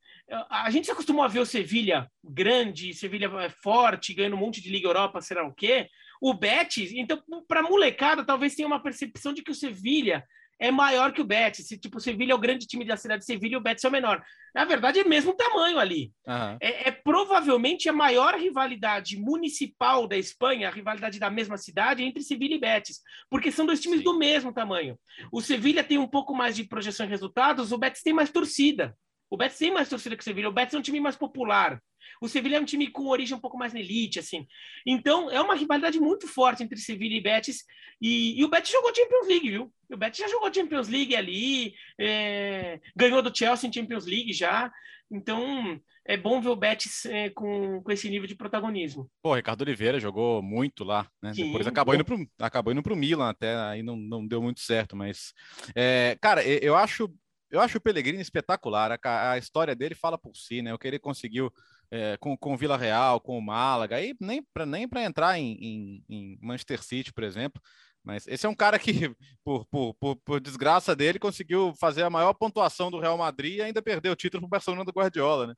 a 0.50 0.70
gente 0.70 0.86
se 0.86 0.92
acostumou 0.92 1.24
a 1.24 1.28
ver 1.28 1.40
o 1.40 1.46
Sevilha 1.46 2.10
grande, 2.22 2.94
Sevilha 2.94 3.30
é 3.40 3.50
forte, 3.50 4.14
ganhando 4.14 4.36
um 4.36 4.40
monte 4.40 4.60
de 4.60 4.70
Liga 4.70 4.88
Europa, 4.88 5.20
será 5.20 5.46
o 5.46 5.52
quê? 5.52 5.88
O 6.20 6.32
Betis, 6.32 6.92
então, 6.92 7.22
para 7.46 7.62
molecada, 7.62 8.24
talvez 8.24 8.54
tenha 8.54 8.66
uma 8.66 8.82
percepção 8.82 9.32
de 9.32 9.42
que 9.42 9.50
o 9.50 9.54
Sevilha 9.54 10.24
é 10.58 10.70
maior 10.70 11.12
que 11.12 11.20
o 11.20 11.24
Betis. 11.24 11.66
Se, 11.66 11.76
tipo, 11.76 11.98
o 11.98 12.00
Sevilha 12.00 12.32
é 12.32 12.34
o 12.34 12.40
grande 12.40 12.66
time 12.66 12.84
da 12.84 12.96
cidade 12.96 13.20
de 13.20 13.26
Sevilha 13.26 13.54
e 13.54 13.56
o 13.56 13.60
Betis 13.60 13.84
é 13.84 13.88
o 13.88 13.92
menor. 13.92 14.24
Na 14.54 14.64
verdade, 14.64 15.00
é 15.00 15.02
o 15.02 15.08
mesmo 15.08 15.34
tamanho 15.34 15.78
ali. 15.78 16.12
Uhum. 16.26 16.56
É, 16.60 16.88
é, 16.88 16.90
provavelmente 16.92 17.88
a 17.88 17.92
maior 17.92 18.34
rivalidade 18.34 19.18
municipal 19.18 20.06
da 20.06 20.16
Espanha, 20.16 20.68
a 20.68 20.70
rivalidade 20.70 21.18
da 21.18 21.28
mesma 21.28 21.58
cidade, 21.58 22.04
entre 22.04 22.22
Sevilha 22.22 22.54
e 22.54 22.60
Betis, 22.60 23.00
porque 23.28 23.50
são 23.50 23.66
dois 23.66 23.80
times 23.80 23.98
Sim. 23.98 24.04
do 24.04 24.18
mesmo 24.18 24.52
tamanho. 24.52 24.98
O 25.32 25.40
Sevilha 25.40 25.82
tem 25.82 25.98
um 25.98 26.08
pouco 26.08 26.34
mais 26.34 26.54
de 26.54 26.64
projeção 26.64 27.04
e 27.04 27.08
resultados, 27.08 27.72
o 27.72 27.78
Betis 27.78 28.02
tem 28.02 28.12
mais 28.12 28.30
torcida. 28.30 28.96
O 29.30 29.36
Betis 29.36 29.58
tem 29.58 29.72
mais 29.72 29.88
torcida 29.88 30.16
que 30.16 30.22
o 30.22 30.24
Sevilha. 30.24 30.48
O 30.48 30.52
Betis 30.52 30.74
é 30.74 30.78
um 30.78 30.82
time 30.82 31.00
mais 31.00 31.16
popular. 31.16 31.80
O 32.20 32.28
Sevilha 32.28 32.56
é 32.56 32.60
um 32.60 32.64
time 32.64 32.88
com 32.90 33.06
origem 33.08 33.36
um 33.36 33.40
pouco 33.40 33.58
mais 33.58 33.72
na 33.72 33.80
elite, 33.80 34.18
assim. 34.18 34.46
Então, 34.86 35.30
é 35.30 35.40
uma 35.40 35.54
rivalidade 35.54 35.98
muito 35.98 36.28
forte 36.28 36.62
entre 36.62 36.78
Sevilha 36.78 37.16
e 37.16 37.20
Betis. 37.20 37.64
E, 38.00 38.38
e 38.40 38.44
o 38.44 38.48
Betis 38.48 38.72
jogou 38.72 38.94
Champions 38.94 39.26
League, 39.26 39.50
viu? 39.50 39.72
O 39.92 39.96
Betis 39.96 40.20
já 40.20 40.28
jogou 40.28 40.52
Champions 40.52 40.88
League 40.88 41.16
ali, 41.16 41.74
é, 41.98 42.80
ganhou 42.94 43.22
do 43.22 43.36
Chelsea 43.36 43.68
em 43.68 43.72
Champions 43.72 44.06
League 44.06 44.32
já. 44.32 44.70
Então, 45.10 45.80
é 46.06 46.16
bom 46.16 46.40
ver 46.40 46.48
o 46.50 46.56
Betis 46.56 47.06
é, 47.06 47.30
com, 47.30 47.82
com 47.82 47.92
esse 47.92 48.08
nível 48.08 48.26
de 48.26 48.34
protagonismo. 48.34 49.10
Pô, 49.22 49.34
Ricardo 49.34 49.62
Oliveira 49.62 50.00
jogou 50.00 50.42
muito 50.42 50.84
lá, 50.84 51.06
né? 51.22 51.32
Sim, 51.32 51.46
Depois 51.46 51.66
acabou 51.66 51.94
indo, 51.94 52.04
pro, 52.04 52.26
acabou 52.38 52.72
indo 52.72 52.82
pro 52.82 52.96
Milan 52.96 53.30
até, 53.30 53.56
aí 53.56 53.82
não, 53.82 53.96
não 53.96 54.26
deu 54.26 54.42
muito 54.42 54.60
certo, 54.60 54.96
mas... 54.96 55.32
É, 55.74 56.16
cara, 56.20 56.42
eu 56.44 56.76
acho 56.76 57.12
eu 57.54 57.60
acho 57.60 57.78
o 57.78 57.80
Pellegrini 57.80 58.20
espetacular. 58.20 58.98
A, 59.02 59.30
a, 59.32 59.38
história 59.38 59.74
dele 59.76 59.94
fala 59.94 60.18
por 60.18 60.36
si, 60.36 60.60
né? 60.60 60.74
O 60.74 60.78
que 60.78 60.88
ele 60.88 60.98
conseguiu 60.98 61.52
é, 61.90 62.16
com, 62.16 62.36
com 62.36 62.54
o 62.54 62.56
Vila 62.56 62.76
Real, 62.76 63.20
com 63.20 63.38
o 63.38 63.42
Málaga, 63.42 64.00
e 64.02 64.14
nem 64.20 64.42
para 64.42 64.66
nem 64.66 64.88
entrar 65.04 65.38
em, 65.38 65.52
em, 65.60 66.04
em, 66.08 66.38
Manchester 66.42 66.82
City, 66.82 67.12
por 67.12 67.22
exemplo. 67.22 67.62
Mas 68.02 68.26
esse 68.26 68.44
é 68.44 68.48
um 68.48 68.54
cara 68.54 68.78
que, 68.78 68.92
por, 69.44 69.64
por, 69.66 69.94
por, 69.94 70.16
por, 70.16 70.40
desgraça 70.40 70.96
dele, 70.96 71.18
conseguiu 71.18 71.72
fazer 71.78 72.02
a 72.02 72.10
maior 72.10 72.34
pontuação 72.34 72.90
do 72.90 72.98
Real 72.98 73.16
Madrid 73.16 73.58
e 73.58 73.62
ainda 73.62 73.80
perdeu 73.80 74.12
o 74.12 74.16
título 74.16 74.42
para 74.42 74.46
o 74.46 74.50
Barcelona 74.50 74.84
do 74.84 74.92
Guardiola, 74.92 75.46
né? 75.46 75.54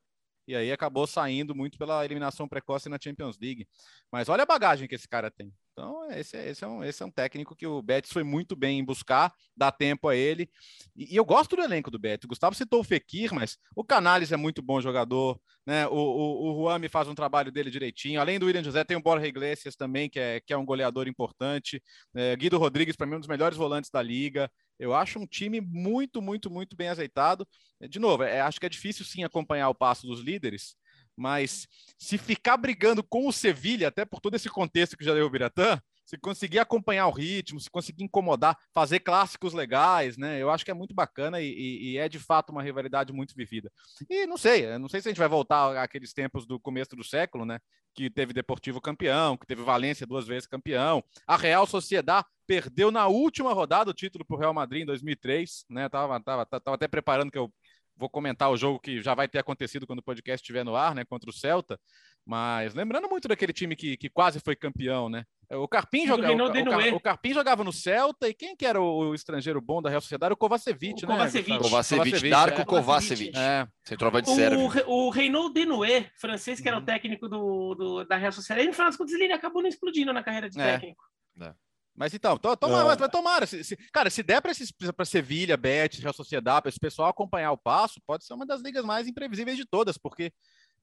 E 0.47 0.55
aí 0.55 0.71
acabou 0.71 1.05
saindo 1.05 1.53
muito 1.53 1.77
pela 1.77 2.05
eliminação 2.05 2.47
precoce 2.47 2.87
na 2.87 2.97
Champions 3.01 3.37
League. 3.39 3.67
Mas 4.11 4.29
olha 4.29 4.43
a 4.43 4.45
bagagem 4.45 4.87
que 4.87 4.95
esse 4.95 5.07
cara 5.07 5.29
tem. 5.29 5.51
Então, 5.73 6.09
esse, 6.11 6.35
é, 6.35 6.49
esse, 6.49 6.63
é 6.63 6.67
um, 6.67 6.83
esse 6.83 7.03
é 7.03 7.05
um 7.05 7.11
técnico 7.11 7.55
que 7.55 7.67
o 7.67 7.81
Betis 7.83 8.11
foi 8.11 8.23
muito 8.23 8.55
bem 8.55 8.79
em 8.79 8.83
buscar, 8.83 9.31
dá 9.55 9.71
tempo 9.71 10.07
a 10.07 10.15
ele. 10.15 10.49
E, 10.95 11.13
e 11.13 11.15
eu 11.15 11.23
gosto 11.23 11.55
do 11.55 11.61
elenco 11.61 11.91
do 11.91 11.99
Betis. 11.99 12.25
O 12.25 12.29
Gustavo 12.29 12.55
citou 12.55 12.79
o 12.79 12.83
Fekir, 12.83 13.31
mas 13.31 13.57
o 13.75 13.83
Canales 13.83 14.31
é 14.31 14.37
muito 14.37 14.59
bom 14.61 14.81
jogador, 14.81 15.39
né? 15.67 15.85
O, 15.87 15.93
o, 15.93 16.51
o 16.51 16.55
Juami 16.55 16.89
faz 16.89 17.07
um 17.07 17.13
trabalho 17.13 17.51
dele 17.51 17.69
direitinho. 17.69 18.19
Além 18.19 18.39
do 18.39 18.47
William 18.47 18.63
José, 18.63 18.83
tem 18.83 18.97
o 18.97 19.01
Borja 19.01 19.27
Iglesias 19.27 19.75
também, 19.75 20.09
que 20.09 20.19
é, 20.19 20.39
que 20.39 20.51
é 20.51 20.57
um 20.57 20.65
goleador 20.65 21.07
importante. 21.07 21.83
É, 22.15 22.35
Guido 22.35 22.57
Rodrigues, 22.57 22.95
para 22.95 23.05
mim, 23.05 23.17
um 23.17 23.19
dos 23.19 23.27
melhores 23.27 23.57
volantes 23.57 23.91
da 23.91 24.01
liga. 24.01 24.49
Eu 24.79 24.93
acho 24.93 25.19
um 25.19 25.25
time 25.25 25.59
muito, 25.59 26.21
muito, 26.21 26.49
muito 26.49 26.75
bem 26.75 26.89
azeitado. 26.89 27.47
De 27.89 27.99
novo, 27.99 28.23
é, 28.23 28.41
acho 28.41 28.59
que 28.59 28.65
é 28.65 28.69
difícil 28.69 29.05
sim 29.05 29.23
acompanhar 29.23 29.69
o 29.69 29.75
passo 29.75 30.05
dos 30.05 30.21
líderes, 30.21 30.75
mas 31.15 31.67
se 31.97 32.17
ficar 32.17 32.57
brigando 32.57 33.03
com 33.03 33.27
o 33.27 33.31
Sevilha, 33.31 33.87
até 33.87 34.05
por 34.05 34.19
todo 34.19 34.35
esse 34.35 34.49
contexto 34.49 34.95
que 34.95 35.05
já 35.05 35.13
deu 35.13 35.25
o 35.25 35.29
Biratã, 35.29 35.81
se 36.07 36.17
conseguir 36.17 36.59
acompanhar 36.59 37.05
o 37.07 37.11
ritmo, 37.11 37.59
se 37.59 37.69
conseguir 37.69 38.05
incomodar, 38.05 38.57
fazer 38.73 39.01
clássicos 39.01 39.53
legais, 39.53 40.17
né? 40.17 40.41
Eu 40.41 40.49
acho 40.49 40.63
que 40.63 40.71
é 40.71 40.73
muito 40.73 40.95
bacana 40.95 41.41
e, 41.41 41.51
e, 41.51 41.91
e, 41.91 41.97
é 41.97 42.07
de 42.07 42.17
fato 42.17 42.51
uma 42.51 42.63
rivalidade 42.63 43.11
muito 43.11 43.35
vivida. 43.35 43.69
E 44.09 44.25
não 44.25 44.37
sei, 44.37 44.77
não 44.77 44.87
sei 44.87 45.01
se 45.01 45.09
a 45.09 45.11
gente 45.11 45.19
vai 45.19 45.27
voltar 45.27 45.77
àqueles 45.77 46.13
tempos 46.13 46.45
do 46.45 46.57
começo 46.57 46.95
do 46.95 47.03
século, 47.03 47.45
né? 47.45 47.59
Que 47.93 48.09
teve 48.09 48.31
Deportivo 48.31 48.79
campeão, 48.79 49.35
que 49.35 49.45
teve 49.45 49.63
Valência 49.63 50.07
duas 50.07 50.25
vezes 50.25 50.47
campeão. 50.47 51.03
A 51.27 51.35
Real 51.35 51.67
Sociedade 51.67 52.25
perdeu 52.47 52.89
na 52.89 53.07
última 53.07 53.51
rodada 53.51 53.91
o 53.91 53.93
título 53.93 54.23
para 54.23 54.37
o 54.37 54.39
Real 54.39 54.53
Madrid 54.53 54.83
em 54.83 54.85
2003, 54.85 55.65
né? 55.69 55.89
Tava, 55.89 56.17
tava, 56.21 56.45
tava 56.45 56.75
até 56.75 56.87
preparando 56.87 57.29
que 57.29 57.37
eu 57.37 57.51
vou 57.97 58.09
comentar 58.09 58.49
o 58.49 58.57
jogo 58.57 58.79
que 58.79 59.01
já 59.01 59.13
vai 59.13 59.27
ter 59.27 59.39
acontecido 59.39 59.87
quando 59.87 59.99
o 59.99 60.03
podcast 60.03 60.41
estiver 60.41 60.63
no 60.63 60.75
ar, 60.75 60.93
né? 60.93 61.03
Contra 61.03 61.29
o 61.29 61.33
Celta. 61.33 61.79
Mas 62.25 62.73
lembrando 62.73 63.07
muito 63.07 63.27
daquele 63.27 63.53
time 63.53 63.75
que, 63.75 63.97
que 63.97 64.09
quase 64.09 64.39
foi 64.39 64.55
campeão, 64.55 65.09
né? 65.09 65.23
O 65.49 65.65
Carpim, 65.65 66.05
jogava, 66.05 66.33
o, 66.33 66.93
o, 66.93 66.95
o, 66.95 66.99
Carpim 66.99 67.33
jogava 67.33 67.63
no 67.63 67.71
Celta, 67.71 68.27
e 68.27 68.33
quem 68.33 68.53
que 68.53 68.65
era 68.65 68.81
o, 68.81 69.11
o 69.11 69.15
estrangeiro 69.15 69.61
bom 69.61 69.81
da 69.81 69.89
Real 69.89 70.01
Sociedade? 70.01 70.33
O 70.33 70.37
Kovacevic, 70.37 71.05
o 71.05 71.07
né? 71.07 71.15
Kovacevic. 71.15 71.57
Kovacevic, 71.59 72.29
Darko 72.29 72.61
é. 72.61 72.65
Kovacevic. 72.65 73.37
É. 73.37 73.65
Centroavante 73.81 74.29
sérvio. 74.29 74.69
O, 74.85 75.07
o 75.07 75.09
Reynaud 75.09 75.53
Denoué, 75.53 76.11
francês, 76.19 76.59
que 76.59 76.67
era 76.67 76.75
o 76.75 76.81
uhum. 76.81 76.85
técnico 76.85 77.29
do, 77.29 77.75
do, 77.75 78.03
da 78.03 78.17
Real 78.17 78.33
Sociedade, 78.33 78.67
no 78.67 78.73
final 78.73 78.89
das 78.89 78.97
contas 78.97 79.13
ele 79.13 79.31
acabou 79.31 79.61
não 79.61 79.69
explodindo 79.69 80.11
na 80.11 80.21
carreira 80.21 80.49
de 80.49 80.59
é. 80.59 80.73
técnico. 80.73 81.03
É. 81.39 81.53
Mas 81.97 82.13
então, 82.13 82.37
to, 82.37 82.55
toma, 82.55 82.81
é. 82.81 82.83
mas 82.83 83.11
tomara. 83.11 83.47
Se, 83.47 83.63
se, 83.63 83.75
cara, 83.91 84.09
se 84.09 84.21
der 84.21 84.39
para 84.41 85.05
Sevilha, 85.05 85.57
Betis, 85.57 85.99
Real 85.99 86.13
Sociedade, 86.13 86.61
para 86.61 86.69
esse 86.69 86.79
pessoal 86.79 87.09
acompanhar 87.09 87.51
o 87.51 87.57
passo, 87.57 87.99
pode 88.05 88.23
ser 88.23 88.33
uma 88.33 88.45
das 88.45 88.61
ligas 88.61 88.85
mais 88.85 89.07
imprevisíveis 89.07 89.57
de 89.57 89.65
todas, 89.65 89.97
porque 89.97 90.31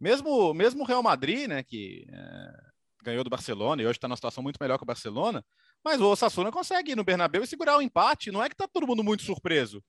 mesmo 0.00 0.52
mesmo 0.52 0.82
o 0.82 0.86
Real 0.86 1.02
Madrid, 1.02 1.48
né, 1.48 1.62
que 1.62 2.04
é 2.10 2.74
ganhou 3.04 3.22
do 3.22 3.30
Barcelona 3.30 3.82
e 3.82 3.84
hoje 3.84 3.98
está 3.98 4.08
numa 4.08 4.16
situação 4.16 4.42
muito 4.42 4.56
melhor 4.60 4.78
que 4.78 4.82
o 4.82 4.86
Barcelona, 4.86 5.44
mas 5.84 6.00
o 6.00 6.06
Osasuna 6.06 6.50
consegue 6.50 6.92
ir 6.92 6.96
no 6.96 7.04
Bernabéu 7.04 7.44
e 7.44 7.46
segurar 7.46 7.76
o 7.76 7.82
empate. 7.82 8.32
Não 8.32 8.42
é 8.42 8.48
que 8.48 8.54
está 8.54 8.66
todo 8.66 8.86
mundo 8.86 9.04
muito 9.04 9.22
surpreso. 9.22 9.84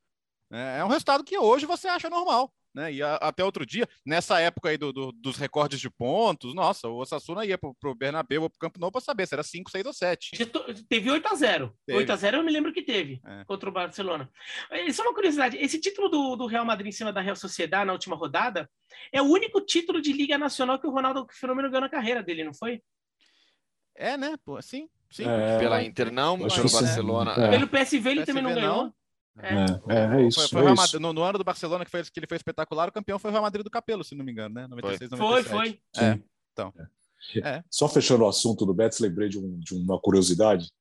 Né? 0.50 0.80
É 0.80 0.84
um 0.84 0.90
resultado 0.90 1.24
que 1.24 1.38
hoje 1.38 1.66
você 1.66 1.88
acha 1.88 2.10
normal. 2.10 2.54
Né? 2.76 2.92
E 2.92 3.02
a, 3.02 3.16
até 3.16 3.42
outro 3.42 3.66
dia, 3.66 3.88
nessa 4.06 4.38
época 4.42 4.68
aí 4.68 4.78
do, 4.78 4.92
do, 4.92 5.12
dos 5.14 5.38
recordes 5.38 5.80
de 5.80 5.90
pontos, 5.90 6.54
nossa, 6.54 6.90
o 6.90 6.98
Osasuna 6.98 7.46
ia 7.46 7.58
para 7.58 7.70
o 7.70 7.96
Bernabéu 7.96 8.44
ou 8.44 8.50
para 8.50 8.58
o 8.58 8.60
Campo 8.60 8.80
Nou 8.82 8.92
para 8.92 9.00
saber 9.00 9.26
se 9.26 9.34
era 9.34 9.44
5, 9.44 9.72
6 9.72 9.86
ou 9.86 9.94
7. 9.94 10.32
Teve 10.90 11.10
8 11.10 11.26
a 11.26 11.36
0 11.36 11.74
8 11.90 12.12
a 12.12 12.16
0 12.18 12.38
eu 12.38 12.44
me 12.44 12.52
lembro 12.52 12.74
que 12.74 12.82
teve 12.82 13.22
é. 13.26 13.46
contra 13.46 13.70
o 13.70 13.72
Barcelona. 13.72 14.30
Só 14.92 15.04
uma 15.04 15.14
curiosidade, 15.14 15.56
esse 15.58 15.80
título 15.80 16.10
do, 16.10 16.36
do 16.36 16.46
Real 16.48 16.66
Madrid 16.66 16.90
em 16.90 16.92
cima 16.92 17.14
da 17.14 17.22
Real 17.22 17.38
Sociedade 17.38 17.86
na 17.86 17.94
última 17.94 18.18
rodada 18.18 18.70
é 19.10 19.22
o 19.22 19.26
único 19.26 19.62
título 19.62 20.02
de 20.02 20.12
Liga 20.12 20.38
Nacional 20.38 20.78
que 20.78 20.88
o 20.88 20.92
Ronaldo 20.92 21.26
Fenômeno 21.32 21.70
ganhou 21.70 21.82
na 21.82 21.90
carreira 21.90 22.22
dele, 22.22 22.44
não 22.44 22.54
foi? 22.54 22.82
É, 23.96 24.18
né? 24.18 24.36
Pô, 24.44 24.62
sim, 24.62 24.90
sim. 25.10 25.24
É, 25.26 25.58
Pela 25.60 25.82
Inter 25.82 26.12
não, 26.12 26.36
mas 26.36 26.54
pelo 26.54 26.70
Barcelona. 26.70 27.32
É. 27.38 27.52
Pelo 27.52 27.68
PSV 27.70 28.10
ele 28.10 28.20
PSV 28.20 28.26
também 28.26 28.44
não 28.44 28.54
ganhou. 28.54 28.94
É, 29.40 29.66
é, 29.94 30.22
é, 30.22 30.28
isso. 30.28 30.48
Foi, 30.50 30.62
foi 30.62 30.72
é 30.72 30.74
isso. 30.74 31.00
No, 31.00 31.12
no, 31.12 31.24
ano 31.24 31.38
do 31.38 31.44
Barcelona 31.44 31.84
que, 31.84 31.92
foi, 31.92 32.04
que 32.04 32.20
ele 32.20 32.28
foi 32.28 32.38
espetacular, 32.38 32.88
o 32.88 32.92
campeão 32.92 33.20
foi 33.20 33.30
o 33.30 33.32
Real 33.32 33.44
Madrid 33.44 33.64
do 33.64 33.70
Capelo, 33.70 34.04
se 34.04 34.16
não 34.16 34.24
me 34.24 34.32
engano, 34.32 34.56
né? 34.56 34.68
96, 34.68 35.10
foi. 35.10 35.18
97. 35.18 35.50
Foi, 35.50 35.80
foi. 35.94 36.04
É, 36.04 36.20
então. 36.54 36.74
É. 37.44 37.64
Só 37.70 37.88
fechando 37.90 38.24
o 38.24 38.28
assunto 38.28 38.66
do 38.66 38.74
Betis, 38.74 39.00
lembrei 39.00 39.28
de, 39.28 39.40
um, 39.40 39.60
de 39.60 39.74
uma 39.74 40.00
curiosidade. 40.00 40.72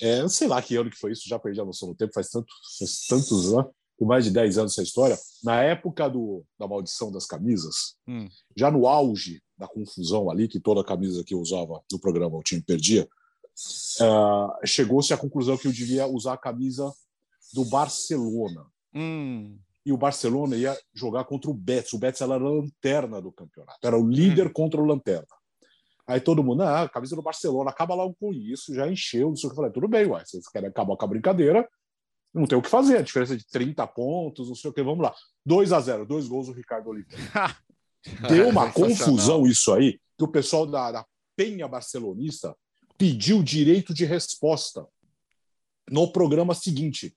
É, 0.00 0.26
sei 0.28 0.48
lá 0.48 0.60
que 0.62 0.76
ano 0.76 0.90
que 0.90 0.98
foi 0.98 1.12
isso, 1.12 1.28
já 1.28 1.38
perdi 1.38 1.60
a 1.60 1.64
noção 1.64 1.88
do 1.88 1.94
tempo, 1.94 2.12
faz, 2.14 2.28
tanto, 2.28 2.52
faz 2.78 3.06
tantos 3.06 3.52
anos, 3.52 3.70
com 3.96 4.04
mais 4.06 4.24
de 4.24 4.30
10 4.30 4.58
anos 4.58 4.72
essa 4.72 4.82
história. 4.82 5.18
Na 5.42 5.62
época 5.62 6.08
do, 6.08 6.44
da 6.58 6.66
maldição 6.66 7.12
das 7.12 7.26
camisas, 7.26 7.96
hum. 8.08 8.28
já 8.56 8.70
no 8.70 8.86
auge 8.86 9.42
da 9.56 9.68
confusão 9.68 10.30
ali, 10.30 10.48
que 10.48 10.58
toda 10.58 10.84
camisa 10.84 11.22
que 11.24 11.34
eu 11.34 11.40
usava 11.40 11.80
no 11.92 12.00
programa 12.00 12.36
o 12.36 12.42
time 12.42 12.62
perdia, 12.62 13.08
uh, 14.00 14.66
chegou-se 14.66 15.12
à 15.12 15.16
conclusão 15.16 15.56
que 15.56 15.68
eu 15.68 15.72
devia 15.72 16.06
usar 16.06 16.32
a 16.32 16.38
camisa 16.38 16.92
do 17.54 17.64
Barcelona. 17.64 18.66
Hum. 18.92 19.56
E 19.86 19.92
o 19.92 19.96
Barcelona 19.96 20.56
ia 20.56 20.76
jogar 20.92 21.24
contra 21.24 21.50
o 21.50 21.54
Betis. 21.54 21.92
O 21.92 21.98
Betis 21.98 22.20
era 22.20 22.34
a 22.34 22.38
lanterna 22.38 23.20
do 23.20 23.30
campeonato, 23.30 23.78
era 23.86 23.96
o 23.98 24.08
líder 24.08 24.48
hum. 24.48 24.52
contra 24.52 24.80
o 24.80 24.84
lanterna. 24.84 25.26
Aí 26.06 26.20
todo 26.20 26.44
mundo, 26.44 26.62
ah, 26.62 26.88
camisa 26.88 27.16
do 27.16 27.22
Barcelona, 27.22 27.70
acaba 27.70 27.94
logo 27.94 28.14
com 28.20 28.32
isso, 28.32 28.74
já 28.74 28.86
encheu, 28.90 29.28
não 29.28 29.36
sei 29.36 29.46
o 29.46 29.50
que. 29.50 29.54
Eu 29.54 29.56
falei, 29.56 29.72
tudo 29.72 29.88
bem, 29.88 30.06
ué, 30.06 30.22
vocês 30.24 30.46
querem 30.48 30.68
acabar 30.68 30.96
com 30.96 31.04
a 31.04 31.08
brincadeira, 31.08 31.66
não 32.34 32.46
tem 32.46 32.58
o 32.58 32.62
que 32.62 32.68
fazer, 32.68 32.98
a 32.98 33.02
diferença 33.02 33.36
de 33.36 33.46
30 33.46 33.86
pontos, 33.86 34.48
não 34.48 34.54
sei 34.54 34.70
o 34.70 34.74
que, 34.74 34.82
vamos 34.82 35.02
lá. 35.02 35.14
2 35.46 35.72
a 35.72 35.80
0 35.80 36.04
dois 36.04 36.26
gols 36.26 36.48
do 36.48 36.52
Ricardo 36.52 36.90
Oliveira. 36.90 37.22
Deu 38.28 38.48
uma 38.48 38.70
confusão 38.70 39.46
isso 39.46 39.72
aí, 39.72 39.98
que 40.18 40.24
o 40.24 40.28
pessoal 40.28 40.66
da, 40.66 40.92
da 40.92 41.06
Penha 41.36 41.66
Barcelonista 41.66 42.54
pediu 42.98 43.42
direito 43.42 43.94
de 43.94 44.04
resposta 44.04 44.86
no 45.90 46.10
programa 46.12 46.54
seguinte. 46.54 47.16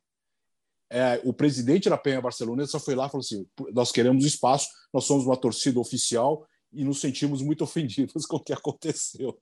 É, 0.90 1.20
o 1.26 1.34
presidente 1.34 1.90
da 1.90 1.98
Penha 1.98 2.22
Barcelonista 2.22 2.80
foi 2.80 2.96
lá 2.96 3.08
e 3.08 3.10
falou 3.10 3.22
assim: 3.22 3.46
nós 3.74 3.92
queremos 3.92 4.26
espaço, 4.26 4.70
nós 4.94 5.04
somos 5.04 5.26
uma 5.26 5.36
torcida 5.36 5.80
oficial 5.80 6.46
e 6.72 6.84
nos 6.84 7.02
sentimos 7.02 7.42
muito 7.42 7.64
ofendidos 7.64 8.26
com 8.28 8.38
o 8.38 8.44
que 8.44 8.54
aconteceu. 8.54 9.38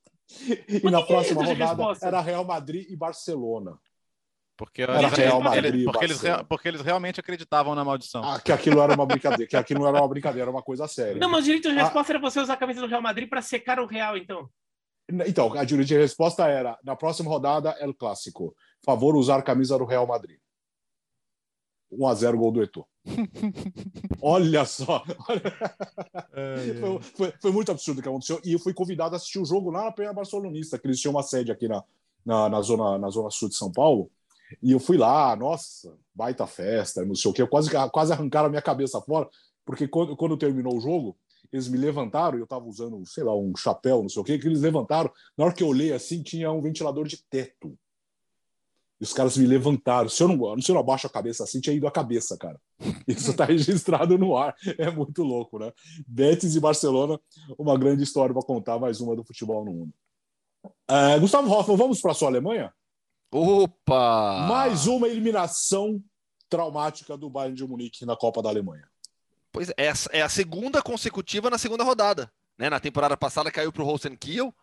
E 0.68 0.90
na 0.90 1.04
próxima 1.04 1.46
rodada 1.46 1.98
era 2.02 2.22
Real 2.22 2.44
Madrid 2.44 2.90
e 2.90 2.96
Barcelona. 2.96 3.78
Porque, 4.58 4.84
era 4.84 5.08
Real 5.10 5.42
Madrid, 5.42 5.84
porque, 5.84 6.06
eles, 6.06 6.22
porque 6.48 6.68
eles 6.70 6.82
realmente 6.82 7.20
acreditavam 7.20 7.76
na 7.76 7.84
maldição. 7.84 8.24
Ah, 8.24 8.40
que 8.40 8.54
aquilo 8.54 8.82
era 8.82 8.94
uma 8.94 9.06
brincadeira, 9.06 9.48
que 9.48 9.58
aquilo 9.58 9.82
não 9.82 9.88
era 9.90 9.98
uma 9.98 10.08
brincadeira, 10.08 10.44
era 10.44 10.52
uma 10.52 10.64
coisa 10.64 10.88
séria. 10.88 11.20
Não, 11.20 11.30
mas 11.30 11.42
o 11.42 11.44
direito 11.44 11.70
de 11.70 11.78
ah. 11.78 11.84
resposta 11.84 12.14
ah, 12.14 12.16
era 12.16 12.22
você 12.22 12.40
usar 12.40 12.54
a 12.54 12.58
camisa 12.58 12.80
do 12.80 12.88
Real 12.88 13.02
Madrid 13.02 13.28
para 13.28 13.42
secar 13.42 13.80
o 13.80 13.86
Real, 13.86 14.18
então. 14.18 14.50
Então, 15.28 15.54
a 15.54 15.64
direito 15.66 15.90
de 15.90 15.98
resposta 15.98 16.48
era: 16.48 16.80
na 16.84 16.96
próxima 16.96 17.30
rodada 17.30 17.72
é 17.80 17.86
o 17.86 17.94
clássico. 17.94 18.56
Favor 18.84 19.16
usar 19.18 19.38
a 19.40 19.44
camisa 19.44 19.78
do 19.78 19.84
Real 19.84 20.08
Madrid. 20.08 20.40
1 21.98 22.08
a 22.08 22.14
0 22.14 22.38
gol 22.38 22.52
do 22.52 22.64
Eto'o. 22.64 22.86
Olha 24.22 24.66
só. 24.66 25.04
É, 26.34 26.70
é. 26.70 26.74
Foi, 26.76 27.00
foi, 27.02 27.34
foi, 27.42 27.52
muito 27.52 27.72
absurdo 27.72 28.00
o 28.00 28.02
que 28.04 28.10
aconteceu. 28.10 28.42
E 28.44 28.54
eu 28.54 28.60
fui 28.60 28.74
convidado 28.74 29.16
a 29.16 29.18
assistir 29.18 29.40
o 29.40 29.46
jogo 29.46 29.70
lá 29.70 29.86
na 29.86 29.92
Penha 29.92 30.14
Barcelonista, 30.14 30.78
que 30.78 30.88
eles 30.88 31.00
tinham 31.00 31.14
uma 31.14 31.24
sede 31.24 31.52
aqui 31.52 31.68
na, 31.68 31.84
na, 32.26 32.50
na, 32.50 32.62
zona, 32.62 32.98
na 32.98 33.10
zona 33.10 33.30
sul 33.30 33.50
de 33.50 33.56
São 33.56 33.72
Paulo. 33.72 34.10
E 34.62 34.72
eu 34.72 34.80
fui 34.80 34.98
lá, 34.98 35.36
nossa, 35.36 35.96
baita 36.14 36.46
festa, 36.46 37.06
não 37.06 37.16
sei 37.16 37.32
o 37.32 37.34
que. 37.34 37.46
Quase, 37.48 37.70
quase 37.92 38.14
arrancaram 38.14 38.48
a 38.48 38.50
minha 38.50 38.62
cabeça 38.62 39.00
fora, 39.02 39.28
porque 39.66 39.88
quando, 39.88 40.16
quando 40.16 40.38
terminou 40.38 40.78
o 40.78 40.82
jogo, 40.82 41.16
eles 41.52 41.68
me 41.68 41.78
levantaram, 41.78 42.38
eu 42.38 42.44
estava 42.44 42.66
usando, 42.66 43.06
sei 43.06 43.24
lá, 43.24 43.36
um 43.36 43.56
chapéu, 43.56 44.02
não 44.02 44.10
sei 44.10 44.22
o 44.22 44.26
que, 44.26 44.38
que 44.38 44.48
eles 44.48 44.62
levantaram. 44.62 45.12
Na 45.38 45.46
hora 45.46 45.54
que 45.54 45.64
eu 45.64 45.68
olhei 45.68 45.94
assim, 45.94 46.22
tinha 46.22 46.52
um 46.52 46.62
ventilador 46.62 47.08
de 47.08 47.18
teto. 47.30 47.78
Os 49.06 49.14
caras 49.14 49.38
me 49.38 49.46
levantaram. 49.46 50.10
Se 50.10 50.22
eu 50.22 50.28
não, 50.28 50.62
se 50.62 50.72
eu 50.72 50.74
não 50.74 50.82
abaixo 50.82 51.08
a 51.08 51.10
cabeça 51.10 51.44
assim, 51.44 51.62
tinha 51.62 51.76
ido 51.76 51.88
a 51.88 51.92
cabeça, 51.92 52.38
cara. 52.38 52.60
Isso 53.08 53.32
está 53.32 53.46
registrado 53.46 54.18
no 54.18 54.36
ar. 54.36 54.56
É 54.78 54.90
muito 54.90 55.24
louco, 55.24 55.60
né? 55.60 55.72
Betis 56.08 56.56
e 56.56 56.60
Barcelona, 56.60 57.20
uma 57.58 57.78
grande 57.78 58.04
história 58.04 58.34
para 58.34 58.44
contar, 58.44 58.80
mais 58.80 59.00
uma 59.00 59.16
do 59.16 59.24
futebol 59.24 59.64
no 59.64 59.72
mundo. 59.72 59.94
Uh, 60.90 61.20
Gustavo 61.20 61.50
Hoffmann, 61.52 61.78
vamos 61.78 62.02
para 62.02 62.12
a 62.12 62.16
sua 62.16 62.30
Alemanha? 62.30 62.74
Opa! 63.32 64.48
Mais 64.48 64.88
uma 64.88 65.08
eliminação 65.08 66.02
traumática 66.50 67.18
do 67.18 67.30
Bayern 67.30 67.56
de 67.56 67.68
Munique 67.68 68.06
na 68.06 68.16
Copa 68.16 68.42
da 68.42 68.50
Alemanha. 68.50 68.88
Pois 69.52 69.70
é, 69.70 69.92
é 70.12 70.22
a 70.22 70.30
segunda 70.30 70.82
consecutiva 70.82 71.50
na 71.50 71.58
segunda 71.58 71.84
rodada. 71.84 72.32
Né? 72.58 72.70
Na 72.70 72.80
temporada 72.80 73.16
passada 73.16 73.52
caiu 73.52 73.72
para 73.72 73.84
o 73.84 73.86
Holstein 73.86 74.16
Kiel, 74.16 74.54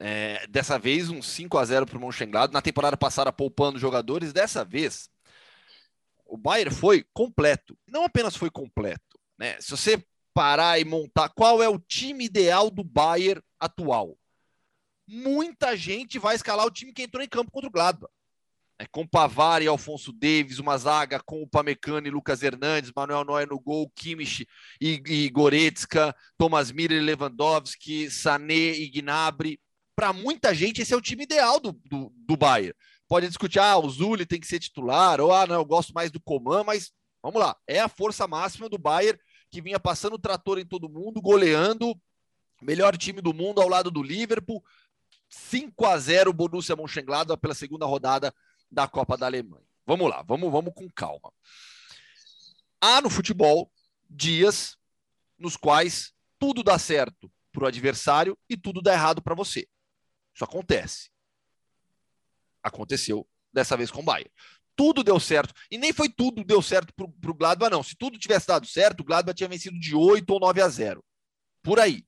é, 0.00 0.46
dessa 0.48 0.78
vez 0.78 1.08
um 1.08 1.22
5 1.22 1.58
a 1.58 1.64
0 1.64 1.86
para 1.86 1.96
o 1.96 2.00
Mönchengladbach. 2.00 2.52
Na 2.52 2.62
temporada 2.62 2.96
passada 2.96 3.32
poupando 3.32 3.78
jogadores, 3.78 4.32
dessa 4.32 4.64
vez 4.64 5.08
o 6.26 6.36
Bayern 6.36 6.74
foi 6.74 7.04
completo. 7.12 7.76
Não 7.86 8.04
apenas 8.04 8.36
foi 8.36 8.50
completo. 8.50 9.18
Né? 9.38 9.60
Se 9.60 9.70
você 9.70 10.02
parar 10.32 10.80
e 10.80 10.84
montar 10.84 11.28
qual 11.28 11.62
é 11.62 11.68
o 11.68 11.78
time 11.78 12.24
ideal 12.24 12.70
do 12.70 12.82
Bayern 12.82 13.42
atual, 13.60 14.16
muita 15.06 15.76
gente 15.76 16.18
vai 16.18 16.34
escalar 16.34 16.66
o 16.66 16.70
time 16.70 16.92
que 16.92 17.02
entrou 17.02 17.22
em 17.22 17.28
campo 17.28 17.50
contra 17.50 17.68
o 17.68 17.72
Gladbach. 17.72 18.12
É, 18.78 18.86
com 18.86 19.06
Pavar 19.06 19.62
e 19.62 19.66
Alfonso 19.66 20.12
Davis, 20.12 20.58
uma 20.58 20.76
zaga 20.76 21.20
com 21.24 21.42
o 21.42 21.46
Pamecano 21.46 22.06
e 22.06 22.10
Lucas 22.10 22.42
Hernandes, 22.42 22.90
Manuel 22.96 23.24
Neuer 23.24 23.46
no 23.46 23.60
gol, 23.60 23.88
Kimmich 23.94 24.46
e, 24.80 25.00
e 25.06 25.30
Goretzka, 25.30 26.16
Thomas 26.36 26.72
Miller 26.72 27.00
e 27.00 27.04
Lewandowski, 27.04 28.10
Sané 28.10 28.72
e 28.72 28.88
Gnabry. 28.88 29.60
Para 30.02 30.12
muita 30.12 30.52
gente, 30.52 30.82
esse 30.82 30.92
é 30.92 30.96
o 30.96 31.00
time 31.00 31.22
ideal 31.22 31.60
do, 31.60 31.70
do, 31.84 32.12
do 32.26 32.36
Bayern. 32.36 32.74
Pode 33.06 33.28
discutir, 33.28 33.60
ah, 33.60 33.78
o 33.78 33.88
Zuli 33.88 34.26
tem 34.26 34.40
que 34.40 34.48
ser 34.48 34.58
titular, 34.58 35.20
ou 35.20 35.32
ah, 35.32 35.46
não, 35.46 35.54
eu 35.54 35.64
gosto 35.64 35.94
mais 35.94 36.10
do 36.10 36.20
Coman, 36.20 36.64
mas 36.64 36.90
vamos 37.22 37.40
lá, 37.40 37.56
é 37.68 37.78
a 37.78 37.88
força 37.88 38.26
máxima 38.26 38.68
do 38.68 38.76
Bayern 38.76 39.16
que 39.48 39.62
vinha 39.62 39.78
passando 39.78 40.14
o 40.14 40.18
trator 40.18 40.58
em 40.58 40.66
todo 40.66 40.88
mundo, 40.88 41.22
goleando, 41.22 41.94
melhor 42.60 42.96
time 42.96 43.20
do 43.20 43.32
mundo 43.32 43.62
ao 43.62 43.68
lado 43.68 43.92
do 43.92 44.02
Liverpool, 44.02 44.60
5 45.28 45.86
a 45.86 45.96
0 45.96 46.32
Borussia 46.32 46.74
Mönchengladbach 46.74 47.40
pela 47.40 47.54
segunda 47.54 47.86
rodada 47.86 48.34
da 48.68 48.88
Copa 48.88 49.16
da 49.16 49.26
Alemanha. 49.26 49.62
Vamos 49.86 50.10
lá, 50.10 50.24
vamos, 50.26 50.50
vamos 50.50 50.72
com 50.74 50.90
calma. 50.90 51.32
Há 52.80 53.00
no 53.00 53.08
futebol 53.08 53.70
dias 54.10 54.76
nos 55.38 55.56
quais 55.56 56.12
tudo 56.40 56.64
dá 56.64 56.76
certo 56.76 57.30
para 57.52 57.62
o 57.62 57.68
adversário 57.68 58.36
e 58.48 58.56
tudo 58.56 58.82
dá 58.82 58.94
errado 58.94 59.22
para 59.22 59.36
você. 59.36 59.64
Isso 60.34 60.44
acontece. 60.44 61.10
Aconteceu 62.62 63.28
dessa 63.52 63.76
vez 63.76 63.90
com 63.90 64.00
o 64.00 64.04
Bayern. 64.04 64.30
Tudo 64.74 65.04
deu 65.04 65.20
certo. 65.20 65.54
E 65.70 65.76
nem 65.76 65.92
foi 65.92 66.08
tudo 66.08 66.44
deu 66.44 66.62
certo 66.62 66.92
para 66.94 67.30
o 67.30 67.34
Gladbach, 67.34 67.70
não. 67.70 67.82
Se 67.82 67.94
tudo 67.94 68.18
tivesse 68.18 68.46
dado 68.46 68.66
certo, 68.66 69.00
o 69.00 69.04
Gladbach 69.04 69.36
tinha 69.36 69.48
vencido 69.48 69.78
de 69.78 69.94
8 69.94 70.30
ou 70.30 70.40
9 70.40 70.62
a 70.62 70.68
0. 70.68 71.04
Por 71.62 71.78
aí. 71.78 72.04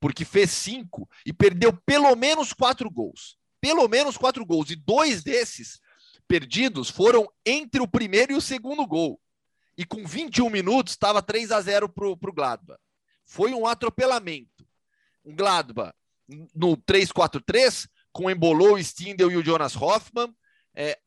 Porque 0.00 0.24
fez 0.24 0.50
5 0.50 1.08
e 1.24 1.32
perdeu 1.32 1.72
pelo 1.72 2.14
menos 2.16 2.52
4 2.52 2.90
gols. 2.90 3.36
Pelo 3.60 3.88
menos 3.88 4.16
4 4.16 4.44
gols. 4.44 4.70
E 4.70 4.76
dois 4.76 5.22
desses 5.22 5.80
perdidos 6.26 6.90
foram 6.90 7.28
entre 7.44 7.80
o 7.80 7.88
primeiro 7.88 8.32
e 8.32 8.36
o 8.36 8.40
segundo 8.40 8.86
gol. 8.86 9.20
E 9.76 9.84
com 9.84 10.04
21 10.04 10.50
minutos 10.50 10.92
estava 10.92 11.22
3 11.22 11.52
a 11.52 11.60
0 11.60 11.88
para 11.88 12.08
o 12.08 12.16
Gladbach. 12.16 12.80
Foi 13.24 13.52
um 13.52 13.66
atropelamento. 13.66 14.66
Um 15.24 15.34
Gladbach 15.34 15.97
no 16.54 16.76
3-4-3, 16.76 17.88
com 18.12 18.30
Embolou, 18.30 18.78
Stindel 18.78 19.30
e 19.30 19.36
o 19.36 19.44
Jonas 19.44 19.76
Hoffmann. 19.76 20.34
É, 20.74 20.98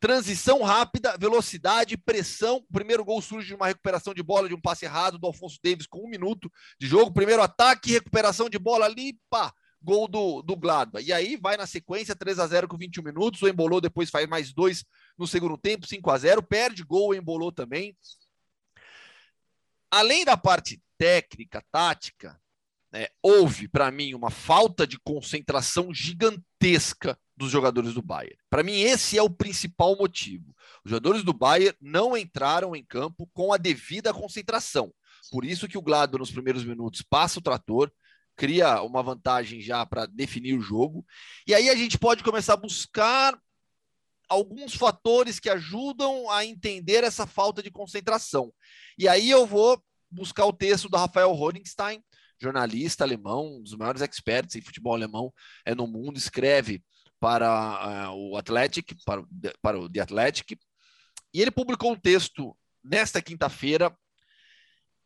transição 0.00 0.62
rápida, 0.62 1.16
velocidade, 1.18 1.96
pressão. 1.96 2.56
O 2.56 2.72
primeiro 2.72 3.04
gol 3.04 3.20
surge 3.20 3.48
de 3.48 3.54
uma 3.54 3.66
recuperação 3.66 4.14
de 4.14 4.22
bola, 4.22 4.48
de 4.48 4.54
um 4.54 4.60
passe 4.60 4.86
errado 4.86 5.18
do 5.18 5.26
Alfonso 5.26 5.58
Davis 5.62 5.86
com 5.86 6.06
um 6.06 6.08
minuto 6.08 6.50
de 6.78 6.86
jogo. 6.86 7.12
Primeiro 7.12 7.42
ataque, 7.42 7.92
recuperação 7.92 8.48
de 8.48 8.58
bola 8.58 8.86
ali, 8.86 9.18
pá, 9.28 9.52
gol 9.82 10.08
do, 10.08 10.42
do 10.42 10.56
Gladbach. 10.56 11.04
E 11.04 11.12
aí 11.12 11.36
vai 11.36 11.56
na 11.56 11.66
sequência, 11.66 12.16
3 12.16 12.38
a 12.38 12.46
0 12.46 12.66
com 12.66 12.78
21 12.78 13.02
minutos. 13.02 13.42
O 13.42 13.48
Embolou 13.48 13.80
depois 13.80 14.08
faz 14.08 14.26
mais 14.26 14.52
dois 14.52 14.84
no 15.18 15.26
segundo 15.26 15.58
tempo, 15.58 15.86
5 15.86 16.10
a 16.10 16.18
0 16.18 16.42
Perde 16.42 16.82
gol, 16.82 17.10
o 17.10 17.14
Embolou 17.14 17.52
também. 17.52 17.94
Além 19.90 20.24
da 20.24 20.36
parte 20.36 20.80
técnica, 20.96 21.62
tática, 21.70 22.40
né, 22.92 23.06
houve 23.22 23.68
para 23.68 23.90
mim 23.90 24.14
uma 24.14 24.30
falta 24.30 24.86
de 24.86 24.98
concentração 24.98 25.92
gigantesca 25.94 27.18
dos 27.36 27.50
jogadores 27.50 27.94
do 27.94 28.02
Bayern. 28.02 28.36
Para 28.50 28.62
mim, 28.62 28.80
esse 28.80 29.16
é 29.16 29.22
o 29.22 29.30
principal 29.30 29.96
motivo. 29.96 30.54
Os 30.84 30.90
jogadores 30.90 31.22
do 31.22 31.32
Bayern 31.32 31.76
não 31.80 32.16
entraram 32.16 32.76
em 32.76 32.84
campo 32.84 33.28
com 33.32 33.52
a 33.52 33.56
devida 33.56 34.12
concentração. 34.12 34.92
Por 35.30 35.44
isso 35.44 35.68
que 35.68 35.78
o 35.78 35.82
Gladbach, 35.82 36.18
nos 36.18 36.30
primeiros 36.30 36.64
minutos, 36.64 37.02
passa 37.02 37.38
o 37.38 37.42
trator, 37.42 37.90
cria 38.36 38.82
uma 38.82 39.02
vantagem 39.02 39.60
já 39.60 39.84
para 39.86 40.06
definir 40.06 40.54
o 40.54 40.60
jogo. 40.60 41.04
E 41.46 41.54
aí 41.54 41.70
a 41.70 41.74
gente 41.74 41.98
pode 41.98 42.22
começar 42.22 42.54
a 42.54 42.58
buscar 42.58 43.38
alguns 44.28 44.74
fatores 44.74 45.40
que 45.40 45.50
ajudam 45.50 46.30
a 46.30 46.44
entender 46.44 47.04
essa 47.04 47.26
falta 47.26 47.62
de 47.62 47.70
concentração. 47.70 48.52
E 48.98 49.08
aí 49.08 49.28
eu 49.30 49.46
vou 49.46 49.82
buscar 50.10 50.46
o 50.46 50.52
texto 50.52 50.88
do 50.88 50.96
Rafael 50.96 51.32
Hohenstein, 51.32 52.02
jornalista 52.40 53.04
alemão, 53.04 53.58
um 53.58 53.62
dos 53.62 53.76
maiores 53.76 54.02
experts 54.02 54.56
em 54.56 54.60
futebol 54.60 54.94
alemão 54.94 55.32
é 55.64 55.74
no 55.74 55.86
mundo, 55.86 56.16
escreve 56.16 56.82
para 57.18 58.10
uh, 58.10 58.14
o 58.14 58.36
Athletic, 58.36 58.94
para, 59.04 59.22
para 59.60 59.78
o 59.78 59.88
The 59.88 60.00
Athletic, 60.00 60.58
e 61.32 61.40
ele 61.40 61.50
publicou 61.50 61.92
um 61.92 61.98
texto 61.98 62.56
nesta 62.82 63.20
quinta-feira, 63.20 63.94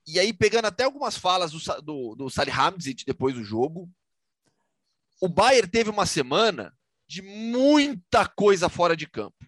e 0.06 0.18
aí 0.20 0.32
pegando 0.32 0.66
até 0.66 0.84
algumas 0.84 1.16
falas 1.16 1.50
do, 1.50 1.82
do, 1.82 2.14
do 2.14 2.30
Salihamidzic 2.30 3.04
depois 3.04 3.34
do 3.34 3.42
jogo, 3.42 3.90
o 5.20 5.28
Bayern 5.28 5.68
teve 5.68 5.90
uma 5.90 6.06
semana 6.06 6.72
de 7.06 7.20
muita 7.22 8.26
coisa 8.28 8.68
fora 8.68 8.96
de 8.96 9.08
campo 9.08 9.44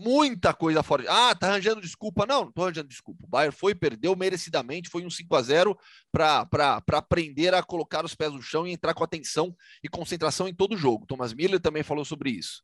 muita 0.00 0.54
coisa 0.54 0.82
fora. 0.82 1.04
Ah, 1.08 1.34
tá 1.34 1.48
arranjando 1.48 1.80
desculpa. 1.80 2.24
Não, 2.24 2.46
não 2.46 2.52
tô 2.52 2.62
arranjando 2.62 2.88
desculpa. 2.88 3.24
O 3.24 3.28
Bayern 3.28 3.54
foi, 3.54 3.74
perdeu 3.74 4.16
merecidamente, 4.16 4.88
foi 4.88 5.04
um 5.04 5.10
5 5.10 5.36
a 5.36 5.42
0 5.42 5.78
para 6.10 6.82
aprender 6.92 7.54
a 7.54 7.62
colocar 7.62 8.04
os 8.04 8.14
pés 8.14 8.32
no 8.32 8.42
chão 8.42 8.66
e 8.66 8.72
entrar 8.72 8.94
com 8.94 9.04
atenção 9.04 9.54
e 9.82 9.88
concentração 9.88 10.48
em 10.48 10.54
todo 10.54 10.74
o 10.74 10.78
jogo. 10.78 11.06
Thomas 11.06 11.34
Miller 11.34 11.60
também 11.60 11.82
falou 11.82 12.04
sobre 12.04 12.30
isso. 12.30 12.62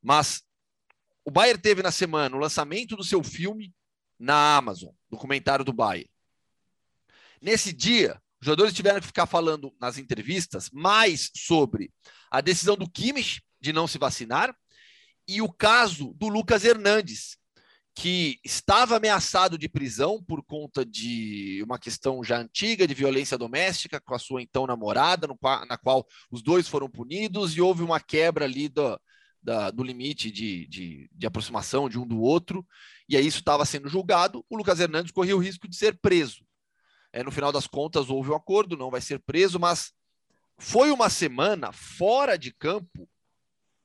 Mas 0.00 0.42
o 1.24 1.30
Bayern 1.30 1.60
teve 1.60 1.82
na 1.82 1.90
semana 1.90 2.36
o 2.36 2.40
lançamento 2.40 2.96
do 2.96 3.04
seu 3.04 3.22
filme 3.24 3.74
na 4.18 4.56
Amazon, 4.56 4.90
documentário 5.10 5.64
do 5.64 5.72
Bayern. 5.72 6.08
Nesse 7.40 7.72
dia, 7.72 8.22
os 8.40 8.46
jogadores 8.46 8.72
tiveram 8.72 9.00
que 9.00 9.06
ficar 9.06 9.26
falando 9.26 9.74
nas 9.80 9.98
entrevistas 9.98 10.70
mais 10.70 11.30
sobre 11.36 11.92
a 12.30 12.40
decisão 12.40 12.76
do 12.76 12.88
Kimmich 12.88 13.42
de 13.60 13.72
não 13.72 13.88
se 13.88 13.98
vacinar 13.98 14.56
e 15.26 15.40
o 15.40 15.52
caso 15.52 16.14
do 16.14 16.28
Lucas 16.28 16.64
Hernandes, 16.64 17.36
que 17.94 18.40
estava 18.42 18.96
ameaçado 18.96 19.58
de 19.58 19.68
prisão 19.68 20.22
por 20.22 20.42
conta 20.42 20.84
de 20.84 21.62
uma 21.64 21.78
questão 21.78 22.24
já 22.24 22.38
antiga 22.38 22.86
de 22.86 22.94
violência 22.94 23.36
doméstica 23.36 24.00
com 24.00 24.14
a 24.14 24.18
sua 24.18 24.42
então 24.42 24.66
namorada, 24.66 25.26
no, 25.26 25.38
na 25.68 25.76
qual 25.76 26.06
os 26.30 26.42
dois 26.42 26.66
foram 26.66 26.88
punidos 26.88 27.54
e 27.54 27.60
houve 27.60 27.82
uma 27.82 28.00
quebra 28.00 28.46
ali 28.46 28.68
do, 28.68 28.98
da, 29.42 29.70
do 29.70 29.82
limite 29.82 30.30
de, 30.30 30.66
de, 30.68 31.10
de, 31.12 31.26
aproximação 31.26 31.88
de 31.88 31.98
um 31.98 32.06
do 32.06 32.20
outro, 32.20 32.66
e 33.08 33.16
aí 33.16 33.26
isso 33.26 33.40
estava 33.40 33.64
sendo 33.66 33.88
julgado. 33.88 34.44
O 34.48 34.56
Lucas 34.56 34.80
Hernandes 34.80 35.12
corria 35.12 35.36
o 35.36 35.40
risco 35.40 35.68
de 35.68 35.76
ser 35.76 35.98
preso. 36.00 36.44
É, 37.12 37.22
no 37.22 37.30
final 37.30 37.52
das 37.52 37.66
contas, 37.66 38.08
houve 38.08 38.30
um 38.30 38.36
acordo, 38.36 38.76
não 38.76 38.90
vai 38.90 39.02
ser 39.02 39.18
preso, 39.18 39.60
mas 39.60 39.92
foi 40.58 40.90
uma 40.90 41.10
semana 41.10 41.72
fora 41.72 42.38
de 42.38 42.52
campo 42.52 43.06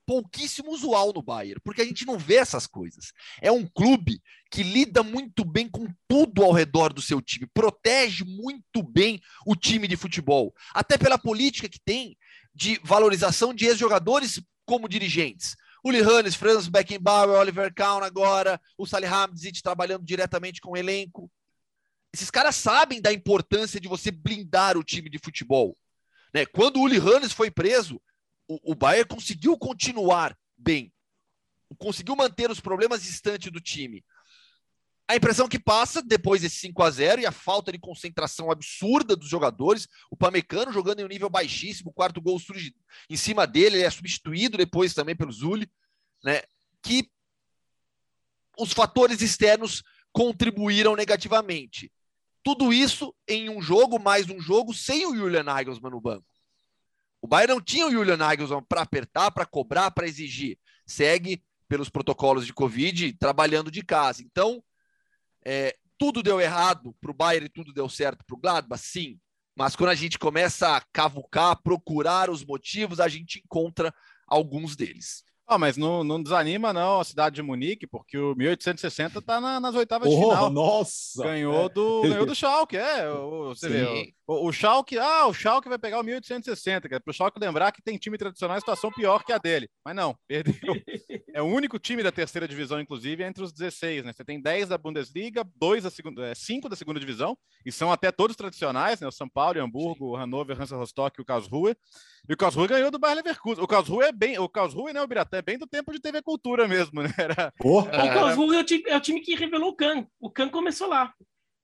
pouquíssimo 0.08 0.72
usual 0.72 1.12
no 1.12 1.22
Bayern, 1.22 1.60
porque 1.62 1.82
a 1.82 1.86
gente 1.86 2.06
não 2.06 2.18
vê 2.18 2.36
essas 2.36 2.66
coisas. 2.66 3.12
É 3.42 3.52
um 3.52 3.68
clube 3.68 4.22
que 4.50 4.64
lida 4.64 5.04
muito 5.04 5.44
bem 5.44 5.70
com 5.70 5.86
tudo 6.08 6.44
ao 6.46 6.54
redor 6.54 6.94
do 6.94 7.02
seu 7.02 7.22
time, 7.22 7.46
protege 7.54 8.24
muito 8.24 8.82
bem 8.82 9.22
o 9.46 9.54
time 9.54 9.86
de 9.86 9.98
futebol, 9.98 10.56
até 10.74 10.98
pela 10.98 11.18
política 11.18 11.68
que 11.68 11.80
tem 11.80 12.18
de 12.56 12.80
valorização 12.84 13.54
de 13.54 13.66
ex-jogadores 13.66 14.42
como 14.66 14.88
dirigentes. 14.88 15.58
Uli 15.84 16.00
Hannes, 16.00 16.36
Franz 16.36 16.68
Beckenbauer, 16.68 17.38
Oliver 17.38 17.74
Kahn 17.74 18.02
agora, 18.02 18.60
o 18.78 18.88
Salihamidzic 18.88 19.62
trabalhando 19.62 20.06
diretamente 20.06 20.62
com 20.62 20.72
o 20.72 20.78
elenco. 20.78 21.30
Esses 22.14 22.32
caras 22.32 22.56
sabem 22.56 23.02
da 23.02 23.12
importância 23.12 23.80
de 23.80 23.88
você 23.88 24.10
blindar 24.10 24.78
o 24.78 24.84
time 24.84 25.10
de 25.10 25.20
futebol. 25.20 25.76
Né? 26.34 26.46
Quando 26.46 26.78
o 26.78 26.84
Uli 26.84 26.98
Hannes 26.98 27.32
foi 27.32 27.52
preso, 27.52 28.02
o, 28.48 28.76
Bayern 28.76 29.08
conseguiu 29.08 29.58
continuar 29.58 30.38
bem, 30.58 30.94
conseguiu 31.78 32.16
manter 32.16 32.50
os 32.50 32.60
problemas 32.60 33.04
distantes 33.04 33.52
do 33.52 33.60
time. 33.60 34.04
A 35.10 35.16
impressão 35.16 35.48
que 35.48 35.60
passa 35.60 36.02
depois 36.02 36.42
desse 36.42 36.58
5 36.58 36.84
a 36.84 36.92
0 36.92 37.22
e 37.22 37.26
a 37.26 37.32
falta 37.32 37.72
de 37.72 37.80
concentração 37.80 38.52
absurda 38.52 39.16
dos 39.16 39.30
jogadores, 39.30 39.88
o 40.12 40.18
Pamecano 40.18 40.72
jogando 40.74 41.00
em 41.00 41.06
um 41.06 41.10
nível 41.10 41.30
baixíssimo, 41.30 41.92
o 41.92 41.94
quarto 41.94 42.20
gol 42.20 42.38
surge 42.40 42.76
em 43.10 43.16
cima 43.16 43.48
dele, 43.48 43.78
ele 43.78 43.86
é 43.86 43.90
substituído 43.90 44.58
depois 44.58 44.94
também 44.94 45.16
pelo 45.16 45.32
Zuli, 45.32 45.70
né? 46.24 46.42
Que 46.82 47.10
os 48.60 48.74
fatores 48.74 49.22
externos 49.22 49.82
contribuíram 50.12 50.96
negativamente. 50.96 51.92
Tudo 52.44 52.74
isso 52.74 53.16
em 53.28 53.50
um 53.50 53.62
jogo, 53.62 54.00
mais 54.00 54.30
um 54.30 54.40
jogo, 54.42 54.74
sem 54.74 55.06
o 55.06 55.16
Julian 55.16 55.44
Nagelsmann 55.44 55.92
no 55.92 56.02
banco. 56.02 56.26
O 57.22 57.28
Bayern 57.28 57.54
não 57.54 57.62
tinha 57.62 57.88
o 57.88 57.92
Julian 57.92 58.18
Nagelsmann 58.18 58.64
para 58.68 58.82
apertar, 58.82 59.32
para 59.32 59.46
cobrar, 59.46 59.92
para 59.92 60.08
exigir. 60.08 60.58
Segue 60.86 61.44
pelos 61.68 61.90
protocolos 61.90 62.46
de 62.46 62.54
Covid, 62.54 63.14
trabalhando 63.14 63.70
de 63.70 63.84
casa. 63.84 64.24
Então, 64.24 64.64
é, 65.46 65.76
tudo 65.98 66.22
deu 66.24 66.40
errado 66.40 66.96
para 67.02 67.12
o 67.12 67.14
Bayern 67.14 67.48
e 67.48 67.50
tudo 67.50 67.74
deu 67.74 67.90
certo 67.90 68.24
para 68.26 68.36
o 68.36 68.40
Gladbach? 68.40 68.82
Sim. 68.82 69.20
Mas 69.56 69.76
quando 69.76 69.90
a 69.90 69.96
gente 69.96 70.20
começa 70.20 70.78
a 70.78 70.82
cavucar, 70.94 71.60
procurar 71.64 72.30
os 72.30 72.46
motivos, 72.46 73.00
a 73.00 73.08
gente 73.08 73.42
encontra 73.44 73.94
alguns 74.28 74.76
deles. 74.76 75.24
Ah, 75.50 75.58
mas 75.58 75.78
não, 75.78 76.04
não, 76.04 76.22
desanima, 76.22 76.74
não, 76.74 77.00
a 77.00 77.04
cidade 77.06 77.38
de 77.38 77.42
Munique, 77.42 77.88
porque 77.88 78.18
o 78.18 78.36
1860 78.36 79.20
está 79.20 79.40
na, 79.40 79.62
nas 79.62 79.76
oitavas 79.76 80.10
oh, 80.10 80.12
de 80.12 80.22
final. 80.22 80.50
Nossa! 80.50 81.24
Ganhou 81.24 81.70
do, 81.70 82.02
ganhou 82.02 82.26
do 82.26 82.36
Schalke, 82.36 82.76
é. 82.76 83.08
Você 83.46 83.68
Sim. 83.72 83.74
vê, 83.74 84.14
o, 84.28 84.48
o 84.50 84.52
Schalke, 84.52 85.00
ah, 85.00 85.26
o 85.26 85.34
Schalke 85.34 85.70
vai 85.70 85.80
pegar 85.80 86.02
o 86.02 86.04
1860, 86.04 86.90
para 86.90 87.02
o 87.08 87.14
Schalke 87.14 87.40
lembrar 87.40 87.72
que 87.72 87.82
tem 87.82 87.98
time 87.98 88.18
tradicional 88.18 88.58
em 88.58 88.60
situação 88.60 88.92
pior 88.92 89.24
que 89.24 89.32
a 89.32 89.38
dele. 89.38 89.70
Mas 89.86 89.96
não, 89.96 90.18
perdeu. 90.28 90.54
é 91.38 91.42
o 91.42 91.46
único 91.46 91.78
time 91.78 92.02
da 92.02 92.12
terceira 92.12 92.48
divisão, 92.48 92.82
inclusive, 92.82 93.24
entre 93.24 93.44
os 93.44 93.54
16, 93.54 94.04
né? 94.04 94.12
Você 94.12 94.26
tem 94.26 94.42
10 94.42 94.70
da 94.70 94.78
Bundesliga, 94.78 95.48
2 95.56 95.84
da 95.84 95.92
segunda, 95.92 96.34
5 96.34 96.68
da 96.68 96.76
segunda 96.76 97.00
divisão, 97.00 97.38
e 97.64 97.72
são 97.72 97.92
até 97.92 98.12
todos 98.12 98.36
tradicionais, 98.36 99.00
né? 99.00 99.08
O 99.08 99.12
São 99.12 99.30
Paulo, 99.30 99.60
o 99.60 99.64
Hamburgo, 99.64 100.06
o 100.08 100.16
Hannover, 100.18 100.60
Hansa 100.60 100.76
Rostock 100.76 101.20
e 101.20 101.22
o 101.22 101.26
Karlsruhe. 101.26 101.76
E 102.28 102.34
o 102.34 102.38
Karlsruhe 102.38 102.68
ganhou 102.68 102.90
do 102.90 102.98
Bayer 102.98 103.18
Leverkusen. 103.18 103.64
O 103.64 103.68
Karlsruhe 103.68 104.06
é 104.06 104.12
bem, 104.12 104.40
o 104.40 104.50
Karlsruhe, 104.50 104.94
né, 104.94 105.00
o 105.00 105.08
Biratã, 105.08 105.38
é 105.38 105.44
bem 105.44 105.60
do 105.60 105.68
tempo 105.68 105.92
de 105.94 106.00
TV 106.00 106.24
Cultura 106.24 106.68
mesmo, 106.68 107.04
né? 107.04 107.10
Era, 107.16 107.54
Porra. 107.60 107.92
Era... 107.92 108.06
O 108.06 108.14
Karlsruhe 108.16 108.56
é 108.56 108.60
o, 108.60 108.64
time, 108.64 108.84
é 108.88 108.98
o 108.98 109.02
time 109.02 109.22
que 109.22 109.36
revelou 109.36 109.70
o 109.70 109.76
Kahn. 109.76 110.08
O 110.20 110.32
Kahn 110.32 110.50
começou 110.50 110.88
lá. 110.88 111.14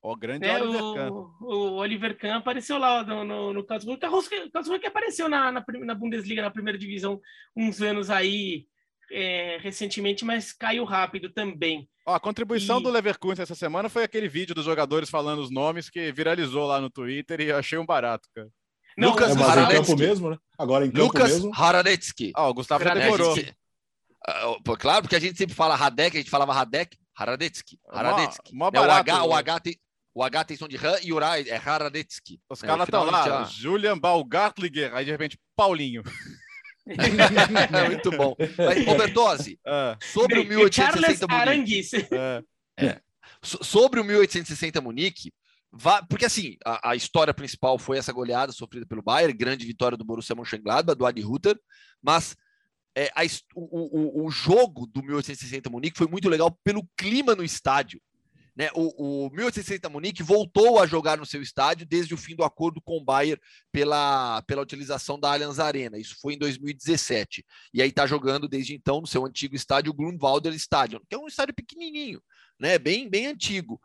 O 0.03 0.15
grande 0.15 0.45
é, 0.45 0.61
Oliver 0.61 0.83
o, 0.83 0.93
Kahn. 0.93 1.11
O 1.11 1.55
Oliver 1.77 2.17
Kahn 2.19 2.37
apareceu 2.37 2.77
lá 2.77 3.03
no, 3.03 3.23
no, 3.23 3.53
no 3.53 3.65
Karlsruhe. 3.65 3.95
O 3.95 3.99
Karlsruhe 4.51 4.79
que 4.79 4.85
apareceu 4.85 5.27
na, 5.27 5.51
na, 5.51 5.65
na, 5.83 5.95
Bundesliga, 5.95 6.43
na 6.43 6.51
primeira 6.51 6.77
divisão, 6.77 7.19
uns 7.57 7.81
anos 7.81 8.11
aí 8.11 8.67
é, 9.11 9.57
recentemente, 9.61 10.25
mas 10.25 10.53
caiu 10.53 10.83
rápido 10.83 11.29
também. 11.31 11.87
Ó, 12.05 12.13
a 12.13 12.19
contribuição 12.19 12.79
e... 12.79 12.83
do 12.83 12.89
Leverkusen 12.89 13.43
essa 13.43 13.55
semana 13.55 13.89
foi 13.89 14.03
aquele 14.03 14.27
vídeo 14.27 14.55
dos 14.55 14.65
jogadores 14.65 15.09
falando 15.09 15.39
os 15.39 15.51
nomes 15.51 15.89
que 15.89 16.11
viralizou 16.11 16.67
lá 16.67 16.81
no 16.81 16.89
Twitter 16.89 17.41
e 17.41 17.45
eu 17.45 17.57
achei 17.57 17.77
um 17.77 17.85
barato, 17.85 18.27
cara. 18.33 18.49
Não, 18.97 19.09
Lucas 19.09 19.31
é, 19.31 19.33
mas 19.35 19.57
em 19.57 19.75
campo 19.75 19.97
mesmo, 19.97 20.29
né? 20.29 20.37
Agora 20.57 20.85
em 20.85 20.91
campo 20.91 21.05
Lucas 21.05 21.31
mesmo. 21.31 21.51
Haradetsky. 21.53 22.31
Ah, 22.35 22.47
o 22.47 22.53
Gustavo 22.53 22.83
já 22.83 22.93
demorou. 22.93 23.35
Gente... 23.35 23.55
Uh, 24.67 24.77
claro, 24.77 25.01
porque 25.01 25.15
a 25.15 25.19
gente 25.19 25.37
sempre 25.37 25.55
fala 25.55 25.75
Radek, 25.75 26.15
a 26.15 26.19
gente 26.19 26.29
falava 26.29 26.53
Radek, 26.53 26.97
Haradetsky. 27.15 27.79
Haradetsky. 27.89 28.55
Mó, 28.55 28.65
mó 28.65 28.71
né? 28.71 28.79
o, 28.79 28.91
H, 28.91 29.23
o, 29.25 29.33
H 29.33 29.59
tem, 29.59 29.75
o 30.13 30.23
H 30.23 30.43
tem 30.45 30.57
som 30.57 30.67
de 30.67 30.77
Han 30.77 30.97
e 31.01 31.11
o 31.11 31.19
Rai 31.19 31.43
é 31.49 31.57
Haradetsky. 31.57 32.39
Os 32.49 32.61
né? 32.61 32.67
caras 32.67 32.87
estão 32.87 33.03
lá, 33.03 33.25
já... 33.25 33.43
Julian 33.45 33.97
Balgartliger, 33.97 34.93
aí 34.93 35.05
de 35.05 35.11
repente 35.11 35.39
Paulinho. 35.55 36.03
É 36.87 37.87
muito 37.89 38.11
bom. 38.11 38.35
Mas, 38.57 38.85
Robertose, 38.85 39.59
uh, 39.65 39.97
sobre 40.03 40.39
o 40.39 40.45
1860 40.45 41.27
Munique. 41.27 41.81
Uh, 42.11 42.45
é, 42.77 43.01
sobre 43.41 43.99
o 43.99 44.03
1860 44.03 44.81
Munique, 44.81 45.31
porque 46.09 46.25
assim, 46.25 46.55
a, 46.63 46.91
a, 46.91 46.95
história 46.95 47.33
principal 47.33 47.77
foi 47.77 47.97
essa 47.97 48.13
goleada 48.13 48.51
sofrida 48.51 48.85
pelo 48.85 49.01
Bayern, 49.01 49.33
grande 49.33 49.65
vitória 49.65 49.97
do 49.97 50.05
Borussia 50.05 50.35
Mönchengladbach, 50.35 50.97
do 50.97 51.05
Adi 51.05 51.25
Hutter, 51.25 51.59
mas 52.01 52.35
é, 52.95 53.11
a, 53.15 53.23
o, 53.55 54.21
o, 54.21 54.25
o, 54.25 54.31
jogo 54.31 54.85
do 54.85 55.01
1860 55.01 55.69
Munique 55.69 55.97
foi 55.97 56.07
muito 56.07 56.29
legal 56.29 56.51
pelo 56.63 56.87
clima 56.95 57.35
no 57.35 57.43
estádio. 57.43 57.99
Né? 58.55 58.69
O, 58.75 59.25
o 59.25 59.29
1860 59.31 59.89
Munique 59.89 60.21
voltou 60.21 60.79
a 60.79 60.85
jogar 60.85 61.17
no 61.17 61.25
seu 61.25 61.41
estádio 61.41 61.87
desde 61.87 62.13
o 62.13 62.17
fim 62.17 62.35
do 62.35 62.43
acordo 62.43 62.79
com 62.79 62.97
o 62.97 63.03
Bayern 63.03 63.41
pela, 63.71 64.41
pela 64.43 64.61
utilização 64.61 65.19
da 65.19 65.31
Allianz 65.31 65.59
Arena. 65.59 65.97
Isso 65.97 66.17
foi 66.21 66.35
em 66.35 66.37
2017. 66.37 67.43
E 67.73 67.81
aí 67.81 67.89
está 67.89 68.05
jogando 68.05 68.47
desde 68.47 68.75
então 68.75 69.01
no 69.01 69.07
seu 69.07 69.25
antigo 69.25 69.55
estádio, 69.55 69.91
o 69.91 69.95
Grunwalder 69.95 70.53
Stadion, 70.53 70.99
que 71.09 71.15
é 71.15 71.17
um 71.17 71.27
estádio 71.27 71.55
pequenininho, 71.55 72.21
né? 72.59 72.77
bem, 72.77 73.09
bem 73.09 73.27
antigo. 73.27 73.81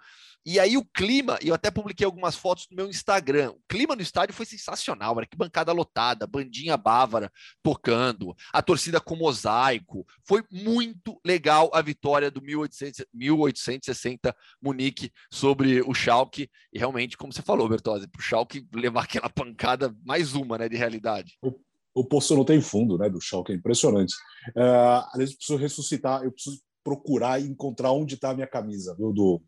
E 0.51 0.59
aí 0.59 0.78
o 0.78 0.84
clima, 0.94 1.38
eu 1.42 1.53
até 1.53 1.70
publiquei 1.70 2.07
algumas 2.07 2.34
fotos 2.34 2.66
no 2.70 2.76
meu 2.78 2.88
Instagram. 2.88 3.51
O 3.51 3.61
clima 3.68 3.94
no 3.94 4.01
estádio 4.01 4.34
foi 4.34 4.46
sensacional, 4.46 5.14
era 5.18 5.26
que 5.26 5.36
bancada 5.36 5.72
lotada, 5.72 6.26
bandinha 6.26 6.74
bávara 6.74 7.30
tocando, 7.62 8.34
a 8.51 8.62
torcida 8.62 8.99
com 8.99 9.14
mosaico. 9.14 10.07
Foi 10.26 10.42
muito 10.51 11.20
legal 11.22 11.70
a 11.74 11.82
vitória 11.82 12.30
do 12.30 12.40
1800, 12.40 13.05
1860 13.12 14.34
Munique 14.59 15.12
sobre 15.30 15.82
o 15.82 15.92
Schalke. 15.92 16.49
E 16.72 16.78
realmente, 16.78 17.18
como 17.18 17.30
você 17.30 17.42
falou, 17.42 17.68
Bertozzi, 17.68 18.09
para 18.09 18.18
o 18.18 18.22
Schalke 18.22 18.66
levar 18.72 19.03
aquela 19.03 19.28
pancada, 19.28 19.94
mais 20.03 20.32
uma, 20.32 20.57
né, 20.57 20.66
de 20.66 20.78
realidade. 20.78 21.36
O, 21.42 21.61
o 21.92 22.07
poço 22.07 22.34
não 22.34 22.46
tem 22.46 22.62
fundo, 22.62 22.96
né, 22.96 23.11
do 23.11 23.20
Schalke, 23.20 23.53
é 23.53 23.55
impressionante. 23.55 24.14
Uh, 24.57 25.05
aliás, 25.12 25.30
eu 25.30 25.36
preciso 25.36 25.59
ressuscitar, 25.59 26.24
eu 26.24 26.32
preciso 26.32 26.59
procurar 26.82 27.38
e 27.38 27.44
encontrar 27.44 27.92
onde 27.92 28.14
está 28.14 28.30
a 28.30 28.34
minha 28.34 28.46
camisa, 28.46 28.96
viu, 28.96 29.12
do 29.12 29.42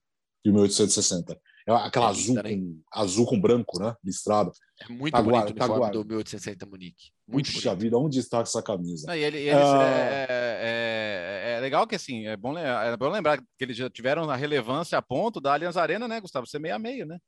de 0.44 0.50
1860. 0.50 1.40
É 1.66 1.72
aquela 1.72 2.06
é 2.06 2.08
azul, 2.08 2.42
com, 2.42 2.80
azul 2.92 3.26
com 3.26 3.40
branco, 3.40 3.78
né? 3.78 3.94
Listrado. 4.02 4.50
É 4.80 4.88
muito 4.88 5.12
tá 5.12 5.22
bonito 5.22 5.54
tá 5.54 5.66
o 5.66 5.70
uniforme 5.70 5.92
do 5.92 6.04
1860 6.04 6.66
Munique. 6.66 7.10
Muito 7.28 7.52
Puxa 7.52 7.74
vida, 7.74 7.96
onde 7.98 8.18
está 8.18 8.40
essa 8.40 8.62
camisa? 8.62 9.06
Não, 9.06 9.14
e 9.14 9.22
ele, 9.22 9.38
eles, 9.38 9.54
é... 9.54 10.26
É, 10.28 11.52
é... 11.52 11.56
é... 11.56 11.60
legal 11.60 11.86
que, 11.86 11.94
assim, 11.94 12.26
é 12.26 12.36
bom, 12.36 12.56
é 12.58 12.96
bom 12.96 13.08
lembrar 13.08 13.38
que 13.38 13.44
eles 13.60 13.76
já 13.76 13.90
tiveram 13.90 14.28
a 14.30 14.36
relevância 14.36 14.96
a 14.96 15.02
ponto 15.02 15.40
da 15.40 15.52
Allianz 15.52 15.76
Arena, 15.76 16.08
né, 16.08 16.20
Gustavo? 16.20 16.46
Ser 16.46 16.58
meio 16.58 16.74
a 16.74 16.78
meio, 16.78 17.06
né? 17.06 17.18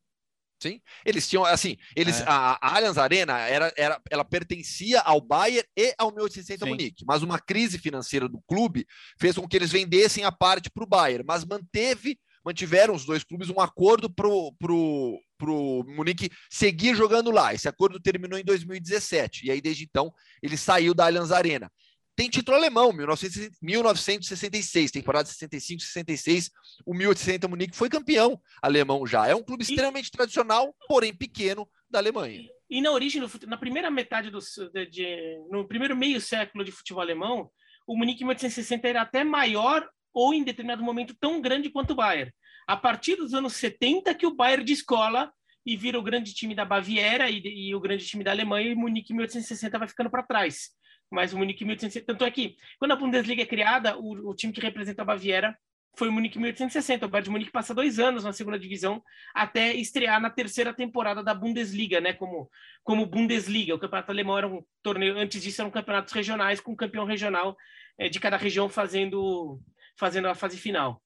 Sim, 0.63 0.81
eles 1.05 1.29
tinham, 1.29 1.45
assim, 1.45 1.77
eles, 1.97 2.21
é. 2.21 2.25
a, 2.25 2.57
a 2.63 2.77
Allianz 2.77 2.97
Arena 2.97 3.37
era, 3.41 3.73
era, 3.77 4.01
ela 4.09 4.25
pertencia 4.25 5.01
ao 5.01 5.21
Bayern 5.21 5.67
e 5.77 5.93
ao 5.99 6.13
1860 6.13 6.65
Sim. 6.65 6.71
Munique, 6.71 7.05
mas 7.05 7.23
uma 7.23 7.41
crise 7.41 7.79
financeira 7.79 8.29
do 8.29 8.41
clube 8.47 8.87
fez 9.21 9.37
com 9.37 9.49
que 9.49 9.57
eles 9.57 9.73
vendessem 9.73 10.25
a 10.25 10.31
parte 10.31 10.71
para 10.71 10.85
o 10.85 10.87
Bayern, 10.87 11.25
mas 11.27 11.45
manteve 11.45 12.17
mantiveram 12.45 12.95
os 12.95 13.05
dois 13.05 13.25
clubes 13.25 13.49
um 13.51 13.61
acordo 13.61 14.09
para 14.11 14.29
o 14.29 15.85
Munique 15.87 16.31
seguir 16.51 16.95
jogando 16.95 17.31
lá. 17.31 17.55
Esse 17.55 17.69
acordo 17.69 18.01
terminou 18.01 18.39
em 18.39 18.45
2017, 18.45 19.47
e 19.47 19.51
aí 19.51 19.61
desde 19.61 19.85
então 19.85 20.13
ele 20.43 20.57
saiu 20.57 20.95
da 20.95 21.07
Allianz 21.07 21.33
Arena. 21.33 21.71
Tem 22.15 22.29
título 22.29 22.59
alemão, 22.59 22.93
1966, 22.93 24.91
temporada 24.91 25.27
65-66, 25.29 26.51
o 26.85 26.93
1860 26.93 27.49
Munique 27.49 27.75
foi 27.75 27.89
campeão 27.89 28.39
alemão 28.61 29.07
já. 29.07 29.27
É 29.27 29.35
um 29.35 29.43
clube 29.43 29.63
extremamente 29.63 30.09
e... 30.09 30.11
tradicional, 30.11 30.75
porém 30.87 31.15
pequeno, 31.15 31.67
da 31.89 31.99
Alemanha. 31.99 32.49
E 32.69 32.81
na 32.83 32.91
origem, 32.91 33.23
na 33.47 33.57
primeira 33.57 33.91
metade 33.91 34.31
do 34.31 34.39
de, 34.39 34.87
de, 34.87 35.39
no 35.51 35.67
primeiro 35.67 35.97
meio 35.97 36.21
século 36.21 36.65
de 36.65 36.73
futebol 36.73 37.03
alemão, 37.03 37.51
o 37.87 37.97
Munique 37.97 38.25
1860 38.25 38.89
era 38.89 39.03
até 39.03 39.25
maior 39.25 39.89
ou 40.13 40.35
em 40.35 40.45
determinado 40.45 40.83
momento 40.83 41.15
tão 41.19 41.41
grande 41.41 41.71
quanto 41.71 41.93
o 41.93 41.97
Bayern. 41.97 42.33
A 42.67 42.77
partir 42.77 43.17
dos 43.17 43.35
anos 43.35 43.55
70 43.55 44.15
que 44.15 44.27
o 44.27 44.35
Bayern 44.35 44.65
descola 44.65 45.33
e 45.65 45.77
vira 45.77 45.99
o 45.99 46.03
grande 46.03 46.35
time 46.35 46.55
da 46.55 46.65
Baviera 46.65 47.31
e, 47.31 47.41
e 47.41 47.75
o 47.75 47.81
grande 47.81 48.07
time 48.07 48.25
da 48.25 48.31
Alemanha 48.31 48.71
e 48.71 48.75
o 48.75 48.79
Munique 48.79 49.13
1860 49.13 49.79
vai 49.79 49.89
ficando 49.89 50.11
para 50.11 50.23
trás. 50.23 50.71
Mas 51.11 51.33
o 51.33 51.39
Munique 51.39 51.65
1860, 51.65 52.07
tanto 52.07 52.25
é 52.25 52.31
que 52.31 52.57
quando 52.79 52.93
a 52.93 52.97
Bundesliga 52.97 53.43
é 53.43 53.47
criada, 53.47 53.99
o, 53.99 54.31
o 54.31 54.35
time 54.35 54.53
que 54.53 54.61
representa 54.61 55.03
a 55.03 55.05
Baviera 55.05 55.57
foi 55.95 56.09
o 56.09 56.13
Munique 56.13 56.39
1860. 56.39 57.05
O 57.05 57.09
Bayern 57.09 57.25
de 57.25 57.31
Munique 57.31 57.53
passa 57.53 57.75
dois 57.75 57.99
anos 57.99 58.25
na 58.25 58.33
segunda 58.33 58.59
divisão 58.59 59.03
até 59.35 59.75
estrear 59.75 60.21
na 60.21 60.31
terceira 60.31 60.73
temporada 60.73 61.23
da 61.23 61.35
Bundesliga, 61.35 62.01
né? 62.01 62.13
Como, 62.15 62.51
como 62.83 63.07
Bundesliga. 63.07 63.75
O 63.75 63.79
campeonato 63.79 64.11
alemão 64.11 64.39
era 64.39 64.49
um 64.49 64.65
torneio, 64.83 65.19
antes 65.19 65.43
disso 65.43 65.61
eram 65.61 65.71
campeonatos 65.71 66.13
regionais 66.13 66.61
com 66.61 66.75
campeão 66.75 67.05
regional 67.05 67.57
é, 67.99 68.09
de 68.09 68.19
cada 68.19 68.37
região 68.37 68.69
fazendo 68.69 69.61
fazendo 69.97 70.29
a 70.29 70.35
fase 70.35 70.57
final. 70.57 71.03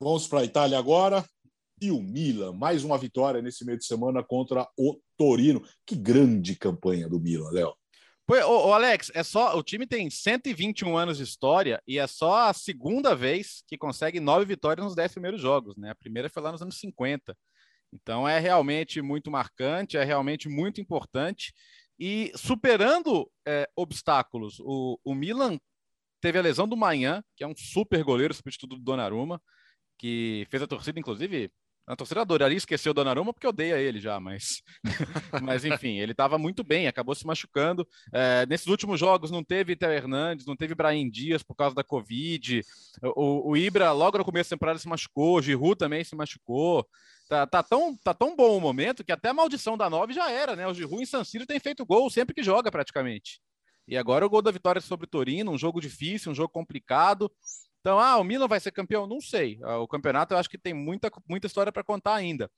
Vamos 0.00 0.26
para 0.26 0.40
a 0.40 0.44
Itália 0.44 0.78
agora. 0.78 1.24
E 1.80 1.90
o 1.90 2.00
Milan, 2.00 2.52
mais 2.52 2.84
uma 2.84 2.96
vitória 2.96 3.42
nesse 3.42 3.64
meio 3.64 3.78
de 3.78 3.84
semana 3.84 4.22
contra 4.22 4.66
o 4.78 5.00
Torino. 5.16 5.62
Que 5.84 5.96
grande 5.96 6.56
campanha 6.56 7.08
do 7.08 7.20
Milan, 7.20 7.50
Léo. 7.50 7.74
Ô, 8.26 8.68
ô, 8.68 8.72
Alex, 8.72 9.10
é 9.14 9.22
só 9.22 9.56
o 9.56 9.62
time 9.62 9.86
tem 9.86 10.08
121 10.08 10.96
anos 10.96 11.18
de 11.18 11.24
história 11.24 11.82
e 11.86 11.98
é 11.98 12.06
só 12.06 12.48
a 12.48 12.54
segunda 12.54 13.14
vez 13.14 13.62
que 13.68 13.76
consegue 13.76 14.18
nove 14.18 14.46
vitórias 14.46 14.84
nos 14.84 14.94
dez 14.94 15.12
primeiros 15.12 15.42
jogos, 15.42 15.76
né? 15.76 15.90
A 15.90 15.94
primeira 15.94 16.30
foi 16.30 16.42
lá 16.42 16.50
nos 16.50 16.62
anos 16.62 16.78
50. 16.78 17.36
Então 17.92 18.26
é 18.26 18.38
realmente 18.38 19.02
muito 19.02 19.30
marcante, 19.30 19.98
é 19.98 20.04
realmente 20.04 20.48
muito 20.48 20.80
importante. 20.80 21.52
E 21.98 22.32
superando 22.34 23.30
é, 23.46 23.68
obstáculos, 23.76 24.58
o, 24.60 24.98
o 25.04 25.14
Milan 25.14 25.58
teve 26.24 26.38
a 26.38 26.42
lesão 26.42 26.66
do 26.66 26.74
Manhã, 26.74 27.22
que 27.36 27.44
é 27.44 27.46
um 27.46 27.54
super 27.54 28.02
goleiro, 28.02 28.32
substituto 28.32 28.76
do 28.76 28.82
Donnarumma, 28.82 29.42
que 29.98 30.46
fez 30.50 30.62
a 30.62 30.66
torcida, 30.66 30.98
inclusive, 30.98 31.52
a 31.86 31.94
torcida 31.94 32.22
adoraria 32.22 32.56
esquecer 32.56 32.88
o 32.88 32.94
Donnarumma 32.94 33.30
porque 33.34 33.46
odeia 33.46 33.78
ele 33.78 34.00
já, 34.00 34.18
mas, 34.18 34.62
mas 35.42 35.66
enfim, 35.66 35.98
ele 35.98 36.12
estava 36.12 36.38
muito 36.38 36.64
bem, 36.64 36.86
acabou 36.86 37.14
se 37.14 37.26
machucando. 37.26 37.86
É, 38.10 38.46
nesses 38.46 38.68
últimos 38.68 38.98
jogos 38.98 39.30
não 39.30 39.44
teve 39.44 39.76
Theo 39.76 39.92
Hernandes, 39.92 40.46
não 40.46 40.56
teve 40.56 40.74
Brahim 40.74 41.10
Dias 41.10 41.42
por 41.42 41.54
causa 41.54 41.74
da 41.74 41.84
Covid. 41.84 42.62
O, 43.14 43.50
o 43.50 43.54
Ibra, 43.54 43.92
logo 43.92 44.16
no 44.16 44.24
começo 44.24 44.48
da 44.48 44.56
temporada, 44.56 44.78
se 44.78 44.88
machucou, 44.88 45.36
o 45.36 45.42
Giroud 45.42 45.76
também 45.76 46.04
se 46.04 46.16
machucou. 46.16 46.88
Tá, 47.28 47.46
tá, 47.46 47.62
tão, 47.62 47.94
tá 47.98 48.14
tão 48.14 48.34
bom 48.34 48.56
o 48.56 48.60
momento 48.62 49.04
que 49.04 49.12
até 49.12 49.28
a 49.28 49.34
maldição 49.34 49.76
da 49.76 49.90
9 49.90 50.14
já 50.14 50.30
era, 50.30 50.56
né? 50.56 50.66
O 50.66 50.72
Giroud 50.72 51.02
em 51.02 51.06
San 51.06 51.22
Siro 51.22 51.44
tem 51.44 51.60
feito 51.60 51.84
gol 51.84 52.08
sempre 52.08 52.34
que 52.34 52.42
joga 52.42 52.70
praticamente. 52.70 53.42
E 53.86 53.96
agora 53.96 54.24
o 54.24 54.30
gol 54.30 54.42
da 54.42 54.50
vitória 54.50 54.80
sobre 54.80 55.04
o 55.04 55.08
Torino, 55.08 55.52
um 55.52 55.58
jogo 55.58 55.80
difícil, 55.80 56.32
um 56.32 56.34
jogo 56.34 56.48
complicado. 56.48 57.30
Então, 57.80 57.98
ah, 57.98 58.16
o 58.16 58.24
Milan 58.24 58.48
vai 58.48 58.58
ser 58.60 58.72
campeão? 58.72 59.06
Não 59.06 59.20
sei. 59.20 59.58
Ah, 59.62 59.78
o 59.78 59.86
campeonato 59.86 60.32
eu 60.32 60.38
acho 60.38 60.48
que 60.48 60.58
tem 60.58 60.72
muita, 60.72 61.10
muita 61.28 61.46
história 61.46 61.70
para 61.70 61.84
contar 61.84 62.14
ainda. 62.14 62.50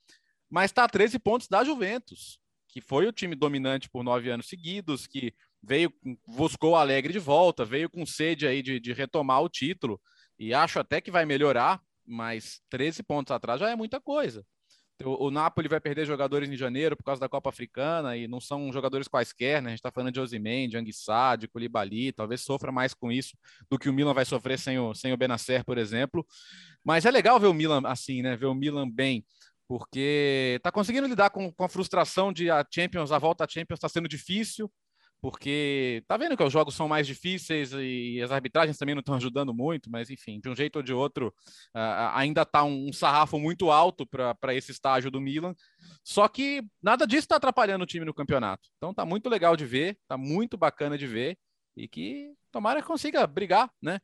Mas 0.49 0.71
está 0.71 0.85
a 0.85 0.89
13 0.89 1.19
pontos 1.19 1.47
da 1.49 1.63
Juventus, 1.63 2.39
que 2.69 2.79
foi 2.79 3.05
o 3.05 3.11
time 3.11 3.35
dominante 3.35 3.89
por 3.89 4.03
nove 4.03 4.29
anos 4.29 4.47
seguidos, 4.47 5.05
que 5.05 5.33
veio, 5.61 5.93
buscou 6.25 6.75
Alegre 6.75 7.11
de 7.11 7.19
volta, 7.19 7.65
veio 7.65 7.89
com 7.89 8.05
sede 8.05 8.47
aí 8.47 8.61
de, 8.61 8.79
de 8.79 8.93
retomar 8.93 9.41
o 9.41 9.49
título. 9.49 9.99
E 10.39 10.53
acho 10.53 10.79
até 10.79 11.01
que 11.01 11.11
vai 11.11 11.25
melhorar, 11.25 11.81
mas 12.05 12.61
13 12.69 13.03
pontos 13.03 13.31
atrás 13.31 13.59
já 13.59 13.69
é 13.69 13.75
muita 13.75 13.99
coisa. 13.99 14.45
O, 15.03 15.27
o 15.27 15.31
Napoli 15.31 15.67
vai 15.67 15.79
perder 15.79 16.05
jogadores 16.05 16.49
em 16.49 16.55
janeiro 16.55 16.97
por 16.97 17.03
causa 17.03 17.21
da 17.21 17.29
Copa 17.29 17.49
Africana 17.49 18.17
e 18.17 18.27
não 18.27 18.39
são 18.39 18.71
jogadores 18.73 19.07
quaisquer, 19.07 19.61
né? 19.61 19.67
A 19.67 19.71
gente 19.71 19.79
está 19.79 19.91
falando 19.91 20.11
de 20.11 20.19
Osimhen, 20.19 20.67
de 20.67 20.77
Anguissá, 20.77 21.35
de 21.35 21.47
Koulibaly, 21.47 22.11
talvez 22.11 22.41
sofra 22.41 22.71
mais 22.71 22.93
com 22.93 23.11
isso 23.11 23.37
do 23.69 23.77
que 23.77 23.89
o 23.89 23.93
Milan 23.93 24.13
vai 24.13 24.25
sofrer 24.25 24.57
sem 24.57 24.79
o, 24.79 24.95
sem 24.95 25.13
o 25.13 25.17
Benacer, 25.17 25.63
por 25.63 25.77
exemplo. 25.77 26.25
Mas 26.83 27.05
é 27.05 27.11
legal 27.11 27.39
ver 27.39 27.47
o 27.47 27.53
Milan 27.53 27.81
assim, 27.85 28.21
né? 28.23 28.35
Ver 28.35 28.47
o 28.47 28.55
Milan 28.55 28.89
bem, 28.89 29.23
porque 29.67 30.55
está 30.57 30.71
conseguindo 30.71 31.07
lidar 31.07 31.29
com, 31.29 31.51
com 31.51 31.63
a 31.63 31.69
frustração 31.69 32.33
de 32.33 32.49
a 32.49 32.65
Champions, 32.69 33.11
a 33.11 33.19
volta 33.19 33.43
à 33.43 33.47
Champions 33.47 33.77
está 33.77 33.89
sendo 33.89 34.07
difícil, 34.07 34.71
porque 35.21 36.03
tá 36.07 36.17
vendo 36.17 36.37
que 36.37 36.43
os 36.43 36.53
jogos 36.53 36.75
são 36.75 36.87
mais 36.87 37.07
difíceis 37.07 37.71
e 37.73 38.21
as 38.21 38.31
arbitragens 38.31 38.77
também 38.77 38.95
não 38.95 38.99
estão 38.99 39.15
ajudando 39.17 39.53
muito, 39.53 39.89
mas 39.89 40.09
enfim, 40.09 40.39
de 40.39 40.49
um 40.49 40.55
jeito 40.55 40.77
ou 40.77 40.83
de 40.83 40.93
outro, 40.93 41.27
uh, 41.75 42.13
ainda 42.13 42.45
tá 42.45 42.63
um, 42.63 42.89
um 42.89 42.93
sarrafo 42.93 43.39
muito 43.39 43.71
alto 43.71 44.05
para 44.05 44.53
esse 44.53 44.71
estágio 44.71 45.09
do 45.11 45.21
Milan. 45.21 45.53
Só 46.03 46.27
que 46.27 46.63
nada 46.81 47.05
disso 47.05 47.25
está 47.25 47.35
atrapalhando 47.37 47.83
o 47.83 47.87
time 47.87 48.05
no 48.05 48.13
campeonato. 48.13 48.69
Então 48.77 48.93
tá 48.93 49.05
muito 49.05 49.29
legal 49.29 49.55
de 49.55 49.65
ver, 49.65 49.97
tá 50.07 50.17
muito 50.17 50.57
bacana 50.57 50.97
de 50.97 51.07
ver 51.07 51.37
e 51.75 51.87
que 51.87 52.33
Tomara 52.51 52.81
que 52.81 52.87
consiga 52.87 53.27
brigar, 53.27 53.69
né? 53.79 53.99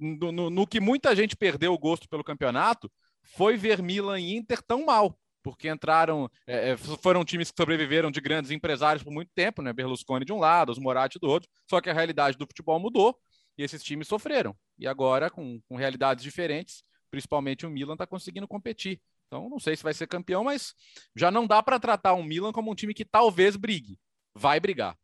No, 0.00 0.32
no, 0.32 0.50
no, 0.50 0.66
que 0.66 0.80
muita 0.80 1.14
gente 1.14 1.36
perdeu 1.36 1.72
o 1.72 1.78
gosto 1.78 2.08
pelo 2.08 2.24
campeonato 2.24 2.90
foi 3.22 3.56
ver 3.56 3.80
Milan 3.80 4.18
e 4.18 4.34
Inter 4.36 4.60
tão 4.60 4.84
mal, 4.84 5.16
porque 5.44 5.68
entraram, 5.68 6.28
é, 6.46 6.70
é, 6.70 6.76
foram 6.76 7.22
times 7.22 7.50
que 7.50 7.56
sobreviveram 7.60 8.10
de 8.10 8.18
grandes 8.18 8.50
empresários 8.50 9.04
por 9.04 9.12
muito 9.12 9.30
tempo, 9.34 9.60
né? 9.60 9.74
Berlusconi 9.74 10.24
de 10.24 10.32
um 10.32 10.38
lado, 10.38 10.72
os 10.72 10.78
Moratti 10.78 11.18
do 11.18 11.28
outro. 11.28 11.48
Só 11.68 11.82
que 11.82 11.90
a 11.90 11.92
realidade 11.92 12.38
do 12.38 12.46
futebol 12.46 12.80
mudou 12.80 13.14
e 13.58 13.62
esses 13.62 13.82
times 13.82 14.08
sofreram. 14.08 14.56
E 14.78 14.86
agora, 14.86 15.28
com, 15.28 15.60
com 15.68 15.76
realidades 15.76 16.24
diferentes, 16.24 16.82
principalmente 17.10 17.66
o 17.66 17.70
Milan 17.70 17.92
está 17.92 18.06
conseguindo 18.06 18.48
competir. 18.48 19.00
Então, 19.26 19.50
não 19.50 19.60
sei 19.60 19.76
se 19.76 19.82
vai 19.82 19.92
ser 19.92 20.06
campeão, 20.06 20.44
mas 20.44 20.74
já 21.14 21.30
não 21.30 21.46
dá 21.46 21.62
para 21.62 21.78
tratar 21.78 22.14
o 22.14 22.22
Milan 22.22 22.50
como 22.50 22.72
um 22.72 22.74
time 22.74 22.94
que 22.94 23.04
talvez 23.04 23.54
brigue. 23.54 23.98
Vai 24.34 24.58
brigar. 24.58 24.96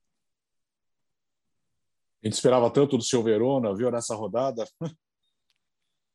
A 2.22 2.26
gente 2.26 2.34
esperava 2.34 2.70
tanto 2.70 2.96
do 2.96 3.04
seu 3.04 3.22
Verona, 3.22 3.74
viu, 3.74 3.90
nessa 3.90 4.14
rodada. 4.14 4.66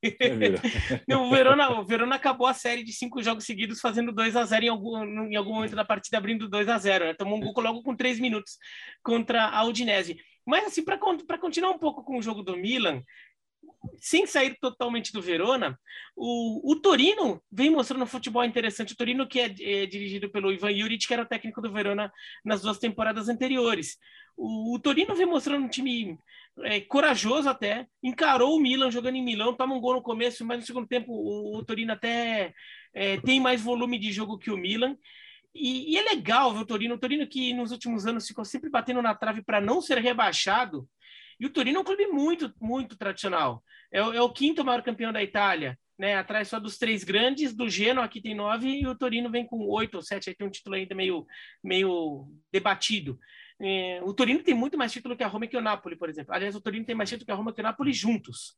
O, 1.09 1.29
Verona, 1.29 1.79
o 1.79 1.85
Verona 1.85 2.15
acabou 2.15 2.47
a 2.47 2.53
série 2.53 2.83
de 2.83 2.93
cinco 2.93 3.21
jogos 3.23 3.45
seguidos 3.45 3.79
fazendo 3.79 4.11
2 4.11 4.35
a 4.35 4.43
0 4.43 4.65
em 4.65 4.69
algum, 4.69 5.03
em 5.25 5.35
algum 5.35 5.53
momento 5.55 5.75
da 5.75 5.85
partida, 5.85 6.17
abrindo 6.17 6.49
2 6.49 6.69
a 6.69 6.77
0 6.77 7.05
né? 7.05 7.13
Tomou 7.13 7.37
um 7.37 7.41
gol 7.41 7.63
logo 7.63 7.81
com 7.81 7.95
três 7.95 8.19
minutos 8.19 8.57
contra 9.03 9.49
a 9.49 9.63
Udinese. 9.63 10.17
Mas, 10.45 10.65
assim, 10.65 10.83
para 10.83 10.97
continuar 11.39 11.71
um 11.71 11.79
pouco 11.79 12.03
com 12.03 12.17
o 12.17 12.21
jogo 12.21 12.43
do 12.43 12.55
Milan, 12.55 13.01
sem 13.99 14.25
sair 14.25 14.57
totalmente 14.59 15.11
do 15.11 15.21
Verona, 15.21 15.79
o, 16.15 16.71
o 16.71 16.75
Torino 16.79 17.41
vem 17.51 17.69
mostrando 17.69 18.03
um 18.03 18.07
futebol 18.07 18.43
interessante. 18.43 18.93
O 18.93 18.97
Torino, 18.97 19.27
que 19.27 19.39
é, 19.39 19.45
é, 19.45 19.85
dirigido 19.85 20.29
pelo 20.29 20.51
Ivan 20.51 20.73
Juric, 20.73 21.07
que 21.07 21.13
era 21.13 21.23
o 21.23 21.27
técnico 21.27 21.61
do 21.61 21.71
Verona 21.71 22.11
nas 22.43 22.61
duas 22.61 22.77
temporadas 22.77 23.29
anteriores. 23.29 23.97
O, 24.37 24.75
o 24.75 24.79
Torino 24.79 25.15
vem 25.15 25.25
mostrando 25.25 25.65
um 25.65 25.69
time 25.69 26.17
é, 26.63 26.81
corajoso 26.81 27.49
até, 27.49 27.87
encarou 28.01 28.55
o 28.55 28.59
Milan 28.59 28.91
jogando 28.91 29.15
em 29.15 29.23
Milão, 29.23 29.53
toma 29.53 29.75
um 29.75 29.81
gol 29.81 29.95
no 29.95 30.01
começo, 30.01 30.45
mas 30.45 30.59
no 30.59 30.65
segundo 30.65 30.87
tempo 30.87 31.11
o, 31.11 31.57
o 31.57 31.65
Torino 31.65 31.93
até 31.93 32.53
é, 32.93 33.19
tem 33.21 33.39
mais 33.39 33.61
volume 33.61 33.99
de 33.99 34.11
jogo 34.11 34.37
que 34.37 34.51
o 34.51 34.57
Milan. 34.57 34.97
E, 35.53 35.93
e, 35.93 35.97
é 35.97 36.03
legal 36.03 36.53
ver 36.53 36.59
o 36.59 36.65
Torino, 36.65 36.95
o 36.95 36.99
Torino 36.99 37.27
que 37.27 37.53
nos 37.53 37.71
últimos 37.71 38.05
anos 38.05 38.27
ficou 38.27 38.43
sempre 38.43 38.69
batendo 38.69 39.01
na 39.01 39.15
trave 39.15 39.41
para 39.41 39.61
não 39.61 39.81
ser 39.81 39.97
rebaixado. 39.99 40.87
E 41.39 41.45
o 41.45 41.49
Torino 41.49 41.77
é 41.77 41.81
um 41.81 41.83
clube 41.83 42.07
muito, 42.07 42.53
muito 42.59 42.97
tradicional. 42.97 43.63
É, 43.91 43.99
é, 43.99 44.21
o 44.21 44.31
quinto 44.31 44.63
maior 44.65 44.81
campeão 44.83 45.13
da 45.13 45.23
Itália, 45.23 45.77
né? 45.97 46.15
Atrás 46.15 46.49
só 46.49 46.59
dos 46.59 46.77
três 46.77 47.03
grandes, 47.03 47.53
do 47.53 47.69
Genoa 47.69 48.05
aqui 48.05 48.21
tem 48.21 48.35
nove 48.35 48.67
e 48.67 48.87
o 48.87 48.95
Torino 48.95 49.29
vem 49.29 49.45
com 49.45 49.65
oito 49.67 49.95
ou 49.95 50.01
sete. 50.01 50.29
Aí 50.29 50.35
tem 50.35 50.47
um 50.47 50.51
título 50.51 50.75
ainda 50.75 50.93
meio, 50.93 51.25
meio 51.63 52.27
debatido. 52.51 53.17
É, 53.59 54.01
o 54.03 54.13
Torino 54.13 54.43
tem 54.43 54.53
muito 54.53 54.77
mais 54.77 54.91
título 54.91 55.15
que 55.15 55.23
a 55.23 55.27
Roma 55.27 55.45
e 55.45 55.47
que 55.47 55.57
o 55.57 55.61
Napoli, 55.61 55.95
por 55.95 56.09
exemplo. 56.09 56.33
Aliás, 56.33 56.55
o 56.55 56.61
Torino 56.61 56.85
tem 56.85 56.95
mais 56.95 57.09
título 57.09 57.25
que 57.25 57.31
a 57.31 57.35
Roma 57.35 57.51
e 57.51 57.53
que 57.53 57.61
o 57.61 57.63
Napoli 57.63 57.93
juntos, 57.93 58.57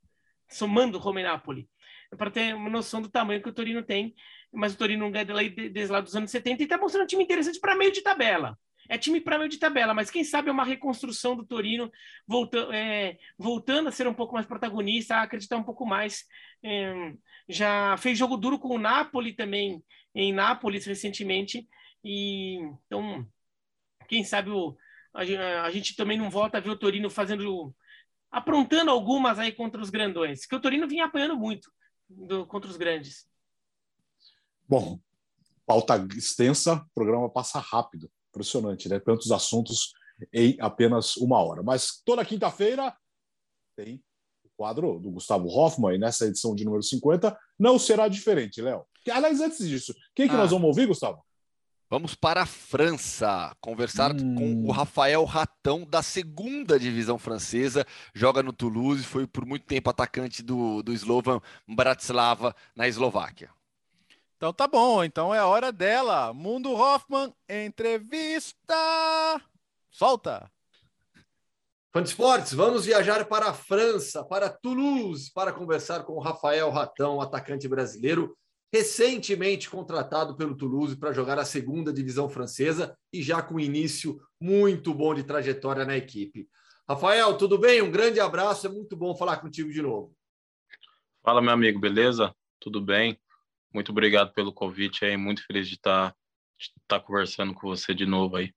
somando 0.50 0.98
Roma 0.98 1.22
e 1.22 1.24
Napoli. 1.24 1.70
É 2.12 2.16
para 2.16 2.32
ter 2.32 2.56
uma 2.56 2.70
noção 2.70 3.02
do 3.02 3.10
tamanho 3.10 3.41
que 3.41 3.50
o 3.50 3.54
Torino 3.54 3.84
tem, 3.84 4.16
mas 4.52 4.74
o 4.74 4.78
Torino 4.78 5.04
não 5.04 5.12
ganha 5.12 5.26
desde 5.26 5.91
lá 5.91 6.02
dos 6.02 6.16
anos 6.16 6.32
70 6.32 6.62
e 6.62 6.66
está 6.66 6.78
mostrando 6.78 7.04
um 7.04 7.08
time 7.08 7.24
interessante 7.24 7.60
para 7.60 7.76
meio 7.76 7.91
de 7.91 8.02
tabela. 8.02 8.58
É 8.89 8.98
time 8.98 9.20
para 9.20 9.38
meio 9.38 9.50
de 9.50 9.58
tabela, 9.58 9.93
mas 9.93 10.10
quem 10.10 10.24
sabe 10.24 10.50
é 10.50 10.52
uma 10.52 10.64
reconstrução 10.64 11.36
do 11.36 11.45
Torino, 11.45 11.91
voltando, 12.26 12.72
é, 12.74 13.18
voltando 13.38 13.89
a 13.89 13.91
ser 13.91 14.08
um 14.08 14.14
pouco 14.14 14.34
mais 14.34 14.45
protagonista, 14.45 15.16
a 15.16 15.24
acreditar 15.24 15.58
um 15.58 15.64
pouco 15.64 15.86
mais. 15.86 16.24
É, 16.64 17.14
já 17.50 17.98
fez 17.98 18.18
jogo 18.18 18.38
duro 18.38 18.58
com 18.58 18.70
o 18.70 18.80
Napoli 18.80 19.34
também, 19.34 19.84
em 20.16 20.32
Nápoles 20.34 20.86
recentemente. 20.86 21.68
E 22.04 22.60
então, 22.86 23.28
quem 24.08 24.24
sabe 24.24 24.52
o, 24.52 24.78
a, 25.18 25.63
a 25.63 25.72
gente 25.72 25.95
também 25.95 26.18
não 26.18 26.30
volta 26.30 26.57
a 26.57 26.61
ver 26.61 26.70
o 26.70 26.78
Torino 26.78 27.09
fazendo 27.09 27.74
aprontando 28.30 28.91
algumas 28.91 29.39
aí 29.39 29.51
contra 29.51 29.82
os 29.82 29.89
grandões, 29.89 30.45
que 30.45 30.55
o 30.55 30.59
Torino 30.59 30.88
vinha 30.88 31.05
apanhando 31.05 31.36
muito 31.36 31.72
do, 32.09 32.45
contra 32.45 32.70
os 32.70 32.78
grandes. 32.78 33.28
Bom, 34.68 34.99
pauta 35.65 35.95
extensa, 36.15 36.76
o 36.76 36.93
programa 36.93 37.30
passa 37.30 37.59
rápido. 37.59 38.11
Impressionante, 38.30 38.89
né? 38.89 38.99
Tantos 38.99 39.32
assuntos 39.32 39.93
em 40.34 40.57
apenas 40.59 41.15
uma 41.18 41.41
hora. 41.41 41.63
Mas 41.63 42.01
toda 42.05 42.26
quinta-feira 42.26 42.95
tem 43.76 44.03
o 44.43 44.49
quadro 44.55 44.99
do 44.99 45.09
Gustavo 45.11 45.47
Hoffman, 45.47 45.95
e 45.95 45.97
nessa 45.97 46.26
edição 46.26 46.53
de 46.53 46.65
número 46.65 46.84
50 46.84 47.38
não 47.57 47.80
será 47.80 48.07
diferente, 48.07 48.61
Léo. 48.61 48.86
Aliás, 49.09 49.39
antes 49.39 49.65
disso, 49.68 49.95
quem 50.13 50.28
que 50.28 50.36
ah. 50.36 50.38
nós 50.38 50.51
vamos 50.51 50.68
ouvir, 50.68 50.86
Gustavo? 50.86 51.26
Vamos 51.89 52.15
para 52.15 52.41
a 52.41 52.45
França 52.45 53.55
conversar 53.61 54.11
hum. 54.11 54.35
com 54.35 54.65
o 54.67 54.71
Rafael 54.71 55.23
Ratão 55.23 55.85
da 55.85 56.03
segunda 56.03 56.77
divisão 56.77 57.17
francesa, 57.17 57.85
joga 58.13 58.43
no 58.43 58.51
Toulouse, 58.51 59.03
foi 59.03 59.25
por 59.25 59.45
muito 59.45 59.65
tempo 59.65 59.89
atacante 59.89 60.43
do, 60.43 60.83
do 60.83 60.91
Slovan 60.91 61.39
Bratislava 61.65 62.53
na 62.75 62.89
Eslováquia. 62.89 63.49
Então 64.35 64.51
tá 64.51 64.67
bom, 64.67 65.01
então 65.01 65.33
é 65.33 65.39
a 65.39 65.47
hora 65.47 65.71
dela. 65.71 66.33
Mundo 66.33 66.73
Hoffman, 66.73 67.33
entrevista. 67.47 68.75
Solta. 69.89 70.51
Fã 71.93 72.03
de 72.03 72.09
esportes, 72.09 72.53
vamos 72.53 72.85
viajar 72.85 73.25
para 73.25 73.47
a 73.49 73.53
França, 73.53 74.25
para 74.25 74.49
Toulouse, 74.49 75.31
para 75.33 75.53
conversar 75.53 76.03
com 76.03 76.13
o 76.13 76.19
Rafael 76.19 76.69
Ratão, 76.69 77.21
atacante 77.21 77.65
brasileiro 77.67 78.38
recentemente 78.74 79.70
contratado 79.70 80.36
pelo 80.36 80.55
Toulouse 80.55 80.95
para 80.97 81.13
jogar 81.13 81.39
a 81.39 81.45
segunda 81.45 81.93
divisão 81.93 82.30
francesa 82.30 82.97
e 83.11 83.22
já 83.22 83.41
com 83.41 83.59
início 83.59 84.20
muito 84.39 84.93
bom 84.93 85.13
de 85.13 85.24
trajetória 85.24 85.86
na 85.86 85.95
equipe. 85.95 86.47
Rafael, 86.88 87.38
tudo 87.38 87.57
bem? 87.57 87.82
Um 87.82 87.91
grande 87.91 88.20
abraço, 88.20 88.68
é 88.68 88.70
muito 88.70 88.95
bom 88.95 89.15
falar 89.15 89.38
contigo 89.38 89.72
de 89.72 89.82
novo. 89.82 90.15
Fala, 91.24 91.41
meu 91.41 91.51
amigo, 91.51 91.80
beleza? 91.80 92.34
Tudo 92.59 92.82
bem? 92.82 93.20
Muito 93.74 93.91
obrigado 93.91 94.34
pelo 94.34 94.53
convite 94.53 95.03
aí, 95.05 95.18
muito 95.18 95.45
feliz 95.45 95.68
de 95.68 95.76
estar, 95.76 96.15
de 96.57 96.72
estar 96.82 96.99
conversando 97.01 97.53
com 97.53 97.68
você 97.68 97.93
de 97.93 98.05
novo 98.05 98.38
aí 98.38 98.53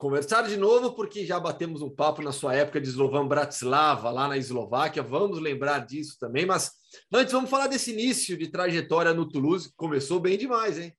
conversar 0.00 0.48
de 0.48 0.56
novo, 0.56 0.94
porque 0.94 1.26
já 1.26 1.38
batemos 1.38 1.82
um 1.82 1.94
papo 1.94 2.22
na 2.22 2.32
sua 2.32 2.54
época 2.54 2.80
de 2.80 2.88
Slovan 2.88 3.28
Bratislava, 3.28 4.10
lá 4.10 4.26
na 4.26 4.38
Eslováquia. 4.38 5.02
Vamos 5.02 5.38
lembrar 5.38 5.80
disso 5.80 6.18
também. 6.18 6.46
Mas 6.46 6.72
antes, 7.12 7.34
vamos 7.34 7.50
falar 7.50 7.66
desse 7.66 7.92
início 7.92 8.34
de 8.38 8.48
trajetória 8.48 9.12
no 9.12 9.28
Toulouse. 9.28 9.70
Começou 9.76 10.18
bem 10.18 10.38
demais, 10.38 10.78
hein? 10.78 10.96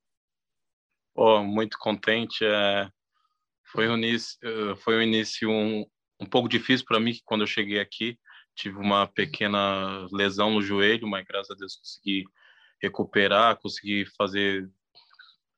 Oh, 1.16 1.42
muito 1.44 1.80
contente. 1.80 2.46
É... 2.46 2.88
Foi 3.72 3.90
um 3.90 3.98
início, 3.98 4.38
eh, 4.44 4.76
foi 4.76 4.98
um, 4.98 5.02
início 5.02 5.50
um, 5.50 5.84
um 6.20 6.26
pouco 6.28 6.48
difícil 6.48 6.86
para 6.86 7.00
mim 7.00 7.18
quando 7.26 7.42
eu 7.42 7.48
cheguei 7.48 7.80
aqui. 7.80 8.20
Tive 8.56 8.78
uma 8.78 9.08
pequena 9.08 10.08
lesão 10.12 10.52
no 10.52 10.62
joelho, 10.62 11.08
mas 11.08 11.26
graças 11.26 11.50
a 11.50 11.56
Deus 11.56 11.76
consegui 11.76 12.26
recuperar, 12.80 13.58
consegui 13.58 14.06
fazer 14.16 14.70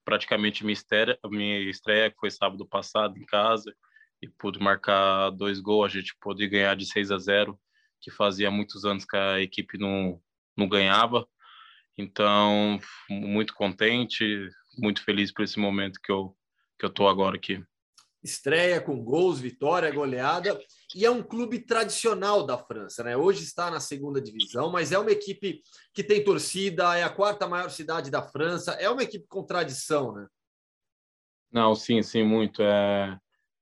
praticamente 0.05 0.63
minha 0.63 0.73
estreia, 0.73 1.17
minha 1.25 1.59
estreia, 1.69 2.09
que 2.09 2.19
foi 2.19 2.31
sábado 2.31 2.65
passado 2.65 3.17
em 3.17 3.25
casa, 3.25 3.73
e 4.21 4.27
pude 4.27 4.59
marcar 4.59 5.29
dois 5.31 5.59
gols, 5.59 5.85
a 5.85 5.99
gente 5.99 6.15
pôde 6.19 6.47
ganhar 6.47 6.75
de 6.75 6.85
6 6.85 7.11
a 7.11 7.17
0, 7.17 7.59
que 8.01 8.11
fazia 8.11 8.51
muitos 8.51 8.85
anos 8.85 9.05
que 9.05 9.15
a 9.15 9.41
equipe 9.41 9.77
não, 9.77 10.21
não 10.57 10.67
ganhava. 10.67 11.27
Então, 11.97 12.79
muito 13.09 13.53
contente, 13.53 14.49
muito 14.77 15.03
feliz 15.03 15.31
por 15.31 15.43
esse 15.43 15.59
momento 15.59 15.99
que 16.01 16.11
eu 16.11 16.35
que 16.79 16.85
eu 16.85 16.89
tô 16.89 17.07
agora 17.07 17.35
aqui 17.35 17.63
estreia 18.23 18.79
com 18.79 19.03
gols, 19.03 19.39
vitória, 19.39 19.91
goleada, 19.91 20.57
e 20.95 21.05
é 21.05 21.11
um 21.11 21.23
clube 21.23 21.59
tradicional 21.59 22.45
da 22.45 22.57
França, 22.57 23.03
né? 23.03 23.17
Hoje 23.17 23.43
está 23.43 23.69
na 23.71 23.79
segunda 23.79 24.21
divisão, 24.21 24.71
mas 24.71 24.91
é 24.91 24.99
uma 24.99 25.11
equipe 25.11 25.61
que 25.93 26.03
tem 26.03 26.23
torcida, 26.23 26.97
é 26.97 27.03
a 27.03 27.09
quarta 27.09 27.47
maior 27.47 27.69
cidade 27.69 28.11
da 28.11 28.21
França, 28.21 28.71
é 28.73 28.89
uma 28.89 29.03
equipe 29.03 29.25
com 29.27 29.43
tradição, 29.43 30.13
né? 30.13 30.27
Não, 31.51 31.75
sim, 31.75 32.01
sim, 32.01 32.23
muito. 32.23 32.61
É, 32.61 33.19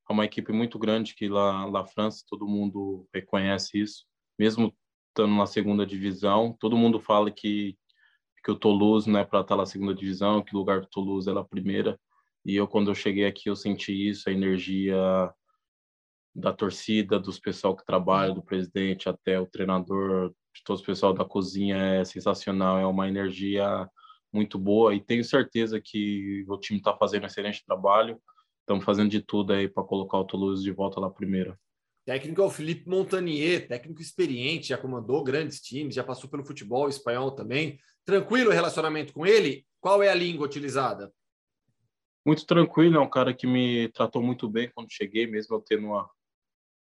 é 0.09 0.13
uma 0.13 0.25
equipe 0.25 0.51
muito 0.51 0.79
grande 0.79 1.13
que 1.15 1.27
lá 1.27 1.69
na 1.69 1.85
França 1.85 2.23
todo 2.27 2.47
mundo 2.47 3.07
reconhece 3.13 3.79
isso, 3.79 4.05
mesmo 4.37 4.75
estando 5.09 5.35
na 5.35 5.45
segunda 5.45 5.85
divisão, 5.85 6.55
todo 6.59 6.77
mundo 6.77 6.99
fala 6.99 7.29
que 7.29 7.77
que 8.43 8.49
o 8.49 8.55
Toulouse 8.55 9.07
não 9.07 9.19
é 9.19 9.23
para 9.23 9.41
estar 9.41 9.55
na 9.55 9.67
segunda 9.67 9.93
divisão, 9.93 10.41
que 10.41 10.55
o 10.55 10.57
lugar 10.57 10.81
do 10.81 10.87
Toulouse 10.87 11.29
é 11.29 11.31
a 11.31 11.43
primeira 11.43 11.99
e 12.43 12.55
eu, 12.55 12.67
quando 12.67 12.89
eu 12.89 12.95
cheguei 12.95 13.25
aqui, 13.25 13.49
eu 13.49 13.55
senti 13.55 14.09
isso, 14.09 14.27
a 14.27 14.31
energia 14.31 14.95
da 16.33 16.53
torcida, 16.53 17.19
dos 17.19 17.39
pessoal 17.39 17.75
que 17.75 17.85
trabalha, 17.85 18.33
do 18.33 18.41
presidente 18.41 19.09
até 19.09 19.39
o 19.39 19.45
treinador, 19.45 20.29
de 20.53 20.63
todo 20.63 20.79
o 20.79 20.85
pessoal 20.85 21.13
da 21.13 21.25
cozinha 21.25 21.77
é 21.77 22.05
sensacional, 22.05 22.77
é 22.77 22.85
uma 22.85 23.07
energia 23.07 23.87
muito 24.33 24.57
boa 24.57 24.95
e 24.95 25.01
tenho 25.01 25.23
certeza 25.23 25.79
que 25.81 26.45
o 26.47 26.57
time 26.57 26.79
está 26.79 26.95
fazendo 26.95 27.23
um 27.23 27.27
excelente 27.27 27.65
trabalho. 27.65 28.21
Estamos 28.61 28.85
fazendo 28.85 29.09
de 29.09 29.21
tudo 29.21 29.53
aí 29.53 29.67
para 29.67 29.83
colocar 29.83 30.17
o 30.17 30.25
Toulouse 30.25 30.63
de 30.63 30.71
volta 30.71 30.99
lá 30.99 31.09
primeiro. 31.09 31.57
Técnico 32.05 32.41
é 32.41 32.45
o 32.45 32.49
Felipe 32.49 32.89
Montanier, 32.89 33.67
técnico 33.67 34.01
experiente, 34.01 34.69
já 34.69 34.77
comandou 34.77 35.23
grandes 35.23 35.59
times, 35.59 35.95
já 35.95 36.03
passou 36.03 36.29
pelo 36.29 36.45
futebol 36.45 36.87
espanhol 36.87 37.31
também. 37.31 37.77
Tranquilo 38.05 38.49
o 38.49 38.53
relacionamento 38.53 39.13
com 39.13 39.25
ele? 39.25 39.65
Qual 39.79 40.01
é 40.01 40.09
a 40.09 40.15
língua 40.15 40.45
utilizada? 40.45 41.11
muito 42.25 42.45
tranquilo, 42.45 42.97
é 42.97 42.99
um 42.99 43.09
cara 43.09 43.33
que 43.33 43.47
me 43.47 43.89
tratou 43.89 44.21
muito 44.21 44.47
bem 44.47 44.69
quando 44.73 44.91
cheguei, 44.91 45.25
mesmo 45.27 45.55
eu 45.55 45.61
tendo 45.61 45.87
uma, 45.87 46.09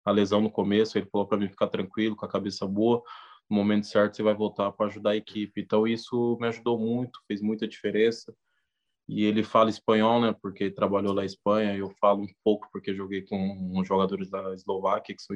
a 0.06 0.12
lesão 0.12 0.40
no 0.40 0.52
começo, 0.52 0.98
ele 0.98 1.08
falou 1.08 1.28
para 1.28 1.38
mim 1.38 1.50
ficar 1.50 1.68
tranquilo, 1.68 2.16
com 2.16 2.26
a 2.26 2.30
cabeça 2.30 2.66
boa, 2.68 3.02
no 3.50 3.58
momento 3.58 3.88
certo 3.88 4.16
você 4.16 4.24
vai 4.24 4.34
voltar 4.34 4.72
para 4.72 4.88
ajudar 4.88 5.12
a 5.12 5.16
equipe. 5.16 5.62
Então 5.62 5.88
isso 5.88 6.38
me 6.40 6.48
ajudou 6.48 6.80
muito, 6.80 7.20
fez 7.28 7.42
muita 7.42 7.68
diferença. 7.68 8.36
E 9.08 9.24
ele 9.24 9.44
fala 9.44 9.70
espanhol, 9.70 10.20
né? 10.20 10.36
Porque 10.42 10.72
trabalhou 10.72 11.14
lá 11.14 11.22
na 11.22 11.26
Espanha. 11.26 11.76
Eu 11.76 11.92
falo 12.02 12.24
um 12.24 12.34
pouco 12.44 12.68
porque 12.72 12.96
joguei 12.96 13.22
com 13.22 13.84
jogadores 13.86 14.32
da 14.32 14.54
Eslováquia 14.54 15.16
que 15.16 15.22
são, 15.22 15.36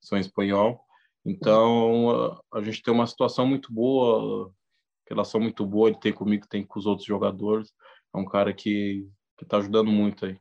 são 0.00 0.18
espanhol. 0.18 0.80
Então 1.24 2.40
a 2.52 2.60
gente 2.62 2.82
tem 2.82 2.92
uma 2.92 3.06
situação 3.06 3.46
muito 3.46 3.72
boa, 3.72 4.50
relação 5.06 5.40
muito 5.40 5.66
boa. 5.66 5.90
Ele 5.90 6.00
tem 6.00 6.12
comigo, 6.12 6.46
tem 6.48 6.64
com 6.64 6.78
os 6.78 6.86
outros 6.86 7.06
jogadores. 7.06 7.72
É 8.14 8.18
um 8.18 8.24
cara 8.24 8.52
que 8.54 9.06
que 9.42 9.44
está 9.44 9.58
ajudando 9.58 9.90
muito 9.90 10.24
aí. 10.24 10.38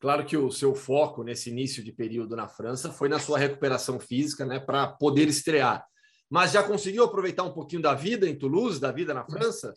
Claro 0.00 0.24
que 0.24 0.36
o 0.36 0.50
seu 0.50 0.74
foco 0.74 1.22
nesse 1.22 1.50
início 1.50 1.84
de 1.84 1.92
período 1.92 2.34
na 2.34 2.48
França 2.48 2.90
foi 2.90 3.08
na 3.08 3.18
sua 3.18 3.38
recuperação 3.38 4.00
física, 4.00 4.46
né, 4.46 4.58
para 4.58 4.86
poder 4.86 5.28
estrear. 5.28 5.86
Mas 6.28 6.52
já 6.52 6.62
conseguiu 6.62 7.04
aproveitar 7.04 7.42
um 7.42 7.52
pouquinho 7.52 7.82
da 7.82 7.94
vida 7.94 8.26
em 8.26 8.38
Toulouse, 8.38 8.80
da 8.80 8.90
vida 8.90 9.12
na 9.12 9.26
França? 9.26 9.74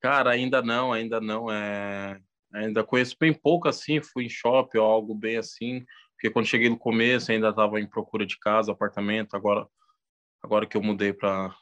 Cara, 0.00 0.30
ainda 0.30 0.62
não, 0.62 0.92
ainda 0.92 1.20
não. 1.20 1.50
É... 1.50 2.20
Ainda 2.54 2.84
conheço 2.84 3.16
bem 3.18 3.34
pouco 3.34 3.68
assim, 3.68 4.00
fui 4.00 4.24
em 4.24 4.30
shopping 4.30 4.78
ou 4.78 4.84
algo 4.84 5.14
bem 5.14 5.36
assim, 5.36 5.84
porque 6.12 6.30
quando 6.30 6.46
cheguei 6.46 6.68
no 6.68 6.78
começo 6.78 7.30
ainda 7.30 7.50
estava 7.50 7.78
em 7.78 7.86
procura 7.86 8.24
de 8.24 8.38
casa, 8.38 8.72
apartamento, 8.72 9.36
agora 9.36 9.66
agora 10.42 10.66
que 10.66 10.76
eu 10.76 10.82
mudei 10.82 11.12
para 11.12 11.54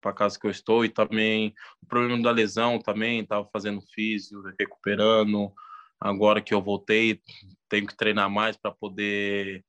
para 0.00 0.12
casa 0.12 0.38
que 0.38 0.46
eu 0.46 0.50
estou 0.50 0.84
e 0.84 0.88
também 0.88 1.54
o 1.82 1.86
problema 1.86 2.20
da 2.22 2.30
lesão 2.30 2.80
também 2.80 3.20
estava 3.20 3.48
fazendo 3.52 3.80
físio, 3.80 4.42
recuperando. 4.58 5.52
Agora 6.00 6.40
que 6.40 6.54
eu 6.54 6.62
voltei, 6.62 7.20
tenho 7.68 7.86
que 7.86 7.96
treinar 7.96 8.30
mais 8.30 8.56
para 8.56 8.70
poder 8.70 9.64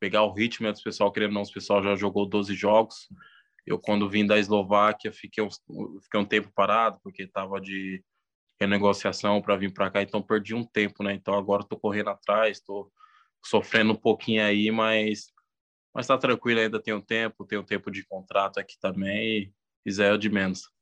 pegar 0.00 0.22
o 0.22 0.32
ritmo 0.32 0.72
do 0.72 0.82
pessoal, 0.82 1.12
querendo 1.12 1.32
não, 1.32 1.42
o 1.42 1.52
pessoal 1.52 1.82
já 1.82 1.94
jogou 1.94 2.26
12 2.26 2.54
jogos. 2.54 3.08
Eu, 3.66 3.78
quando 3.78 4.08
vim 4.08 4.26
da 4.26 4.38
Eslováquia, 4.38 5.12
fiquei 5.12 5.42
um, 5.42 5.48
fiquei 6.02 6.20
um 6.20 6.24
tempo 6.24 6.50
parado, 6.54 6.98
porque 7.02 7.22
estava 7.22 7.60
de 7.60 8.02
renegociação 8.60 9.40
para 9.40 9.56
vir 9.56 9.72
para 9.72 9.90
cá, 9.90 10.02
então 10.02 10.22
perdi 10.22 10.54
um 10.54 10.64
tempo, 10.64 11.02
né? 11.02 11.14
Então 11.14 11.34
agora 11.34 11.62
estou 11.62 11.78
correndo 11.78 12.10
atrás, 12.10 12.58
estou 12.58 12.90
sofrendo 13.44 13.92
um 13.92 13.96
pouquinho 13.96 14.44
aí, 14.44 14.70
mas 14.70 15.32
mas 15.94 16.06
está 16.06 16.18
tranquilo, 16.18 16.58
ainda 16.58 16.82
tenho 16.82 17.00
tempo, 17.00 17.46
tenho 17.46 17.62
tempo 17.62 17.88
de 17.88 18.04
contrato 18.04 18.58
aqui 18.58 18.74
também, 18.80 19.54
Israel 19.86 20.18
de 20.18 20.28
menos. 20.28 20.73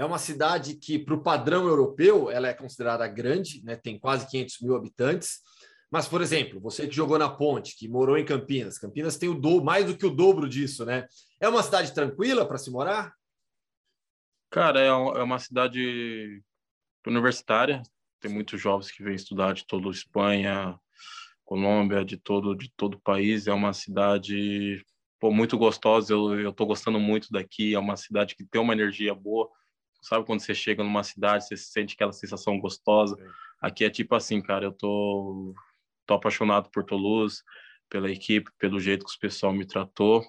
É 0.00 0.04
uma 0.06 0.18
cidade 0.18 0.76
que, 0.76 0.98
para 0.98 1.12
o 1.12 1.22
padrão 1.22 1.68
europeu, 1.68 2.30
ela 2.30 2.48
é 2.48 2.54
considerada 2.54 3.06
grande, 3.06 3.62
né? 3.62 3.76
tem 3.76 3.98
quase 3.98 4.26
500 4.30 4.60
mil 4.62 4.74
habitantes. 4.74 5.40
Mas, 5.90 6.08
por 6.08 6.22
exemplo, 6.22 6.58
você 6.58 6.88
que 6.88 6.96
jogou 6.96 7.18
na 7.18 7.28
Ponte, 7.28 7.76
que 7.76 7.86
morou 7.86 8.16
em 8.16 8.24
Campinas, 8.24 8.78
Campinas 8.78 9.18
tem 9.18 9.28
o 9.28 9.34
do, 9.34 9.62
mais 9.62 9.84
do 9.84 9.94
que 9.94 10.06
o 10.06 10.10
dobro 10.10 10.48
disso, 10.48 10.86
né? 10.86 11.06
É 11.38 11.46
uma 11.50 11.62
cidade 11.62 11.92
tranquila 11.92 12.48
para 12.48 12.56
se 12.56 12.70
morar? 12.70 13.12
Cara, 14.48 14.80
é, 14.80 14.86
é 14.86 15.22
uma 15.22 15.38
cidade 15.38 16.42
universitária. 17.06 17.82
Tem 18.20 18.32
muitos 18.32 18.58
jovens 18.58 18.90
que 18.90 19.02
vêm 19.02 19.14
estudar 19.14 19.52
de 19.52 19.66
toda 19.66 19.90
Espanha, 19.90 20.80
Colômbia, 21.44 22.06
de 22.06 22.16
todo 22.16 22.54
de 22.54 22.72
todo 22.74 22.94
o 22.94 23.00
país. 23.02 23.46
É 23.46 23.52
uma 23.52 23.74
cidade 23.74 24.82
pô, 25.18 25.30
muito 25.30 25.58
gostosa. 25.58 26.14
Eu, 26.14 26.54
tô 26.54 26.64
gostando 26.64 26.98
muito 26.98 27.30
daqui. 27.30 27.74
É 27.74 27.78
uma 27.78 27.98
cidade 27.98 28.34
que 28.34 28.46
tem 28.46 28.62
uma 28.62 28.72
energia 28.72 29.14
boa. 29.14 29.46
Sabe 30.00 30.24
quando 30.24 30.40
você 30.40 30.54
chega 30.54 30.82
numa 30.82 31.02
cidade, 31.02 31.46
você 31.46 31.56
sente 31.56 31.94
aquela 31.94 32.12
sensação 32.12 32.58
gostosa? 32.58 33.16
Aqui 33.60 33.84
é 33.84 33.90
tipo 33.90 34.14
assim, 34.14 34.40
cara, 34.40 34.64
eu 34.64 34.72
tô, 34.72 35.54
tô 36.06 36.14
apaixonado 36.14 36.70
por 36.70 36.84
Toulouse, 36.84 37.42
pela 37.88 38.10
equipe, 38.10 38.50
pelo 38.58 38.80
jeito 38.80 39.04
que 39.04 39.14
o 39.14 39.20
pessoal 39.20 39.52
me 39.52 39.66
tratou. 39.66 40.24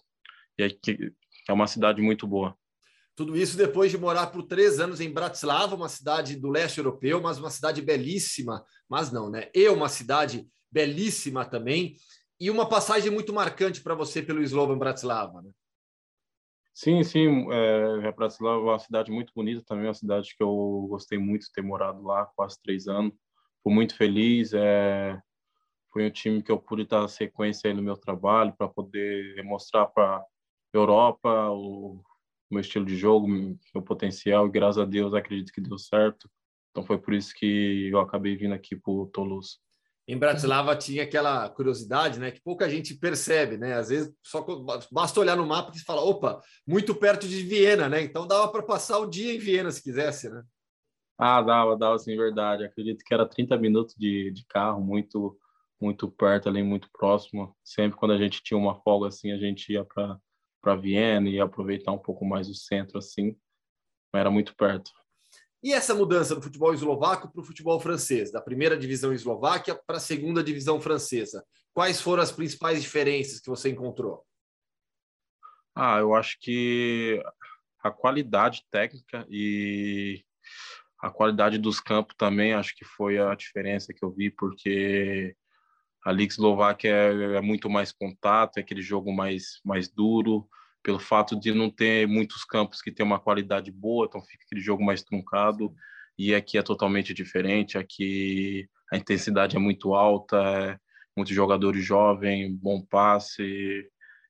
E 0.57 0.63
aqui 0.63 1.13
é 1.47 1.53
uma 1.53 1.67
cidade 1.67 2.01
muito 2.01 2.27
boa. 2.27 2.55
Tudo 3.15 3.37
isso 3.37 3.55
depois 3.57 3.91
de 3.91 3.97
morar 3.97 4.27
por 4.27 4.43
três 4.43 4.79
anos 4.79 4.99
em 4.99 5.11
Bratislava, 5.11 5.75
uma 5.75 5.89
cidade 5.89 6.35
do 6.35 6.49
leste 6.49 6.79
europeu, 6.79 7.21
mas 7.21 7.39
uma 7.39 7.49
cidade 7.49 7.81
belíssima. 7.81 8.65
Mas 8.89 9.11
não, 9.11 9.29
né? 9.29 9.49
E 9.53 9.67
uma 9.69 9.89
cidade 9.89 10.47
belíssima 10.71 11.45
também 11.45 11.95
e 12.39 12.49
uma 12.49 12.67
passagem 12.67 13.11
muito 13.11 13.31
marcante 13.31 13.81
para 13.81 13.93
você 13.93 14.21
pelo 14.21 14.41
Slovan 14.41 14.77
Bratislava, 14.77 15.41
né? 15.43 15.51
Sim, 16.73 17.03
sim, 17.03 17.47
é, 17.51 18.11
Bratislava 18.13 18.57
é 18.59 18.63
uma 18.63 18.79
cidade 18.79 19.11
muito 19.11 19.33
bonita 19.35 19.61
também, 19.65 19.85
uma 19.87 19.93
cidade 19.93 20.33
que 20.35 20.41
eu 20.41 20.87
gostei 20.89 21.17
muito 21.17 21.45
de 21.45 21.51
ter 21.51 21.61
morado 21.61 22.01
lá 22.01 22.25
quase 22.35 22.59
três 22.61 22.87
anos. 22.87 23.13
Fui 23.61 23.73
muito 23.73 23.95
feliz, 23.95 24.53
é, 24.53 25.21
foi 25.91 26.07
um 26.07 26.11
time 26.11 26.43
que 26.43 26.51
eu 26.51 26.59
pude 26.59 26.85
dar 26.87 27.07
sequência 27.09 27.69
aí 27.69 27.75
no 27.75 27.83
meu 27.83 27.97
trabalho 27.97 28.53
para 28.57 28.67
poder 28.69 29.43
mostrar 29.43 29.87
para 29.87 30.23
Europa 30.73 31.51
o 31.51 32.01
meu 32.51 32.61
estilo 32.61 32.85
de 32.85 32.97
jogo, 32.97 33.27
meu 33.27 33.83
potencial, 33.83 34.47
e 34.47 34.51
graças 34.51 34.79
a 34.81 34.85
Deus 34.85 35.13
acredito 35.13 35.53
que 35.53 35.61
deu 35.61 35.77
certo. 35.77 36.29
Então 36.71 36.83
foi 36.83 36.99
por 36.99 37.13
isso 37.13 37.33
que 37.35 37.89
eu 37.91 37.99
acabei 37.99 38.35
vindo 38.37 38.53
aqui 38.53 38.75
para 38.75 38.91
o 38.93 39.07
Toulouse 39.07 39.57
em 40.07 40.17
Bratislava 40.17 40.75
tinha 40.75 41.03
aquela 41.03 41.49
curiosidade, 41.49 42.19
né, 42.19 42.31
que 42.31 42.41
pouca 42.41 42.69
gente 42.69 42.95
percebe, 42.95 43.57
né? 43.57 43.75
Às 43.75 43.89
vezes 43.89 44.13
só 44.23 44.45
basta 44.91 45.19
olhar 45.19 45.37
no 45.37 45.45
mapa 45.45 45.71
e 45.75 45.79
fala, 45.79 46.01
opa, 46.01 46.41
muito 46.67 46.93
perto 46.95 47.27
de 47.27 47.43
Viena, 47.43 47.87
né? 47.87 48.01
Então 48.01 48.27
dava 48.27 48.51
para 48.51 48.63
passar 48.63 48.99
o 48.99 49.09
dia 49.09 49.33
em 49.33 49.39
Viena 49.39 49.71
se 49.71 49.81
quisesse, 49.81 50.29
né? 50.29 50.43
Ah, 51.17 51.41
dava, 51.41 51.77
dava 51.77 51.97
sim, 51.99 52.17
verdade. 52.17 52.63
Acredito 52.65 53.03
que 53.05 53.13
era 53.13 53.27
30 53.27 53.57
minutos 53.57 53.95
de, 53.95 54.31
de 54.31 54.45
carro, 54.47 54.81
muito 54.81 55.37
muito 55.79 56.11
perto 56.11 56.47
ali, 56.47 56.61
muito 56.61 56.87
próximo. 56.91 57.55
Sempre 57.63 57.97
quando 57.97 58.11
a 58.11 58.17
gente 58.17 58.43
tinha 58.43 58.57
uma 58.57 58.79
folga 58.81 59.07
assim, 59.07 59.31
a 59.31 59.37
gente 59.37 59.71
ia 59.73 59.83
para 59.83 60.19
para 60.61 60.75
Viena 60.75 61.27
e 61.27 61.39
aproveitar 61.39 61.91
um 61.91 61.97
pouco 61.97 62.23
mais 62.23 62.47
o 62.47 62.53
centro 62.53 62.99
assim. 62.99 63.35
Era 64.13 64.29
muito 64.29 64.55
perto. 64.55 64.91
E 65.63 65.73
essa 65.73 65.93
mudança 65.93 66.33
do 66.33 66.41
futebol 66.41 66.73
eslovaco 66.73 67.31
para 67.31 67.41
o 67.41 67.43
futebol 67.43 67.79
francês, 67.79 68.31
da 68.31 68.41
primeira 68.41 68.75
divisão 68.75 69.13
eslováquia 69.13 69.75
para 69.75 69.97
a 69.97 69.99
segunda 69.99 70.43
divisão 70.43 70.81
francesa, 70.81 71.45
quais 71.73 72.01
foram 72.01 72.23
as 72.23 72.31
principais 72.31 72.81
diferenças 72.81 73.39
que 73.39 73.49
você 73.49 73.69
encontrou? 73.69 74.25
Ah, 75.75 75.99
eu 75.99 76.15
acho 76.15 76.37
que 76.39 77.21
a 77.83 77.91
qualidade 77.91 78.65
técnica 78.71 79.25
e 79.29 80.23
a 80.99 81.09
qualidade 81.09 81.57
dos 81.57 81.79
campos 81.79 82.15
também 82.17 82.53
acho 82.53 82.75
que 82.75 82.85
foi 82.85 83.19
a 83.19 83.33
diferença 83.35 83.93
que 83.93 84.03
eu 84.03 84.11
vi, 84.11 84.29
porque 84.31 85.35
a 86.03 86.11
Liga 86.11 86.33
Eslováquia 86.33 86.89
é, 86.89 87.37
é 87.37 87.41
muito 87.41 87.69
mais 87.69 87.91
contato, 87.91 88.57
é 88.57 88.61
aquele 88.61 88.81
jogo 88.81 89.13
mais, 89.13 89.59
mais 89.63 89.87
duro, 89.87 90.47
pelo 90.83 90.99
fato 90.99 91.39
de 91.39 91.53
não 91.53 91.69
ter 91.69 92.07
muitos 92.07 92.43
campos 92.43 92.81
que 92.81 92.91
tem 92.91 93.05
uma 93.05 93.19
qualidade 93.19 93.71
boa, 93.71 94.05
então 94.05 94.21
fica 94.21 94.43
aquele 94.45 94.61
jogo 94.61 94.83
mais 94.83 95.03
truncado. 95.03 95.73
E 96.17 96.35
aqui 96.35 96.57
é 96.57 96.61
totalmente 96.63 97.13
diferente. 97.13 97.77
Aqui 97.77 98.67
a 98.91 98.97
intensidade 98.97 99.55
é 99.55 99.59
muito 99.59 99.93
alta, 99.93 100.37
é 100.37 100.77
muitos 101.15 101.35
jogadores 101.35 101.83
jovens, 101.83 102.51
bom 102.55 102.81
passe. 102.81 103.87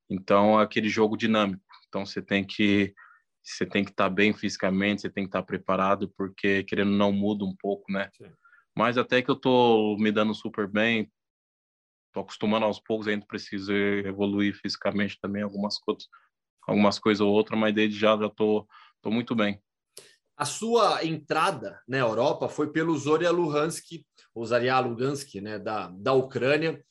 Então 0.09 0.59
é 0.59 0.63
aquele 0.63 0.89
jogo 0.89 1.17
dinâmico. 1.17 1.63
Então 1.87 2.05
você 2.05 2.21
tem 2.21 2.45
que 2.45 2.93
você 3.43 3.65
tem 3.65 3.83
que 3.83 3.89
estar 3.89 4.03
tá 4.03 4.09
bem 4.09 4.33
fisicamente, 4.33 5.01
você 5.01 5.09
tem 5.09 5.23
que 5.23 5.29
estar 5.29 5.41
tá 5.41 5.45
preparado, 5.45 6.13
porque 6.15 6.63
querendo 6.63 6.91
não 6.91 7.11
muda 7.11 7.43
um 7.43 7.55
pouco, 7.55 7.91
né? 7.91 8.09
Sim. 8.15 8.31
Mas 8.75 8.97
até 8.97 9.21
que 9.21 9.29
eu 9.29 9.35
tô 9.35 9.97
me 9.99 10.11
dando 10.11 10.33
super 10.33 10.67
bem, 10.67 11.11
tô 12.13 12.21
acostumando 12.21 12.65
aos 12.65 12.79
poucos, 12.79 13.07
ainda 13.07 13.25
preciso 13.25 13.73
evoluir 13.73 14.55
fisicamente 14.55 15.19
também 15.19 15.41
algumas 15.41 15.77
coisas, 15.79 16.07
algumas 16.67 16.99
coisas 16.99 17.21
ou 17.21 17.31
outra, 17.31 17.55
mas 17.55 17.73
desde 17.73 17.99
já 17.99 18.17
já 18.17 18.29
tô, 18.29 18.67
tô 19.01 19.09
muito 19.09 19.35
bem. 19.35 19.61
A 20.35 20.45
sua 20.45 21.05
entrada 21.05 21.79
na 21.87 21.97
Europa 21.97 22.49
foi 22.49 22.71
pelo 22.71 22.97
Zoria 22.97 23.31
Luhansk, 23.31 24.03
ou 24.33 24.43
Lugansk, 24.43 25.35
né, 25.35 25.59
da, 25.59 25.87
da 25.89 26.13
Ucrânia. 26.13 26.83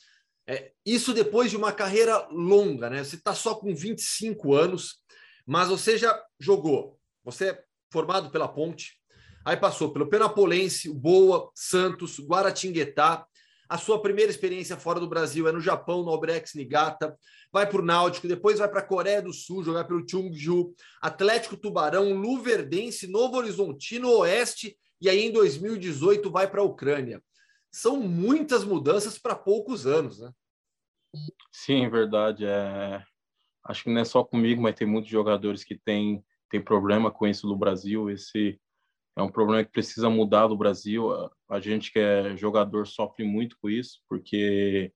É, 0.47 0.73
isso 0.85 1.13
depois 1.13 1.51
de 1.51 1.57
uma 1.57 1.73
carreira 1.73 2.29
longa, 2.31 2.91
né? 2.91 3.03
Você 3.03 3.17
está 3.17 3.35
só 3.35 3.55
com 3.55 3.75
25 3.75 4.55
anos, 4.55 4.97
mas 5.47 5.69
você 5.69 5.97
já 5.97 6.21
jogou. 6.39 6.99
Você 7.25 7.51
é 7.51 7.65
formado 7.93 8.31
pela 8.31 8.49
Ponte, 8.49 8.95
aí 9.45 9.57
passou 9.57 9.93
pelo 9.93 10.09
Penapolense, 10.09 10.93
Boa, 10.93 11.51
Santos, 11.55 12.21
Guaratinguetá, 12.21 13.27
a 13.71 13.79
sua 13.79 14.03
primeira 14.03 14.33
experiência 14.33 14.77
fora 14.77 14.99
do 14.99 15.09
Brasil 15.09 15.47
é 15.47 15.53
no 15.53 15.61
Japão, 15.61 16.03
no 16.03 16.11
Albrecht 16.11 16.57
Niigata, 16.57 17.17
vai 17.53 17.69
para 17.69 17.81
o 17.81 17.85
Náutico, 17.85 18.29
depois 18.29 18.59
vai 18.59 18.69
para 18.69 18.81
a 18.81 18.87
Coreia 18.87 19.21
do 19.21 19.33
Sul, 19.33 19.65
jogar 19.65 19.85
pelo 19.85 20.07
Chungju, 20.09 20.75
Atlético 21.01 21.57
Tubarão, 21.57 22.13
Luverdense, 22.13 23.11
Novo 23.11 23.37
Horizontino, 23.37 24.09
Oeste, 24.19 24.77
e 25.01 25.09
aí 25.09 25.27
em 25.27 25.33
2018 25.33 26.31
vai 26.31 26.49
para 26.49 26.61
a 26.61 26.65
Ucrânia. 26.65 27.23
São 27.73 28.01
muitas 28.01 28.65
mudanças 28.65 29.19
para 29.19 29.35
poucos 29.35 29.87
anos, 29.87 30.21
né? 30.21 30.31
Sim, 31.53 31.89
verdade. 31.89 32.45
É... 32.45 33.03
Acho 33.65 33.85
que 33.85 33.91
não 33.91 34.01
é 34.01 34.05
só 34.05 34.25
comigo, 34.25 34.63
mas 34.63 34.75
tem 34.75 34.87
muitos 34.87 35.11
jogadores 35.11 35.65
que 35.65 35.77
têm, 35.77 36.25
têm 36.49 36.63
problema 36.63 37.11
com 37.11 37.27
isso 37.27 37.47
no 37.47 37.57
Brasil. 37.57 38.11
Esse 38.11 38.61
é 39.17 39.23
um 39.23 39.31
problema 39.31 39.65
que 39.65 39.71
precisa 39.71 40.09
mudar 40.09 40.49
no 40.49 40.57
Brasil. 40.57 41.11
A 41.49 41.61
gente 41.61 41.93
que 41.93 41.99
é 41.99 42.37
jogador 42.37 42.87
sofre 42.87 43.25
muito 43.25 43.57
com 43.61 43.69
isso, 43.69 44.01
porque 44.09 44.93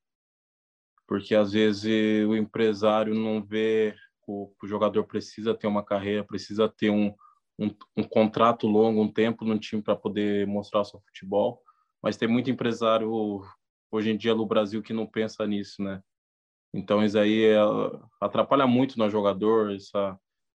porque 1.07 1.35
às 1.35 1.53
vezes 1.53 2.27
o 2.27 2.35
empresário 2.35 3.15
não 3.15 3.43
vê 3.43 3.95
o, 4.27 4.51
o 4.63 4.67
jogador 4.67 5.05
precisa 5.05 5.55
ter 5.55 5.67
uma 5.67 5.85
carreira, 5.85 6.25
precisa 6.25 6.69
ter 6.69 6.91
um, 6.91 7.15
um, 7.59 7.71
um 7.97 8.03
contrato 8.03 8.67
longo, 8.67 9.03
um 9.03 9.13
tempo 9.13 9.45
no 9.45 9.59
time 9.59 9.83
para 9.83 9.97
poder 9.97 10.47
mostrar 10.47 10.85
seu 10.85 11.01
futebol. 11.01 11.61
Mas 12.03 12.17
tem 12.17 12.29
muito 12.29 12.51
empresário 12.51 13.43
hoje 13.91 14.11
em 14.11 14.17
dia 14.17 14.35
no 14.35 14.47
Brasil 14.47 14.83
que 14.83 14.93
não 14.93 15.07
pensa 15.07 15.47
nisso, 15.47 15.83
né? 15.83 16.03
Então 16.73 17.05
isso 17.05 17.19
aí 17.19 17.45
é, 17.45 17.59
atrapalha 18.21 18.67
muito 18.67 18.99
no 18.99 19.09
jogador, 19.09 19.73
esse 19.73 19.93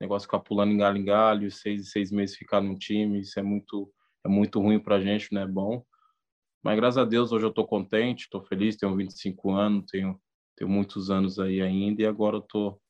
negócio 0.01 0.27
ficar 0.27 0.41
pulando 0.41 0.73
em 0.73 0.79
galho 0.79 0.97
em 0.97 1.05
galho, 1.05 1.51
seis 1.51 1.91
seis 1.91 2.11
meses 2.11 2.37
ficar 2.37 2.61
no 2.61 2.77
time, 2.79 3.21
isso 3.21 3.39
é 3.39 3.43
muito 3.43 3.93
é 4.25 4.29
muito 4.29 4.61
ruim 4.61 4.81
para 4.81 4.97
a 4.97 5.01
gente, 5.01 5.33
não 5.33 5.43
é 5.43 5.47
bom. 5.47 5.85
Mas 6.65 6.77
graças 6.77 6.99
a 6.99 7.05
Deus 7.05 7.31
hoje 7.33 7.45
eu 7.45 7.51
estou 7.51 7.67
contente, 7.67 8.23
estou 8.23 8.43
feliz, 8.43 8.77
tenho 8.77 8.97
25 8.97 9.53
anos, 9.53 9.91
tenho 9.91 10.19
tenho 10.57 10.71
muitos 10.71 11.11
anos 11.11 11.39
aí 11.39 11.61
ainda 11.61 12.03
e 12.03 12.07
agora 12.07 12.37
eu 12.37 12.43
tô 12.43 12.81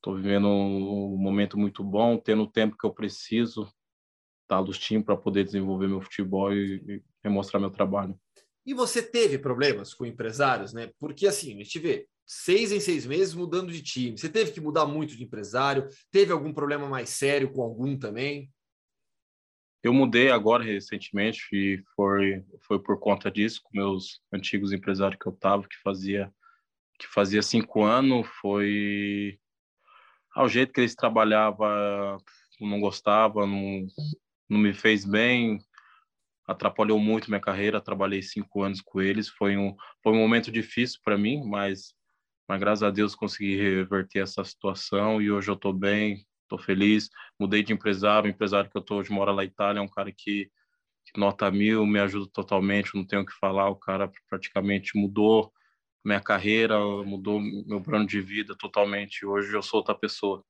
tô 0.00 0.14
vivendo 0.14 0.46
um 0.46 1.16
momento 1.16 1.58
muito 1.58 1.82
bom, 1.82 2.18
tendo 2.18 2.42
o 2.42 2.50
tempo 2.50 2.76
que 2.76 2.84
eu 2.84 2.92
preciso 2.92 3.66
tá 4.46 4.62
times 4.72 5.04
para 5.04 5.16
poder 5.16 5.44
desenvolver 5.44 5.88
meu 5.88 6.02
futebol 6.02 6.52
e, 6.52 7.02
e 7.24 7.28
mostrar 7.28 7.58
meu 7.58 7.70
trabalho. 7.70 8.14
E 8.66 8.74
você 8.74 9.02
teve 9.02 9.38
problemas 9.38 9.94
com 9.94 10.04
empresários, 10.04 10.74
né? 10.74 10.90
Porque 10.98 11.26
assim, 11.26 11.54
a 11.54 11.64
gente 11.64 11.78
vê 11.78 12.06
seis 12.26 12.72
em 12.72 12.80
seis 12.80 13.06
meses 13.06 13.34
mudando 13.34 13.72
de 13.72 13.82
time. 13.82 14.18
Você 14.18 14.28
teve 14.28 14.52
que 14.52 14.60
mudar 14.60 14.86
muito 14.86 15.16
de 15.16 15.24
empresário? 15.24 15.88
Teve 16.10 16.32
algum 16.32 16.52
problema 16.52 16.88
mais 16.88 17.08
sério 17.10 17.50
com 17.50 17.62
algum 17.62 17.98
também? 17.98 18.50
Eu 19.82 19.92
mudei 19.92 20.30
agora 20.30 20.64
recentemente 20.64 21.44
e 21.52 21.82
foi 21.94 22.42
foi 22.66 22.78
por 22.78 22.98
conta 22.98 23.30
disso 23.30 23.60
com 23.62 23.76
meus 23.76 24.22
antigos 24.32 24.72
empresários 24.72 25.20
que 25.20 25.26
eu 25.26 25.32
tava 25.32 25.68
que 25.68 25.76
fazia 25.82 26.32
que 26.98 27.06
fazia 27.06 27.42
cinco 27.42 27.82
anos 27.82 28.26
foi 28.40 29.38
ao 30.34 30.48
jeito 30.48 30.72
que 30.72 30.80
eles 30.80 30.94
trabalhavam 30.94 32.18
não 32.60 32.80
gostava 32.80 33.46
não, 33.46 33.86
não 34.48 34.58
me 34.58 34.72
fez 34.72 35.04
bem 35.04 35.58
atrapalhou 36.46 36.98
muito 36.98 37.28
minha 37.28 37.40
carreira 37.40 37.80
trabalhei 37.80 38.22
cinco 38.22 38.62
anos 38.62 38.80
com 38.80 39.00
eles 39.00 39.28
foi 39.28 39.56
um 39.56 39.74
foi 40.02 40.12
um 40.12 40.18
momento 40.18 40.50
difícil 40.50 41.00
para 41.04 41.18
mim 41.18 41.42
mas 41.44 41.94
mas 42.48 42.60
graças 42.60 42.82
a 42.82 42.90
Deus 42.90 43.14
consegui 43.14 43.56
reverter 43.56 44.20
essa 44.20 44.44
situação 44.44 45.20
e 45.20 45.30
hoje 45.30 45.50
eu 45.50 45.54
estou 45.54 45.72
bem 45.72 46.24
estou 46.42 46.58
feliz 46.58 47.08
mudei 47.40 47.62
de 47.62 47.72
empresário 47.72 48.28
o 48.28 48.30
empresário 48.30 48.70
que 48.70 48.76
eu 48.76 48.82
estou 48.82 48.98
hoje 48.98 49.10
mora 49.10 49.30
lá 49.30 49.38
na 49.38 49.44
Itália 49.44 49.80
é 49.80 49.82
um 49.82 49.88
cara 49.88 50.12
que, 50.12 50.50
que 51.06 51.18
nota 51.18 51.50
mil 51.50 51.84
me 51.86 51.98
ajuda 51.98 52.30
totalmente 52.32 52.94
não 52.94 53.04
tenho 53.04 53.22
o 53.22 53.26
que 53.26 53.32
falar 53.32 53.68
o 53.68 53.76
cara 53.76 54.10
praticamente 54.28 54.96
mudou 54.96 55.52
minha 56.04 56.20
carreira, 56.20 56.78
mudou 57.04 57.40
meu 57.40 57.80
plano 57.80 58.06
de 58.06 58.20
vida 58.20 58.54
totalmente. 58.56 59.24
Hoje 59.24 59.54
eu 59.54 59.62
sou 59.62 59.78
outra 59.78 59.94
pessoa. 59.94 60.44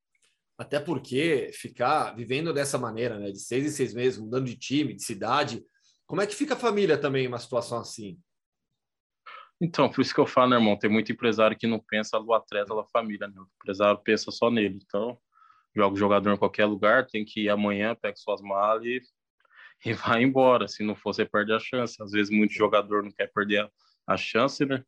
Até 0.59 0.81
porque 0.81 1.51
ficar 1.53 2.13
vivendo 2.15 2.53
dessa 2.53 2.79
maneira, 2.79 3.19
né, 3.19 3.31
de 3.31 3.41
seis 3.41 3.65
em 3.65 3.71
seis 3.71 3.95
meses, 3.95 4.19
mudando 4.19 4.47
de 4.47 4.57
time, 4.57 4.95
de 4.95 5.03
cidade, 5.03 5.65
como 6.07 6.21
é 6.21 6.27
que 6.27 6.35
fica 6.35 6.55
a 6.55 6.59
família 6.59 6.99
também 6.99 7.25
em 7.25 7.29
uma 7.29 7.39
situação 7.39 7.79
assim? 7.79 8.19
Então, 9.61 9.91
por 9.91 10.03
isso 10.03 10.13
que 10.13 10.21
eu 10.21 10.27
falo, 10.27 10.51
né, 10.51 10.57
irmão, 10.57 10.79
tem 10.79 10.91
muito 10.91 11.11
empresário 11.13 11.57
que 11.57 11.67
não 11.67 11.79
pensa 11.79 12.19
no 12.19 12.33
atleta, 12.35 12.75
da 12.75 12.85
família, 12.85 13.29
né? 13.29 13.35
O 13.37 13.49
empresário 13.63 13.99
pensa 14.03 14.31
só 14.31 14.51
nele. 14.51 14.79
Então, 14.85 15.19
joga 15.75 15.95
o 15.95 15.99
jogador 15.99 16.33
em 16.33 16.37
qualquer 16.37 16.67
lugar, 16.67 17.07
tem 17.07 17.25
que 17.25 17.45
ir 17.45 17.49
amanhã, 17.49 17.95
pega 17.95 18.17
suas 18.17 18.43
malas 18.43 18.85
e, 18.85 19.01
e 19.87 19.93
vai 19.93 20.23
embora. 20.23 20.69
Se 20.69 20.85
não 20.85 20.95
for, 20.95 21.15
você 21.15 21.25
perde 21.25 21.53
a 21.53 21.59
chance. 21.59 22.03
Às 22.03 22.11
vezes, 22.11 22.31
muito 22.31 22.53
jogador 22.53 23.03
não 23.03 23.13
quer 23.13 23.33
perder 23.33 23.61
a, 23.61 23.71
a 24.09 24.17
chance, 24.17 24.65
né? 24.67 24.85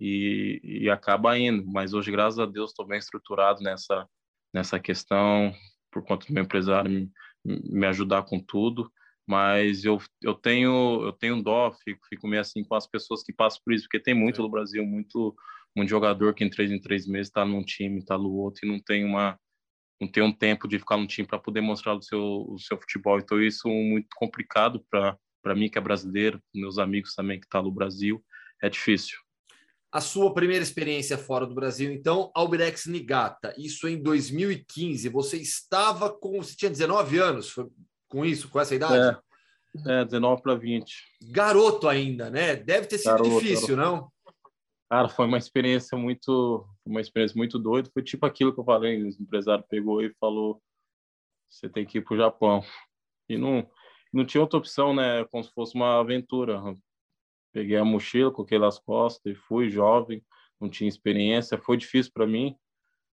E, 0.00 0.60
e 0.62 0.90
acaba 0.90 1.38
indo. 1.38 1.64
Mas 1.66 1.92
hoje, 1.92 2.10
graças 2.10 2.38
a 2.38 2.46
Deus, 2.46 2.70
estou 2.70 2.86
bem 2.86 2.98
estruturado 2.98 3.62
nessa, 3.62 4.08
nessa 4.52 4.80
questão, 4.80 5.54
por 5.92 6.02
conta 6.04 6.26
do 6.26 6.32
meu 6.32 6.44
empresário 6.44 6.90
me, 6.90 7.10
me 7.44 7.86
ajudar 7.86 8.22
com 8.22 8.40
tudo. 8.40 8.90
Mas 9.28 9.84
eu, 9.84 9.98
eu 10.22 10.34
tenho 10.34 11.04
eu 11.04 11.12
tenho 11.12 11.42
dó, 11.42 11.70
fico, 11.84 12.00
fico 12.08 12.26
meio 12.26 12.40
assim 12.40 12.64
com 12.64 12.74
as 12.74 12.86
pessoas 12.86 13.22
que 13.22 13.32
passam 13.32 13.60
por 13.64 13.74
isso, 13.74 13.84
porque 13.84 14.00
tem 14.00 14.14
muito 14.14 14.42
no 14.42 14.48
Brasil, 14.50 14.84
muito, 14.84 15.36
muito 15.76 15.88
jogador 15.88 16.34
que 16.34 16.42
em 16.42 16.50
três 16.50 16.70
em 16.72 16.80
três 16.80 17.06
meses 17.06 17.28
está 17.28 17.44
num 17.44 17.62
time, 17.62 17.98
está 17.98 18.18
no 18.18 18.32
outro, 18.32 18.66
e 18.66 18.68
não 18.68 18.80
tem 18.80 19.04
uma 19.04 19.38
não 20.00 20.08
tem 20.08 20.22
um 20.22 20.32
tempo 20.32 20.66
de 20.66 20.78
ficar 20.78 20.96
no 20.96 21.06
time 21.06 21.28
para 21.28 21.38
poder 21.38 21.60
mostrar 21.60 21.94
o 21.94 22.02
seu, 22.02 22.46
o 22.48 22.58
seu 22.58 22.78
futebol. 22.78 23.18
Então, 23.18 23.40
isso 23.40 23.68
é 23.68 23.70
muito 23.70 24.08
complicado 24.16 24.82
para 24.90 25.54
mim, 25.54 25.68
que 25.68 25.76
é 25.76 25.80
brasileiro, 25.80 26.42
meus 26.54 26.78
amigos 26.78 27.14
também 27.14 27.38
que 27.38 27.44
estão 27.44 27.60
tá 27.60 27.66
no 27.66 27.70
Brasil, 27.70 28.24
é 28.62 28.70
difícil 28.70 29.18
a 29.92 30.00
sua 30.00 30.32
primeira 30.32 30.62
experiência 30.62 31.18
fora 31.18 31.46
do 31.46 31.54
Brasil, 31.54 31.92
então, 31.92 32.30
Albirex 32.34 32.86
Nigata, 32.86 33.52
isso 33.58 33.88
em 33.88 34.00
2015. 34.00 35.08
Você 35.08 35.36
estava 35.36 36.10
com. 36.10 36.40
Você 36.42 36.54
tinha 36.56 36.70
19 36.70 37.18
anos 37.18 37.54
com 38.08 38.24
isso, 38.24 38.48
com 38.48 38.60
essa 38.60 38.74
idade? 38.74 39.18
É, 39.86 40.00
é 40.00 40.04
19 40.04 40.42
para 40.42 40.54
20. 40.54 40.94
Garoto 41.30 41.88
ainda, 41.88 42.30
né? 42.30 42.54
Deve 42.54 42.86
ter 42.86 42.98
sido 42.98 43.10
garoto, 43.10 43.40
difícil, 43.40 43.76
garoto. 43.76 43.96
não? 43.96 44.12
Cara, 44.88 45.08
foi 45.08 45.26
uma 45.26 45.38
experiência 45.38 45.96
muito, 45.96 46.66
uma 46.84 47.00
experiência 47.00 47.36
muito 47.36 47.58
doida. 47.58 47.90
Foi 47.92 48.02
tipo 48.02 48.26
aquilo 48.26 48.52
que 48.52 48.60
eu 48.60 48.64
falei, 48.64 49.02
o 49.02 49.08
empresário 49.08 49.64
pegou 49.68 50.02
e 50.02 50.14
falou: 50.20 50.62
você 51.48 51.68
tem 51.68 51.84
que 51.84 51.98
ir 51.98 52.02
para 52.02 52.14
o 52.14 52.16
Japão. 52.18 52.62
E 53.28 53.36
não, 53.36 53.68
não 54.12 54.24
tinha 54.24 54.40
outra 54.40 54.58
opção, 54.58 54.94
né? 54.94 55.24
Como 55.26 55.42
se 55.42 55.50
fosse 55.52 55.74
uma 55.74 55.98
aventura. 55.98 56.60
Peguei 57.52 57.76
a 57.76 57.84
mochila, 57.84 58.30
coloquei 58.30 58.58
nas 58.58 58.78
costas 58.78 59.32
e 59.32 59.34
fui 59.34 59.70
jovem, 59.70 60.24
não 60.60 60.68
tinha 60.68 60.88
experiência. 60.88 61.58
Foi 61.58 61.76
difícil 61.76 62.12
para 62.12 62.26
mim, 62.26 62.56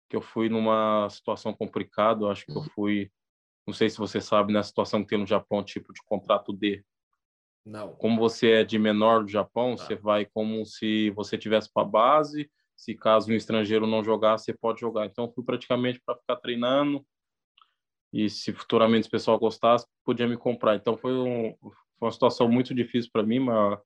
que 0.08 0.16
eu 0.16 0.22
fui 0.22 0.48
numa 0.48 1.08
situação 1.10 1.52
complicada. 1.52 2.24
Eu 2.24 2.30
acho 2.30 2.46
que 2.46 2.56
eu 2.56 2.62
fui, 2.62 3.10
não 3.66 3.74
sei 3.74 3.90
se 3.90 3.98
você 3.98 4.20
sabe, 4.20 4.52
na 4.52 4.62
situação 4.62 5.02
que 5.02 5.08
tem 5.08 5.18
no 5.18 5.26
Japão, 5.26 5.62
tipo 5.62 5.92
de 5.92 6.00
contrato 6.04 6.52
D. 6.52 6.84
Não. 7.64 7.94
Como 7.94 8.18
você 8.18 8.50
é 8.52 8.64
de 8.64 8.78
menor 8.78 9.24
do 9.24 9.30
Japão, 9.30 9.76
tá. 9.76 9.84
você 9.84 9.94
vai 9.94 10.26
como 10.26 10.64
se 10.66 11.10
você 11.10 11.38
tivesse 11.38 11.70
para 11.72 11.86
base. 11.86 12.50
Se 12.76 12.94
caso 12.94 13.30
um 13.30 13.34
estrangeiro 13.34 13.86
não 13.86 14.02
jogar, 14.02 14.38
você 14.38 14.52
pode 14.52 14.80
jogar. 14.80 15.06
Então, 15.06 15.30
fui 15.30 15.44
praticamente 15.44 16.00
para 16.04 16.16
ficar 16.16 16.36
treinando. 16.36 17.04
E 18.12 18.28
se 18.28 18.52
futuramente 18.52 19.08
o 19.08 19.10
pessoal 19.10 19.38
gostasse, 19.38 19.86
podia 20.04 20.26
me 20.26 20.36
comprar. 20.36 20.74
Então, 20.74 20.96
foi, 20.96 21.12
um, 21.12 21.56
foi 21.60 21.72
uma 22.08 22.12
situação 22.12 22.48
muito 22.48 22.74
difícil 22.74 23.10
para 23.12 23.22
mim, 23.22 23.38
mas 23.38 23.78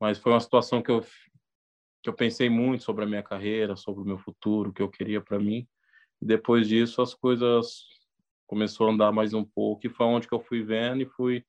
mas 0.00 0.18
foi 0.18 0.32
uma 0.32 0.40
situação 0.40 0.82
que 0.82 0.90
eu 0.90 1.04
que 2.02 2.10
eu 2.10 2.14
pensei 2.14 2.50
muito 2.50 2.84
sobre 2.84 3.02
a 3.02 3.06
minha 3.06 3.22
carreira, 3.22 3.76
sobre 3.76 4.02
o 4.02 4.06
meu 4.06 4.18
futuro, 4.18 4.68
o 4.68 4.72
que 4.74 4.82
eu 4.82 4.90
queria 4.90 5.22
para 5.22 5.38
mim. 5.38 5.66
E 6.20 6.26
depois 6.26 6.68
disso 6.68 7.00
as 7.00 7.14
coisas 7.14 7.86
começou 8.46 8.86
a 8.86 8.92
andar 8.92 9.10
mais 9.10 9.32
um 9.32 9.42
pouco 9.42 9.86
e 9.86 9.90
foi 9.90 10.04
onde 10.04 10.28
que 10.28 10.34
eu 10.34 10.40
fui 10.40 10.62
vendo 10.62 11.02
e 11.02 11.06
fui 11.06 11.42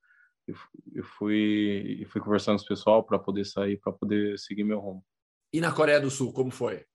e 0.93 1.02
fui 1.02 1.98
e 2.02 2.06
fui 2.06 2.22
conversando 2.22 2.60
com 2.60 2.64
o 2.64 2.68
pessoal 2.68 3.04
para 3.04 3.20
poder 3.20 3.43
sair, 3.46 3.78
para 3.78 3.91
poder 3.91 4.39
seguir 4.39 4.64
meu 4.64 4.80
rumo. 4.80 5.04
E 5.52 5.60
na 5.60 5.74
Coreia 5.74 6.00
do 6.00 6.10
Sul, 6.10 6.32
como 6.32 6.52
foi? 6.52 6.86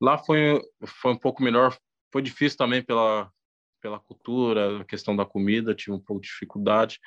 Lá 0.00 0.16
foi 0.16 0.60
foi 0.84 1.12
um 1.12 1.18
pouco 1.18 1.42
melhor, 1.42 1.76
foi 2.12 2.22
difícil 2.22 2.56
também 2.56 2.84
pela 2.84 3.32
pela 3.80 3.98
cultura, 3.98 4.82
a 4.82 4.84
questão 4.84 5.16
da 5.16 5.24
comida, 5.24 5.74
tive 5.74 5.92
um 5.92 6.00
pouco 6.00 6.20
de 6.20 6.28
dificuldade, 6.28 7.00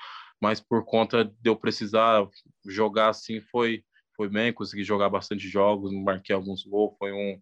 mas 0.44 0.60
por 0.60 0.84
conta 0.84 1.24
de 1.24 1.50
eu 1.50 1.56
precisar 1.56 2.28
jogar 2.68 3.08
assim 3.08 3.40
foi 3.40 3.82
foi 4.14 4.28
bem, 4.28 4.52
consegui 4.52 4.84
jogar 4.84 5.10
bastante 5.10 5.48
jogos, 5.48 5.94
marquei 5.94 6.36
alguns 6.36 6.66
gols, 6.66 6.98
foi 7.00 7.14
um 7.14 7.40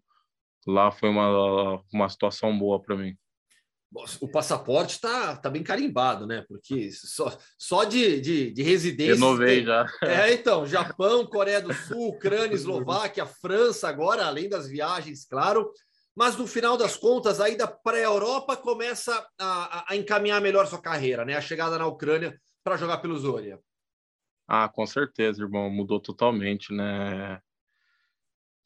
lá 0.68 0.92
foi 0.92 1.08
uma 1.08 1.82
uma 1.92 2.08
situação 2.08 2.56
boa 2.56 2.80
para 2.80 2.96
mim. 2.96 3.16
O 4.20 4.28
passaporte 4.28 5.00
tá, 5.00 5.36
tá 5.36 5.50
bem 5.50 5.62
carimbado, 5.64 6.26
né? 6.26 6.44
Porque 6.48 6.90
só, 6.92 7.36
só 7.58 7.84
de, 7.84 8.22
de, 8.22 8.50
de 8.50 8.62
residência. 8.62 9.14
Renovei 9.14 9.56
tem... 9.56 9.66
já. 9.66 9.86
É, 10.02 10.32
então, 10.32 10.64
Japão, 10.64 11.26
Coreia 11.26 11.60
do 11.60 11.74
Sul, 11.74 12.08
Ucrânia, 12.08 12.54
Eslováquia, 12.54 13.26
França, 13.26 13.90
agora, 13.90 14.24
além 14.24 14.48
das 14.48 14.66
viagens, 14.66 15.26
claro. 15.26 15.70
Mas 16.16 16.38
no 16.38 16.46
final 16.46 16.78
das 16.78 16.96
contas, 16.96 17.38
a 17.38 17.50
ida 17.50 17.66
para 17.66 17.98
a 17.98 18.00
Europa 18.00 18.56
começa 18.56 19.12
a, 19.38 19.92
a 19.92 19.94
encaminhar 19.94 20.40
melhor 20.40 20.66
sua 20.66 20.80
carreira, 20.80 21.22
né? 21.26 21.36
A 21.36 21.42
chegada 21.42 21.76
na 21.76 21.86
Ucrânia 21.86 22.34
para 22.62 22.76
jogar 22.76 22.98
pelo 22.98 23.18
Zoria? 23.18 23.60
Ah, 24.46 24.68
com 24.68 24.86
certeza, 24.86 25.42
irmão, 25.42 25.70
mudou 25.70 26.00
totalmente, 26.00 26.72
né? 26.72 27.40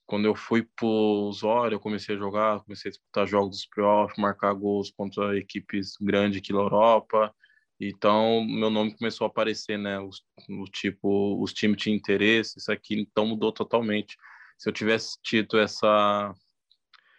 Quando 0.07 0.25
eu 0.27 0.37
fui 0.37 0.63
pro 0.63 1.31
Zória, 1.33 1.75
eu 1.75 1.81
comecei 1.81 2.15
a 2.15 2.19
jogar, 2.19 2.61
comecei 2.63 2.89
a 2.89 2.93
disputar 2.93 3.27
jogos 3.27 3.57
dos 3.57 3.67
playoffs, 3.67 4.19
marcar 4.19 4.55
gols 4.55 4.91
contra 4.91 5.37
equipes 5.37 5.97
grandes 6.01 6.41
aqui 6.41 6.53
na 6.53 6.61
Europa. 6.61 7.35
Então, 7.81 8.45
meu 8.45 8.71
nome 8.71 8.97
começou 8.97 9.27
a 9.27 9.29
aparecer, 9.29 9.79
né? 9.79 9.99
Os, 9.99 10.23
o 10.49 10.65
tipo, 10.65 11.43
os 11.43 11.53
times 11.53 11.83
tinham 11.83 11.97
interesse, 11.97 12.59
isso 12.59 12.71
aqui, 12.71 12.99
então 13.01 13.27
mudou 13.27 13.53
totalmente. 13.53 14.17
Se 14.57 14.69
eu 14.69 14.73
tivesse 14.73 15.21
tido 15.23 15.59
essa 15.59 16.33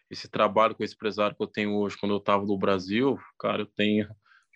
esse 0.10 0.30
trabalho 0.30 0.74
com 0.74 0.84
esse 0.84 0.96
empresário 0.96 1.36
que 1.36 1.44
eu 1.44 1.48
tenho 1.48 1.76
hoje, 1.76 1.98
quando 1.98 2.14
eu 2.14 2.20
estava 2.20 2.46
no 2.46 2.58
Brasil, 2.58 3.20
cara, 3.38 3.64
eu 3.64 3.66
tenho 3.66 4.08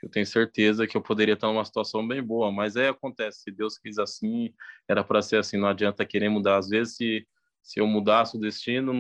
eu 0.01 0.09
tenho 0.09 0.25
certeza 0.25 0.87
que 0.87 0.97
eu 0.97 1.01
poderia 1.01 1.35
estar 1.35 1.47
numa 1.47 1.65
situação 1.65 2.07
bem 2.07 2.21
boa, 2.23 2.51
mas 2.51 2.75
é 2.75 2.89
acontece, 2.89 3.43
se 3.43 3.51
Deus 3.51 3.77
quis 3.77 3.97
assim, 3.97 4.53
era 4.87 5.03
para 5.03 5.21
ser 5.21 5.37
assim, 5.37 5.57
não 5.57 5.67
adianta 5.67 6.05
querer 6.05 6.29
mudar. 6.29 6.57
Às 6.57 6.69
vezes, 6.69 6.95
se, 6.95 7.27
se 7.61 7.79
eu 7.79 7.87
mudasse 7.87 8.37
o 8.37 8.39
destino, 8.39 8.93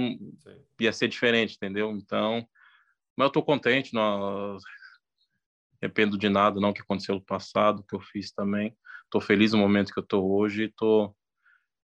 ia 0.79 0.93
ser 0.93 1.07
diferente, 1.07 1.55
entendeu? 1.55 1.91
Então, 1.91 2.47
mas 3.15 3.25
eu 3.25 3.31
tô 3.31 3.43
contente, 3.43 3.93
não 3.93 4.57
arrependo 5.81 6.17
de 6.17 6.29
nada, 6.29 6.59
não 6.59 6.71
que 6.71 6.81
aconteceu 6.81 7.15
no 7.15 7.21
passado, 7.21 7.83
que 7.83 7.95
eu 7.95 7.99
fiz 7.99 8.31
também. 8.31 8.75
Tô 9.09 9.19
feliz 9.19 9.51
no 9.53 9.57
momento 9.57 9.91
que 9.91 9.99
eu 9.99 10.03
tô 10.03 10.23
hoje 10.23 10.65
e 10.65 10.71
tô, 10.71 11.13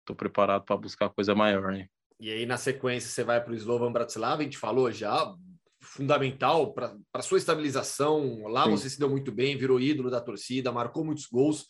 tô 0.05 0.13
preparado 0.13 0.63
para 0.63 0.77
buscar 0.77 1.09
coisa 1.09 1.33
maior, 1.33 1.71
né? 1.71 1.87
E 2.19 2.29
aí, 2.31 2.45
na 2.45 2.57
sequência, 2.57 3.09
você 3.09 3.23
vai 3.23 3.43
para 3.43 3.53
o 3.53 3.55
Slovan 3.55 3.91
Bratislava, 3.91 4.41
a 4.41 4.43
gente 4.43 4.57
falou 4.57 4.91
já, 4.91 5.33
fundamental 5.89 6.73
para 6.73 6.95
a 7.13 7.21
sua 7.21 7.37
estabilização. 7.37 8.47
Lá 8.47 8.65
Sim. 8.65 8.71
você 8.71 8.89
se 8.89 8.99
deu 8.99 9.09
muito 9.09 9.31
bem, 9.31 9.57
virou 9.57 9.79
ídolo 9.79 10.09
da 10.09 10.21
torcida, 10.21 10.71
marcou 10.71 11.03
muitos 11.03 11.25
gols. 11.25 11.65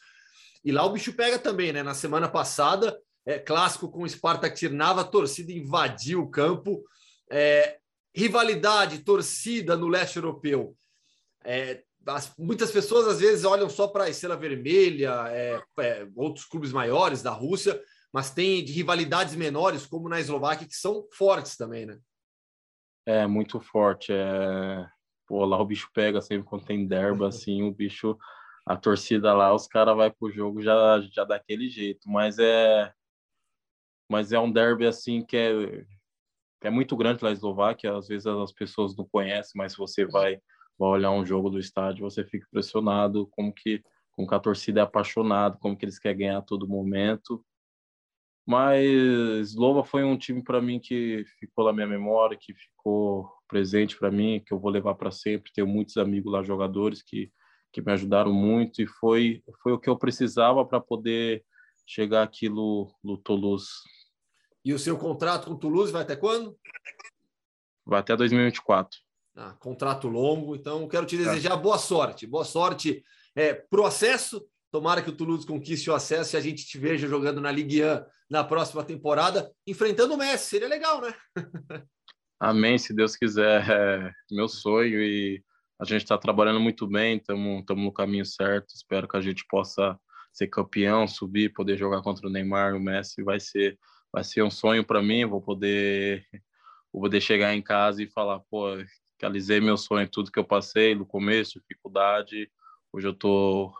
E 0.63 0.71
lá 0.71 0.83
o 0.85 0.91
bicho 0.91 1.13
pega 1.13 1.39
também, 1.39 1.71
né? 1.71 1.81
Na 1.81 1.93
semana 1.93 2.27
passada, 2.27 2.97
é, 3.25 3.39
clássico 3.39 3.89
com 3.89 4.03
o 4.03 4.09
Spartak 4.09 4.57
Tirnava, 4.57 5.01
a 5.01 5.05
torcida 5.05 5.51
invadiu 5.51 6.21
o 6.21 6.29
campo. 6.29 6.83
É, 7.31 7.77
rivalidade, 8.13 8.99
torcida 8.99 9.77
no 9.77 9.87
leste 9.87 10.17
europeu. 10.17 10.75
É, 11.45 11.81
as, 12.05 12.33
muitas 12.37 12.71
pessoas 12.71 13.07
às 13.07 13.19
vezes 13.19 13.45
olham 13.45 13.69
só 13.69 13.87
para 13.87 14.05
a 14.05 14.09
Estrela 14.09 14.35
Vermelha, 14.35 15.13
é, 15.29 15.61
é, 15.79 16.07
outros 16.15 16.45
clubes 16.45 16.73
maiores 16.73 17.21
da 17.21 17.31
Rússia, 17.31 17.81
mas 18.11 18.31
tem 18.31 18.65
de 18.65 18.73
rivalidades 18.73 19.35
menores, 19.35 19.85
como 19.85 20.09
na 20.09 20.19
Eslováquia, 20.19 20.67
que 20.67 20.75
são 20.75 21.07
fortes 21.13 21.55
também, 21.55 21.85
né? 21.85 21.97
É, 23.05 23.25
muito 23.27 23.59
forte. 23.59 24.11
É... 24.11 24.87
Pô, 25.27 25.45
lá 25.45 25.59
o 25.59 25.65
bicho 25.65 25.89
pega 25.93 26.21
sempre 26.21 26.47
quando 26.47 26.65
tem 26.65 26.87
derba, 26.87 27.27
assim, 27.27 27.61
o 27.63 27.71
bicho, 27.71 28.17
a 28.65 28.75
torcida 28.75 29.33
lá, 29.33 29.53
os 29.53 29.67
caras 29.67 29.95
vai 29.95 30.11
pro 30.11 30.31
jogo 30.31 30.61
já, 30.61 30.99
já 31.11 31.23
daquele 31.23 31.69
jeito, 31.69 32.09
mas 32.09 32.39
é 32.39 32.91
mas 34.09 34.31
é 34.31 34.39
um 34.39 34.51
derby 34.51 34.87
assim 34.87 35.23
que 35.23 35.37
é, 35.37 35.85
que 36.59 36.67
é 36.67 36.69
muito 36.69 36.97
grande 36.97 37.23
lá 37.23 37.29
na 37.29 37.33
Eslováquia, 37.33 37.95
às 37.95 38.07
vezes 38.07 38.25
as 38.25 38.51
pessoas 38.51 38.95
não 38.95 39.05
conhecem, 39.05 39.53
mas 39.55 39.73
se 39.73 39.77
você 39.77 40.05
vai, 40.05 40.41
vai 40.77 40.89
olhar 40.89 41.11
um 41.11 41.25
jogo 41.25 41.49
do 41.49 41.59
estádio, 41.59 42.09
você 42.09 42.23
fica 42.23 42.45
impressionado 42.47 43.27
como 43.27 43.53
que, 43.53 43.83
como 44.11 44.27
que 44.27 44.35
a 44.35 44.39
torcida 44.39 44.81
é 44.81 44.83
apaixonada, 44.83 45.57
como 45.57 45.77
que 45.77 45.85
eles 45.85 45.99
querem 45.99 46.17
ganhar 46.17 46.39
a 46.39 46.41
todo 46.41 46.67
momento. 46.67 47.45
Mas 48.49 49.51
Slova 49.51 49.83
foi 49.83 50.03
um 50.03 50.17
time 50.17 50.43
para 50.43 50.59
mim 50.59 50.79
que 50.79 51.23
ficou 51.39 51.65
na 51.65 51.71
minha 51.71 51.85
memória, 51.85 52.35
que 52.35 52.51
ficou 52.51 53.31
presente 53.47 53.95
para 53.95 54.09
mim, 54.09 54.41
que 54.43 54.51
eu 54.51 54.59
vou 54.59 54.71
levar 54.71 54.95
para 54.95 55.11
sempre. 55.11 55.51
Tenho 55.53 55.67
muitos 55.67 55.97
amigos 55.97 56.33
lá, 56.33 56.41
jogadores 56.41 57.03
que, 57.03 57.31
que 57.71 57.79
me 57.79 57.91
ajudaram 57.91 58.33
muito 58.33 58.81
e 58.81 58.87
foi 58.87 59.43
foi 59.61 59.73
o 59.73 59.77
que 59.77 59.87
eu 59.87 59.95
precisava 59.95 60.65
para 60.65 60.81
poder 60.81 61.45
chegar 61.85 62.23
aqui 62.23 62.49
no, 62.49 62.91
no 63.03 63.19
Toulouse. 63.19 63.69
E 64.65 64.73
o 64.73 64.79
seu 64.79 64.97
contrato 64.97 65.45
com 65.45 65.53
o 65.53 65.59
Toulouse 65.59 65.91
vai 65.91 66.01
até 66.01 66.15
quando? 66.15 66.57
Vai 67.85 67.99
até 67.99 68.17
2024. 68.17 68.97
Ah, 69.35 69.55
contrato 69.59 70.07
longo, 70.07 70.55
então 70.55 70.87
quero 70.87 71.05
te 71.05 71.15
desejar 71.17 71.55
boa 71.55 71.77
sorte. 71.77 72.25
Boa 72.25 72.43
sorte 72.43 73.03
é, 73.35 73.53
para 73.53 73.81
o 73.81 73.85
acesso. 73.85 74.43
Tomara 74.71 75.01
que 75.01 75.09
o 75.09 75.15
Toulouse 75.15 75.47
conquiste 75.47 75.89
o 75.89 75.95
acesso 75.95 76.35
e 76.35 76.37
a 76.37 76.41
gente 76.41 76.65
te 76.65 76.77
veja 76.77 77.07
jogando 77.07 77.41
na 77.41 77.51
Ligue 77.51 77.83
1 77.83 78.05
na 78.29 78.43
próxima 78.43 78.83
temporada, 78.83 79.51
enfrentando 79.65 80.13
o 80.13 80.17
Messi. 80.17 80.45
Seria 80.45 80.67
legal, 80.67 81.01
né? 81.01 81.13
Amém, 82.39 82.77
se 82.77 82.93
Deus 82.93 83.15
quiser. 83.15 83.67
É 83.69 84.13
meu 84.31 84.47
sonho 84.47 85.01
e 85.01 85.43
a 85.79 85.85
gente 85.85 86.03
está 86.03 86.17
trabalhando 86.17 86.59
muito 86.59 86.85
bem, 86.85 87.17
estamos 87.17 87.65
no 87.67 87.91
caminho 87.91 88.25
certo. 88.25 88.75
Espero 88.75 89.07
que 89.07 89.17
a 89.17 89.21
gente 89.21 89.43
possa 89.49 89.99
ser 90.31 90.47
campeão, 90.47 91.07
subir, 91.07 91.53
poder 91.53 91.75
jogar 91.75 92.01
contra 92.01 92.27
o 92.27 92.29
Neymar, 92.29 92.75
o 92.75 92.79
Messi. 92.79 93.23
Vai 93.23 93.39
ser, 93.39 93.77
vai 94.13 94.23
ser 94.23 94.43
um 94.43 94.51
sonho 94.51 94.85
para 94.85 95.01
mim. 95.01 95.25
Vou 95.25 95.41
poder, 95.41 96.25
vou 96.93 97.01
poder 97.01 97.21
chegar 97.21 97.55
em 97.55 97.61
casa 97.61 98.03
e 98.03 98.07
falar, 98.07 98.39
pô, 98.51 98.67
realizei 99.19 99.59
meu 99.59 99.77
sonho, 99.77 100.07
tudo 100.07 100.31
que 100.31 100.39
eu 100.39 100.45
passei 100.45 100.93
no 100.93 101.05
começo, 101.05 101.59
dificuldade. 101.59 102.51
Hoje 102.93 103.07
eu 103.07 103.11
estou 103.11 103.73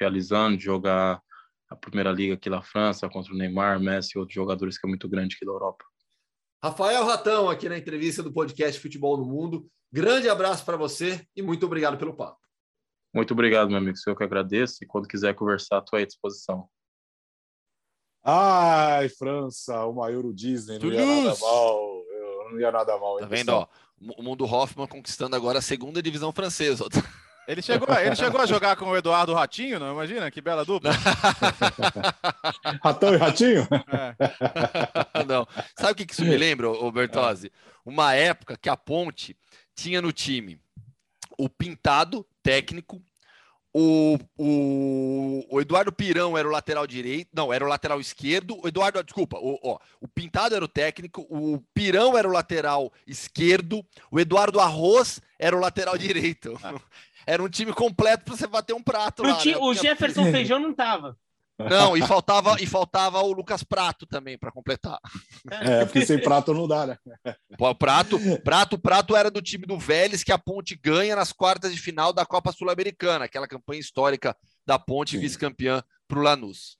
realizando, 0.00 0.58
jogar 0.58 1.22
a 1.68 1.76
primeira 1.76 2.10
liga 2.10 2.34
aqui 2.34 2.48
na 2.48 2.62
França 2.62 3.08
contra 3.08 3.32
o 3.32 3.36
Neymar, 3.36 3.78
Messi 3.78 4.12
e 4.16 4.18
outros 4.18 4.34
jogadores 4.34 4.78
que 4.78 4.86
é 4.86 4.88
muito 4.88 5.08
grande 5.08 5.36
aqui 5.36 5.44
da 5.44 5.52
Europa. 5.52 5.84
Rafael 6.62 7.04
Ratão, 7.04 7.48
aqui 7.48 7.68
na 7.68 7.78
entrevista 7.78 8.22
do 8.22 8.32
podcast 8.32 8.80
Futebol 8.80 9.16
no 9.16 9.24
Mundo. 9.24 9.70
Grande 9.92 10.28
abraço 10.28 10.64
para 10.64 10.76
você 10.76 11.24
e 11.34 11.42
muito 11.42 11.64
obrigado 11.66 11.96
pelo 11.96 12.14
papo. 12.14 12.38
Muito 13.14 13.32
obrigado, 13.32 13.68
meu 13.68 13.78
amigo. 13.78 13.96
Sou 13.96 14.12
eu 14.12 14.16
que 14.16 14.24
agradeço 14.24 14.82
e 14.82 14.86
quando 14.86 15.08
quiser 15.08 15.34
conversar, 15.34 15.78
estou 15.78 15.98
à 15.98 16.04
disposição. 16.04 16.68
Ai, 18.22 19.08
França, 19.08 19.84
o 19.86 19.94
maior 19.94 20.32
Disney, 20.32 20.78
não 20.78 20.92
ia 20.92 21.06
nada 21.06 21.38
mal. 21.40 22.04
Eu 22.10 22.50
não 22.50 22.60
ia 22.60 22.70
nada 22.70 22.98
mal. 22.98 23.18
Tá 23.18 23.26
vendo, 23.26 23.48
ó? 23.50 23.66
O 24.16 24.22
mundo 24.22 24.44
Hoffman 24.44 24.86
conquistando 24.86 25.36
agora 25.36 25.58
a 25.58 25.62
segunda 25.62 26.02
divisão 26.02 26.32
francesa. 26.32 26.84
Ele 27.50 27.62
chegou, 27.62 27.88
ele 27.98 28.14
chegou 28.14 28.40
a 28.40 28.46
jogar 28.46 28.76
com 28.76 28.84
o 28.84 28.96
Eduardo 28.96 29.34
Ratinho, 29.34 29.80
não? 29.80 29.92
Imagina, 29.92 30.30
que 30.30 30.40
bela 30.40 30.64
dupla. 30.64 30.92
Ratão 32.80 33.12
e 33.12 33.16
Ratinho? 33.16 33.66
É. 33.88 35.24
Não. 35.24 35.44
Sabe 35.76 35.92
o 35.92 36.06
que 36.06 36.12
isso 36.12 36.24
me 36.24 36.36
lembra, 36.36 36.70
o 36.70 36.92
Bertozzi? 36.92 37.50
Uma 37.84 38.14
época 38.14 38.56
que 38.56 38.68
a 38.68 38.76
Ponte 38.76 39.36
tinha 39.74 40.00
no 40.00 40.12
time 40.12 40.60
o 41.36 41.48
Pintado, 41.48 42.24
técnico, 42.40 43.02
o, 43.72 44.18
o, 44.36 45.46
o, 45.48 45.60
Eduardo 45.60 45.92
Pirão 45.92 46.36
era 46.36 46.46
o 46.46 46.50
lateral 46.50 46.86
direito, 46.86 47.30
não, 47.32 47.52
era 47.52 47.64
o 47.64 47.68
lateral 47.68 48.00
esquerdo. 48.00 48.58
O 48.62 48.66
Eduardo, 48.66 49.02
desculpa, 49.02 49.38
o, 49.38 49.58
ó, 49.62 49.78
o 50.00 50.08
Pintado 50.08 50.54
era 50.54 50.64
o 50.64 50.68
técnico, 50.68 51.24
o 51.30 51.60
Pirão 51.72 52.18
era 52.18 52.28
o 52.28 52.32
lateral 52.32 52.92
esquerdo, 53.06 53.84
o 54.10 54.18
Eduardo 54.18 54.58
Arroz 54.58 55.20
era 55.38 55.56
o 55.56 55.60
lateral 55.60 55.96
direito. 55.96 56.58
Ah. 56.62 56.74
Era 57.26 57.42
um 57.42 57.48
time 57.48 57.72
completo 57.72 58.24
para 58.24 58.36
você 58.36 58.46
bater 58.46 58.74
um 58.74 58.82
prato. 58.82 59.22
Lá, 59.22 59.44
né? 59.44 59.56
O 59.58 59.74
Jefferson 59.74 60.24
Feijão 60.32 60.58
não 60.58 60.72
tava. 60.72 61.16
Não, 61.68 61.94
e 61.96 62.00
faltava, 62.00 62.56
e 62.60 62.66
faltava 62.66 63.20
o 63.20 63.32
Lucas 63.32 63.62
Prato 63.62 64.06
também 64.06 64.38
para 64.38 64.50
completar. 64.50 64.98
É, 65.50 65.84
porque 65.84 66.06
sem 66.06 66.18
Prato 66.18 66.54
não 66.54 66.66
dá, 66.66 66.86
né? 66.86 66.96
Pô, 67.58 67.74
prato, 67.74 68.18
Prato, 68.42 68.78
Prato 68.78 69.14
era 69.14 69.30
do 69.30 69.42
time 69.42 69.66
do 69.66 69.78
Vélez 69.78 70.24
que 70.24 70.32
a 70.32 70.38
Ponte 70.38 70.74
ganha 70.74 71.14
nas 71.16 71.32
quartas 71.32 71.74
de 71.74 71.80
final 71.80 72.12
da 72.12 72.24
Copa 72.24 72.52
Sul-Americana, 72.52 73.26
aquela 73.26 73.46
campanha 73.46 73.80
histórica 73.80 74.34
da 74.64 74.78
Ponte 74.78 75.18
vice-campeã 75.18 75.82
para 76.08 76.18
o 76.18 76.22
Lanús. 76.22 76.78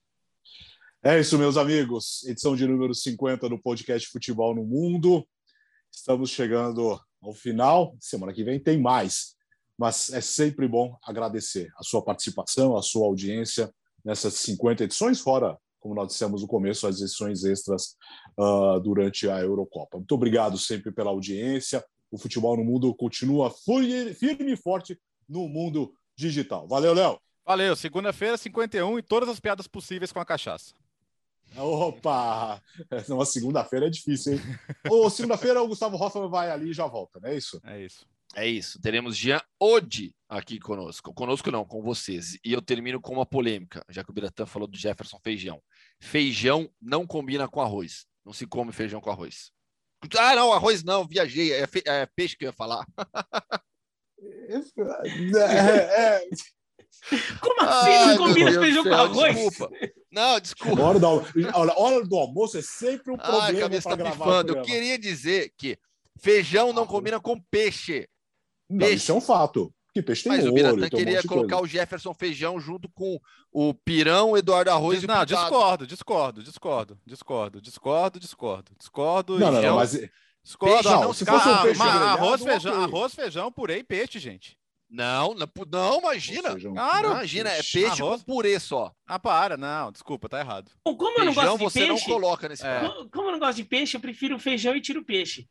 É 1.02 1.18
isso, 1.18 1.38
meus 1.38 1.56
amigos. 1.56 2.24
Edição 2.24 2.54
de 2.54 2.66
número 2.66 2.94
50 2.94 3.48
do 3.48 3.58
podcast 3.58 4.08
Futebol 4.08 4.54
no 4.54 4.64
Mundo. 4.64 5.26
Estamos 5.90 6.30
chegando 6.30 7.00
ao 7.22 7.32
final. 7.32 7.96
Semana 7.98 8.32
que 8.32 8.44
vem 8.44 8.58
tem 8.58 8.78
mais. 8.78 9.34
Mas 9.80 10.12
é 10.12 10.20
sempre 10.20 10.68
bom 10.68 10.94
agradecer 11.02 11.72
a 11.74 11.82
sua 11.82 12.04
participação, 12.04 12.76
a 12.76 12.82
sua 12.82 13.06
audiência 13.06 13.72
nessas 14.04 14.34
50 14.34 14.84
edições, 14.84 15.20
fora, 15.20 15.56
como 15.78 15.94
nós 15.94 16.08
dissemos 16.08 16.42
no 16.42 16.48
começo, 16.48 16.86
as 16.86 17.00
edições 17.00 17.44
extras 17.44 17.96
uh, 18.38 18.78
durante 18.80 19.26
a 19.26 19.40
Eurocopa. 19.40 19.96
Muito 19.96 20.14
obrigado 20.14 20.58
sempre 20.58 20.92
pela 20.92 21.08
audiência. 21.08 21.82
O 22.10 22.18
futebol 22.18 22.58
no 22.58 22.62
mundo 22.62 22.94
continua 22.94 23.50
firme 23.50 24.52
e 24.52 24.56
forte 24.56 25.00
no 25.26 25.48
mundo 25.48 25.94
digital. 26.14 26.68
Valeu, 26.68 26.92
Léo. 26.92 27.18
Valeu. 27.46 27.74
Segunda-feira, 27.74 28.36
51 28.36 28.98
e 28.98 29.02
todas 29.02 29.30
as 29.30 29.40
piadas 29.40 29.66
possíveis 29.66 30.12
com 30.12 30.20
a 30.20 30.26
cachaça. 30.26 30.74
Opa! 31.56 32.62
Uma 33.08 33.24
segunda-feira 33.24 33.86
é 33.86 33.90
difícil, 33.90 34.34
hein? 34.34 34.40
Ou 34.90 35.08
segunda-feira 35.08 35.62
o 35.62 35.68
Gustavo 35.68 35.96
Hoffman 35.96 36.28
vai 36.28 36.50
ali 36.50 36.68
e 36.68 36.74
já 36.74 36.86
volta, 36.86 37.18
não 37.18 37.30
é 37.30 37.34
isso? 37.34 37.58
É 37.64 37.82
isso. 37.82 38.04
É 38.34 38.46
isso. 38.46 38.80
Teremos 38.80 39.16
Jean 39.16 39.40
Ode 39.58 40.14
aqui 40.28 40.58
conosco. 40.60 41.12
Conosco 41.12 41.50
não, 41.50 41.64
com 41.64 41.82
vocês. 41.82 42.38
E 42.44 42.52
eu 42.52 42.62
termino 42.62 43.00
com 43.00 43.12
uma 43.12 43.26
polêmica, 43.26 43.84
já 43.88 44.04
que 44.04 44.10
o 44.10 44.14
Biratã 44.14 44.46
falou 44.46 44.68
do 44.68 44.78
Jefferson 44.78 45.18
Feijão. 45.22 45.60
Feijão 46.00 46.70
não 46.80 47.06
combina 47.06 47.48
com 47.48 47.60
arroz. 47.60 48.06
Não 48.24 48.32
se 48.32 48.46
come 48.46 48.72
feijão 48.72 49.00
com 49.00 49.10
arroz. 49.10 49.50
Ah, 50.18 50.34
não, 50.34 50.52
arroz 50.52 50.82
não, 50.82 51.06
viajei. 51.06 51.52
É, 51.52 51.66
fe... 51.66 51.82
é 51.84 52.06
peixe 52.06 52.36
que 52.36 52.44
eu 52.44 52.48
ia 52.48 52.52
falar. 52.52 52.86
é, 55.36 56.18
é... 56.18 56.28
Como 57.40 57.60
assim 57.62 58.06
não 58.06 58.16
combina 58.16 58.52
feijão 58.52 58.84
com 58.84 58.94
arroz? 58.94 59.34
Desculpa. 59.34 59.70
Não, 60.10 60.40
desculpa. 60.40 60.82
Hora 60.82 60.98
do, 60.98 61.06
hora, 61.06 61.78
hora 61.78 62.06
do 62.06 62.16
almoço 62.16 62.58
é 62.58 62.62
sempre 62.62 63.12
um 63.12 63.16
problema. 63.16 63.44
Ai, 63.44 63.56
cabeça 63.56 63.96
tá 63.96 64.10
pifando. 64.10 64.56
Eu 64.56 64.62
queria 64.62 64.98
dizer 64.98 65.52
que 65.56 65.78
feijão 66.18 66.72
não 66.72 66.86
combina 66.86 67.20
com 67.20 67.40
peixe. 67.50 68.08
Não, 68.70 68.78
peixe. 68.78 68.94
isso 68.96 69.12
é 69.12 69.14
um 69.14 69.20
fato. 69.20 69.74
Que 69.92 70.00
peixe 70.00 70.22
tem 70.22 70.32
Mas 70.32 70.40
molho, 70.42 70.52
o 70.52 70.54
Biratã 70.54 70.88
queria 70.88 71.18
um 71.18 71.22
colocar 71.24 71.60
o 71.60 71.66
Jefferson 71.66 72.14
Feijão 72.14 72.60
junto 72.60 72.88
com 72.88 73.20
o 73.50 73.74
Pirão, 73.74 74.30
o 74.30 74.36
Eduardo 74.36 74.70
Arroz 74.70 75.00
Diz, 75.00 75.02
e 75.02 75.06
o 75.06 75.08
Não, 75.14 75.24
discordo, 75.24 75.86
discordo, 75.86 76.42
discordo, 76.42 76.98
discordo, 77.04 77.60
discordo, 77.60 78.20
discordo, 78.20 78.72
discordo. 78.78 79.38
Não, 79.38 79.50
não, 79.50 79.62
não, 79.62 79.76
mas... 79.76 79.98
Discordo, 80.42 80.82
peixe, 80.82 81.00
não, 81.00 81.12
se 81.12 81.24
fosse 81.24 81.48
um 81.48 81.62
peixe 81.62 81.82
arroz, 81.82 82.42
feijão, 82.42 82.82
arroz, 82.82 83.14
feijão, 83.14 83.52
purê 83.52 83.78
e 83.78 83.84
peixe, 83.84 84.18
gente. 84.18 84.56
Não, 84.90 85.34
não, 85.34 85.48
não 85.70 85.98
imagina. 86.00 86.58
Claro. 86.58 87.10
Imagina, 87.12 87.50
é 87.50 87.62
peixe 87.62 88.02
Arroz. 88.02 88.22
com 88.22 88.32
purê 88.32 88.58
só. 88.58 88.92
Ah, 89.06 89.20
para, 89.20 89.56
não, 89.56 89.92
desculpa, 89.92 90.28
tá 90.28 90.40
errado. 90.40 90.70
Bom, 90.84 90.96
como 90.96 91.14
feijão, 91.14 91.24
eu 91.24 91.26
não 91.26 91.34
gosto 91.34 91.58
de 91.58 91.64
você 91.64 91.86
peixe, 91.86 92.08
não 92.08 92.14
coloca 92.14 92.48
nesse 92.48 92.66
é. 92.66 92.80
Como, 92.80 93.10
como 93.10 93.28
eu 93.28 93.32
não 93.32 93.38
gosto 93.38 93.56
de 93.56 93.64
peixe, 93.64 93.96
eu 93.96 94.00
prefiro 94.00 94.38
feijão 94.38 94.74
e 94.74 94.80
tiro 94.80 95.04
peixe. 95.04 95.48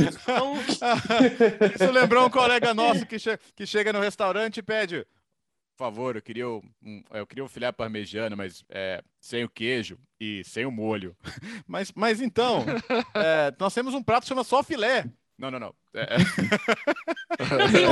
então... 0.00 0.54
Isso 1.74 1.92
lembrou 1.92 2.26
um 2.26 2.30
colega 2.30 2.74
nosso 2.74 3.06
que, 3.06 3.18
che 3.18 3.38
que 3.54 3.64
chega 3.64 3.92
no 3.92 4.00
restaurante 4.00 4.58
e 4.58 4.62
pede 4.62 5.06
por 5.78 5.84
favor, 5.84 6.16
eu 6.16 6.22
queria 6.22 6.48
um, 6.48 6.60
eu 7.12 7.24
queria 7.24 7.44
um 7.44 7.48
filé 7.48 7.70
parmegiano, 7.70 8.36
mas 8.36 8.64
é, 8.68 9.00
sem 9.20 9.44
o 9.44 9.48
queijo 9.48 9.96
e 10.18 10.42
sem 10.42 10.66
o 10.66 10.72
molho. 10.72 11.16
mas, 11.68 11.92
mas 11.94 12.20
então, 12.20 12.64
é, 13.14 13.54
nós 13.60 13.72
temos 13.72 13.94
um 13.94 14.02
prato 14.02 14.24
que 14.24 14.28
chama 14.28 14.42
só 14.42 14.60
filé. 14.64 15.04
Não, 15.38 15.52
não, 15.52 15.60
não. 15.60 15.74
É. 15.94 16.16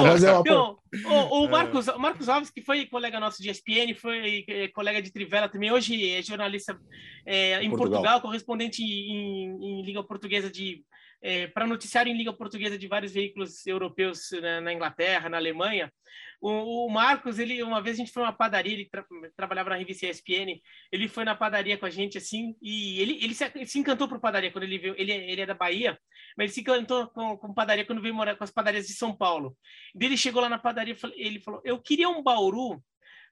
o, 1.07 1.45
o, 1.45 1.49
Marcos, 1.49 1.87
o 1.87 1.99
Marcos 1.99 2.29
Alves, 2.29 2.51
que 2.51 2.61
foi 2.61 2.87
colega 2.87 3.21
nosso 3.21 3.41
de 3.41 3.51
ESPN, 3.51 3.95
foi 3.95 4.45
é, 4.49 4.69
colega 4.69 5.01
de 5.01 5.13
Trivela 5.13 5.49
também, 5.49 5.71
hoje 5.71 6.11
é 6.11 6.21
jornalista 6.23 6.77
é, 7.25 7.63
em 7.63 7.71
Portugal, 7.71 8.03
Portugal 8.03 8.21
correspondente 8.21 8.83
em, 8.83 9.51
em 9.63 9.83
língua 9.83 10.05
portuguesa 10.05 10.51
de 10.51 10.85
é, 11.23 11.47
para 11.47 11.67
noticiário 11.67 12.13
em 12.13 12.17
língua 12.17 12.33
portuguesa 12.33 12.79
de 12.79 12.87
vários 12.87 13.13
veículos 13.13 13.67
europeus 13.67 14.31
na, 14.41 14.61
na 14.61 14.73
Inglaterra, 14.73 15.29
na 15.29 15.37
Alemanha. 15.37 15.93
O, 16.41 16.87
o, 16.87 16.91
Marcos, 16.91 17.39
ele 17.39 17.63
uma 17.63 17.81
vez 17.83 17.97
a 17.97 17.99
gente 17.99 18.13
foi 18.13 18.23
numa 18.23 18.33
padaria, 18.33 18.73
ele 18.73 18.89
tra 18.89 19.05
trabalhava 19.37 19.71
na 19.71 19.77
revista 19.77 20.07
ESPN, 20.07 20.61
ele 20.93 21.09
foi 21.09 21.25
na 21.25 21.35
padaria 21.35 21.77
com 21.79 21.87
a 21.87 21.91
gente 21.91 22.19
assim, 22.19 22.55
e 22.61 23.01
ele, 23.01 23.25
ele 23.25 23.35
se, 23.35 23.67
se 23.67 23.79
encantou 23.79 24.09
por 24.09 24.21
padaria 24.21 24.53
quando 24.53 24.65
ele 24.65 24.79
viu, 24.79 24.95
ele, 24.97 25.13
ele 25.13 25.41
é 25.41 25.47
da 25.47 25.55
Bahia, 25.55 25.99
mas 26.37 26.47
ele 26.47 26.53
se 26.53 26.61
encantou 26.61 27.09
com, 27.09 27.37
com 27.37 27.55
padaria 27.55 27.85
quando 27.85 28.03
veio 28.03 28.15
morar 28.15 28.37
com 28.37 28.45
as 28.45 28.51
padarias 28.51 28.87
de 28.87 28.95
São 28.95 29.17
Paulo. 29.17 29.57
Ele 29.99 30.17
chegou 30.17 30.43
lá 30.43 30.49
na 30.49 30.59
padaria, 30.59 30.97
ele 31.15 31.41
falou: 31.41 31.61
"Eu 31.65 31.81
queria 31.81 32.09
um 32.09 32.23
bauru, 32.23 32.83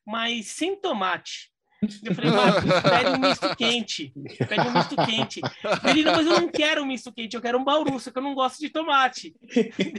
mas 0.06 0.46
sem 0.48 0.80
tomate". 0.80 1.53
Eu 2.02 2.14
falei, 2.14 2.30
Marcos, 2.30 2.64
pede 2.82 3.10
um 3.10 3.18
misto 3.18 3.56
quente. 3.56 4.12
Pede 4.48 4.68
um 4.68 4.72
misto 4.72 4.96
quente. 4.96 5.40
Ele, 5.88 6.04
não, 6.04 6.12
mas 6.12 6.26
eu 6.26 6.40
não 6.40 6.48
quero 6.48 6.82
um 6.82 6.86
misto 6.86 7.12
quente, 7.12 7.34
eu 7.34 7.42
quero 7.42 7.58
um 7.58 7.64
bauru, 7.64 7.98
só 7.98 8.10
que 8.10 8.18
eu 8.18 8.22
não 8.22 8.34
gosto 8.34 8.60
de 8.60 8.70
tomate. 8.70 9.34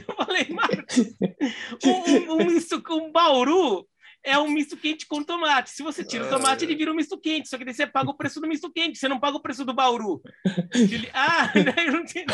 Eu 0.06 0.14
falei, 0.16 0.48
Marcos, 0.50 0.98
um, 1.84 1.90
um, 1.90 2.32
um 2.34 2.46
misto 2.46 2.82
com 2.82 3.10
bauru 3.10 3.86
é 4.26 4.36
um 4.36 4.48
misto 4.48 4.76
quente 4.76 5.06
com 5.06 5.22
tomate. 5.22 5.70
Se 5.70 5.84
você 5.84 6.04
tira 6.04 6.26
o 6.26 6.28
tomate, 6.28 6.64
ele 6.64 6.74
vira 6.74 6.90
um 6.90 6.96
misto 6.96 7.16
quente. 7.16 7.48
Só 7.48 7.56
que 7.56 7.64
daí 7.64 7.72
você 7.72 7.86
paga 7.86 8.10
o 8.10 8.16
preço 8.16 8.40
do 8.40 8.48
misto 8.48 8.70
quente, 8.72 8.98
você 8.98 9.08
não 9.08 9.20
paga 9.20 9.36
o 9.36 9.40
preço 9.40 9.64
do 9.64 9.72
bauru. 9.72 10.20
Ele, 10.74 11.08
ah, 11.14 11.52
eu 11.86 11.92
não 11.92 12.04
tenho 12.04 12.26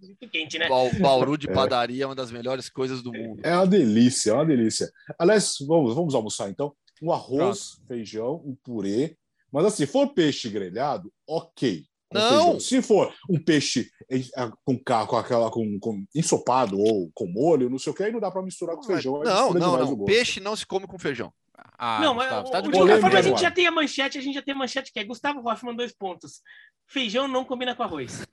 misto 0.00 0.28
quente, 0.30 0.58
né? 0.58 0.68
O 0.70 1.00
bauru 1.00 1.36
de 1.36 1.48
padaria 1.48 2.02
é. 2.02 2.04
é 2.04 2.06
uma 2.06 2.14
das 2.14 2.30
melhores 2.30 2.68
coisas 2.68 3.02
do 3.02 3.12
mundo. 3.12 3.40
É 3.42 3.52
uma 3.52 3.66
delícia, 3.66 4.30
é 4.30 4.34
uma 4.34 4.46
delícia. 4.46 4.88
Aliás, 5.18 5.56
vamos, 5.66 5.92
vamos 5.92 6.14
almoçar 6.14 6.48
então 6.48 6.72
um 7.02 7.12
arroz, 7.12 7.76
Pronto. 7.76 7.88
feijão, 7.88 8.42
um 8.44 8.56
purê. 8.62 9.16
Mas 9.52 9.64
assim, 9.64 9.86
se 9.86 9.86
for 9.86 10.08
peixe 10.08 10.48
grelhado, 10.48 11.12
ok. 11.26 11.84
Não. 12.12 12.58
Se 12.58 12.80
for 12.80 13.12
um 13.28 13.38
peixe 13.42 13.90
com, 14.64 14.78
com 14.78 15.16
aquela 15.16 15.50
com, 15.50 15.78
com, 15.78 16.04
ensopado 16.14 16.78
ou 16.78 17.10
com 17.12 17.26
molho, 17.26 17.68
não 17.68 17.78
sei 17.78 17.92
o 17.92 17.94
que, 17.94 18.02
aí 18.02 18.12
não 18.12 18.20
dá 18.20 18.30
para 18.30 18.42
misturar 18.42 18.76
com 18.76 18.82
feijão. 18.82 19.20
Não, 19.22 19.52
não, 19.52 19.76
não. 19.76 20.04
Peixe 20.04 20.40
não 20.40 20.56
se 20.56 20.66
come 20.66 20.86
com 20.86 20.98
feijão. 20.98 21.32
Ah, 21.76 22.00
não, 22.00 22.14
mas 22.14 22.50
tá 22.50 22.60
de 22.60 22.70
qualquer 22.70 23.00
forma 23.00 23.18
a 23.18 23.22
gente 23.22 23.40
já 23.40 23.50
tem 23.50 23.66
a 23.66 23.70
manchete, 23.70 24.18
a 24.18 24.20
gente 24.20 24.34
já 24.34 24.42
tem 24.42 24.54
a 24.54 24.58
manchete 24.58 24.92
que 24.92 24.98
é 24.98 25.04
Gustavo 25.04 25.46
Hoffman, 25.48 25.76
dois 25.76 25.92
pontos. 25.92 26.40
Feijão 26.86 27.28
não 27.28 27.44
combina 27.44 27.74
com 27.74 27.82
arroz. 27.82 28.26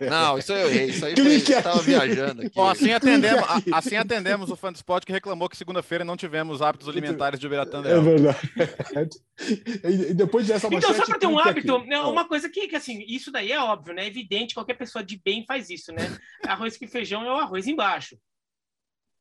É. 0.00 0.10
Não, 0.10 0.38
isso 0.38 0.52
eu 0.52 0.68
errei. 0.68 0.86
Isso 0.86 1.04
aí 1.04 1.14
foi, 1.16 1.26
eu 1.26 1.36
estava 1.36 1.82
viajando 1.82 2.42
aqui. 2.42 2.54
Bom, 2.54 2.68
assim, 2.68 2.92
atendemos, 2.92 3.44
assim 3.72 3.96
atendemos 3.96 4.50
o 4.50 4.56
fã 4.56 4.72
do 4.72 4.76
esporte 4.76 5.06
que 5.06 5.12
reclamou 5.12 5.48
que 5.48 5.56
segunda-feira 5.56 6.04
não 6.04 6.16
tivemos 6.16 6.62
hábitos 6.62 6.88
alimentares 6.88 7.40
de 7.40 7.46
Ubiratã. 7.46 7.82
É 7.84 8.00
verdade. 8.00 8.38
e 9.84 10.14
depois 10.14 10.46
dessa 10.46 10.66
Então, 10.66 10.94
só 10.94 11.04
para 11.04 11.18
ter 11.18 11.26
um 11.26 11.38
hábito, 11.38 11.78
né, 11.84 11.98
uma 12.00 12.26
coisa 12.26 12.48
que, 12.48 12.68
que, 12.68 12.76
assim, 12.76 13.04
isso 13.08 13.30
daí 13.30 13.52
é 13.52 13.60
óbvio, 13.60 13.94
né? 13.94 14.04
É 14.04 14.06
evidente, 14.06 14.54
qualquer 14.54 14.74
pessoa 14.74 15.02
de 15.02 15.20
bem 15.24 15.44
faz 15.46 15.70
isso, 15.70 15.92
né? 15.92 16.16
Arroz 16.46 16.76
com 16.76 16.86
feijão 16.86 17.24
é 17.24 17.30
o 17.30 17.36
arroz 17.36 17.66
embaixo. 17.66 18.16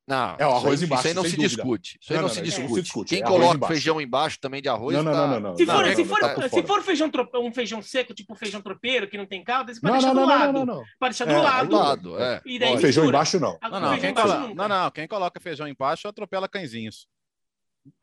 Não, 0.08 0.36
é 0.38 0.46
o 0.46 0.52
arroz 0.52 0.76
isso, 0.76 0.86
embaixo. 0.86 1.02
Isso 1.02 1.08
aí 1.08 1.14
não 1.16 1.24
se 1.24 1.36
dúvida. 1.36 1.48
discute. 1.48 1.98
Isso 2.00 2.14
aí 2.14 2.18
não, 2.18 2.22
não, 2.22 2.28
não, 2.28 2.36
se, 2.36 2.42
discute. 2.44 2.74
se, 2.76 2.82
discute. 2.84 3.10
Quem 3.10 3.24
é 3.24 3.26
coloca 3.26 3.56
embaixo. 3.56 3.74
feijão 3.74 4.00
embaixo 4.00 4.40
também 4.40 4.62
de 4.62 4.70
arroz. 4.70 4.96
Não, 4.96 5.04
não, 5.04 5.12
tá... 5.12 5.28
não, 5.28 5.40
não, 5.40 5.58
Se 5.58 5.66
for, 5.66 5.96
se 5.96 6.06
for, 6.06 6.20
tá 6.20 6.50
se 6.50 6.64
for 6.64 6.84
feijão, 6.84 7.12
um 7.36 7.52
feijão 7.52 7.82
seco, 7.82 8.14
tipo 8.14 8.36
feijão 8.36 8.62
tropeiro, 8.62 9.08
que 9.08 9.18
não 9.18 9.26
tem 9.26 9.44
caldo, 9.44 9.74
você 9.74 9.82
pode 9.82 9.94
deixar 9.94 10.14
do 10.14 10.26
lado. 10.26 10.54
Não, 10.54 10.66
não, 10.66 10.84
Pode 11.00 11.18
deixar 11.18 11.26
do 11.26 11.42
lado. 11.42 11.76
lado 11.76 12.22
é. 12.22 12.40
E 12.46 12.60
daí 12.60 12.78
feijão 12.78 13.06
embaixo, 13.06 13.40
não. 13.40 13.58
Não, 13.62 13.80
não, 13.80 14.00
quem 14.00 14.14
coloca, 14.14 14.54
não, 14.54 14.68
não. 14.68 14.92
Quem 14.92 15.08
coloca 15.08 15.40
feijão 15.40 15.68
embaixo 15.68 16.08
atropela 16.08 16.48
cãezinhos. 16.48 17.08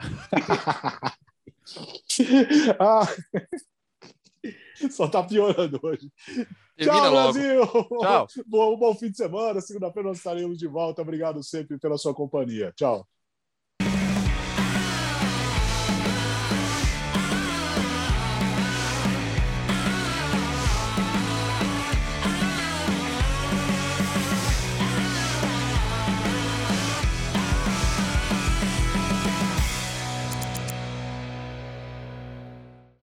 ah. 2.80 3.06
Só 4.90 5.08
tá 5.08 5.22
piorando 5.22 5.78
hoje. 5.82 6.10
Termina 6.76 7.00
Tchau, 7.00 7.12
logo. 7.12 7.32
Brasil! 7.32 7.66
Tchau. 8.00 8.26
Bom, 8.46 8.76
bom 8.76 8.94
fim 8.94 9.10
de 9.10 9.16
semana. 9.16 9.60
Segunda-feira 9.60 10.08
nós 10.08 10.18
estaremos 10.18 10.58
de 10.58 10.66
volta. 10.66 11.02
Obrigado 11.02 11.42
sempre 11.42 11.78
pela 11.78 11.98
sua 11.98 12.14
companhia. 12.14 12.72
Tchau. 12.76 13.06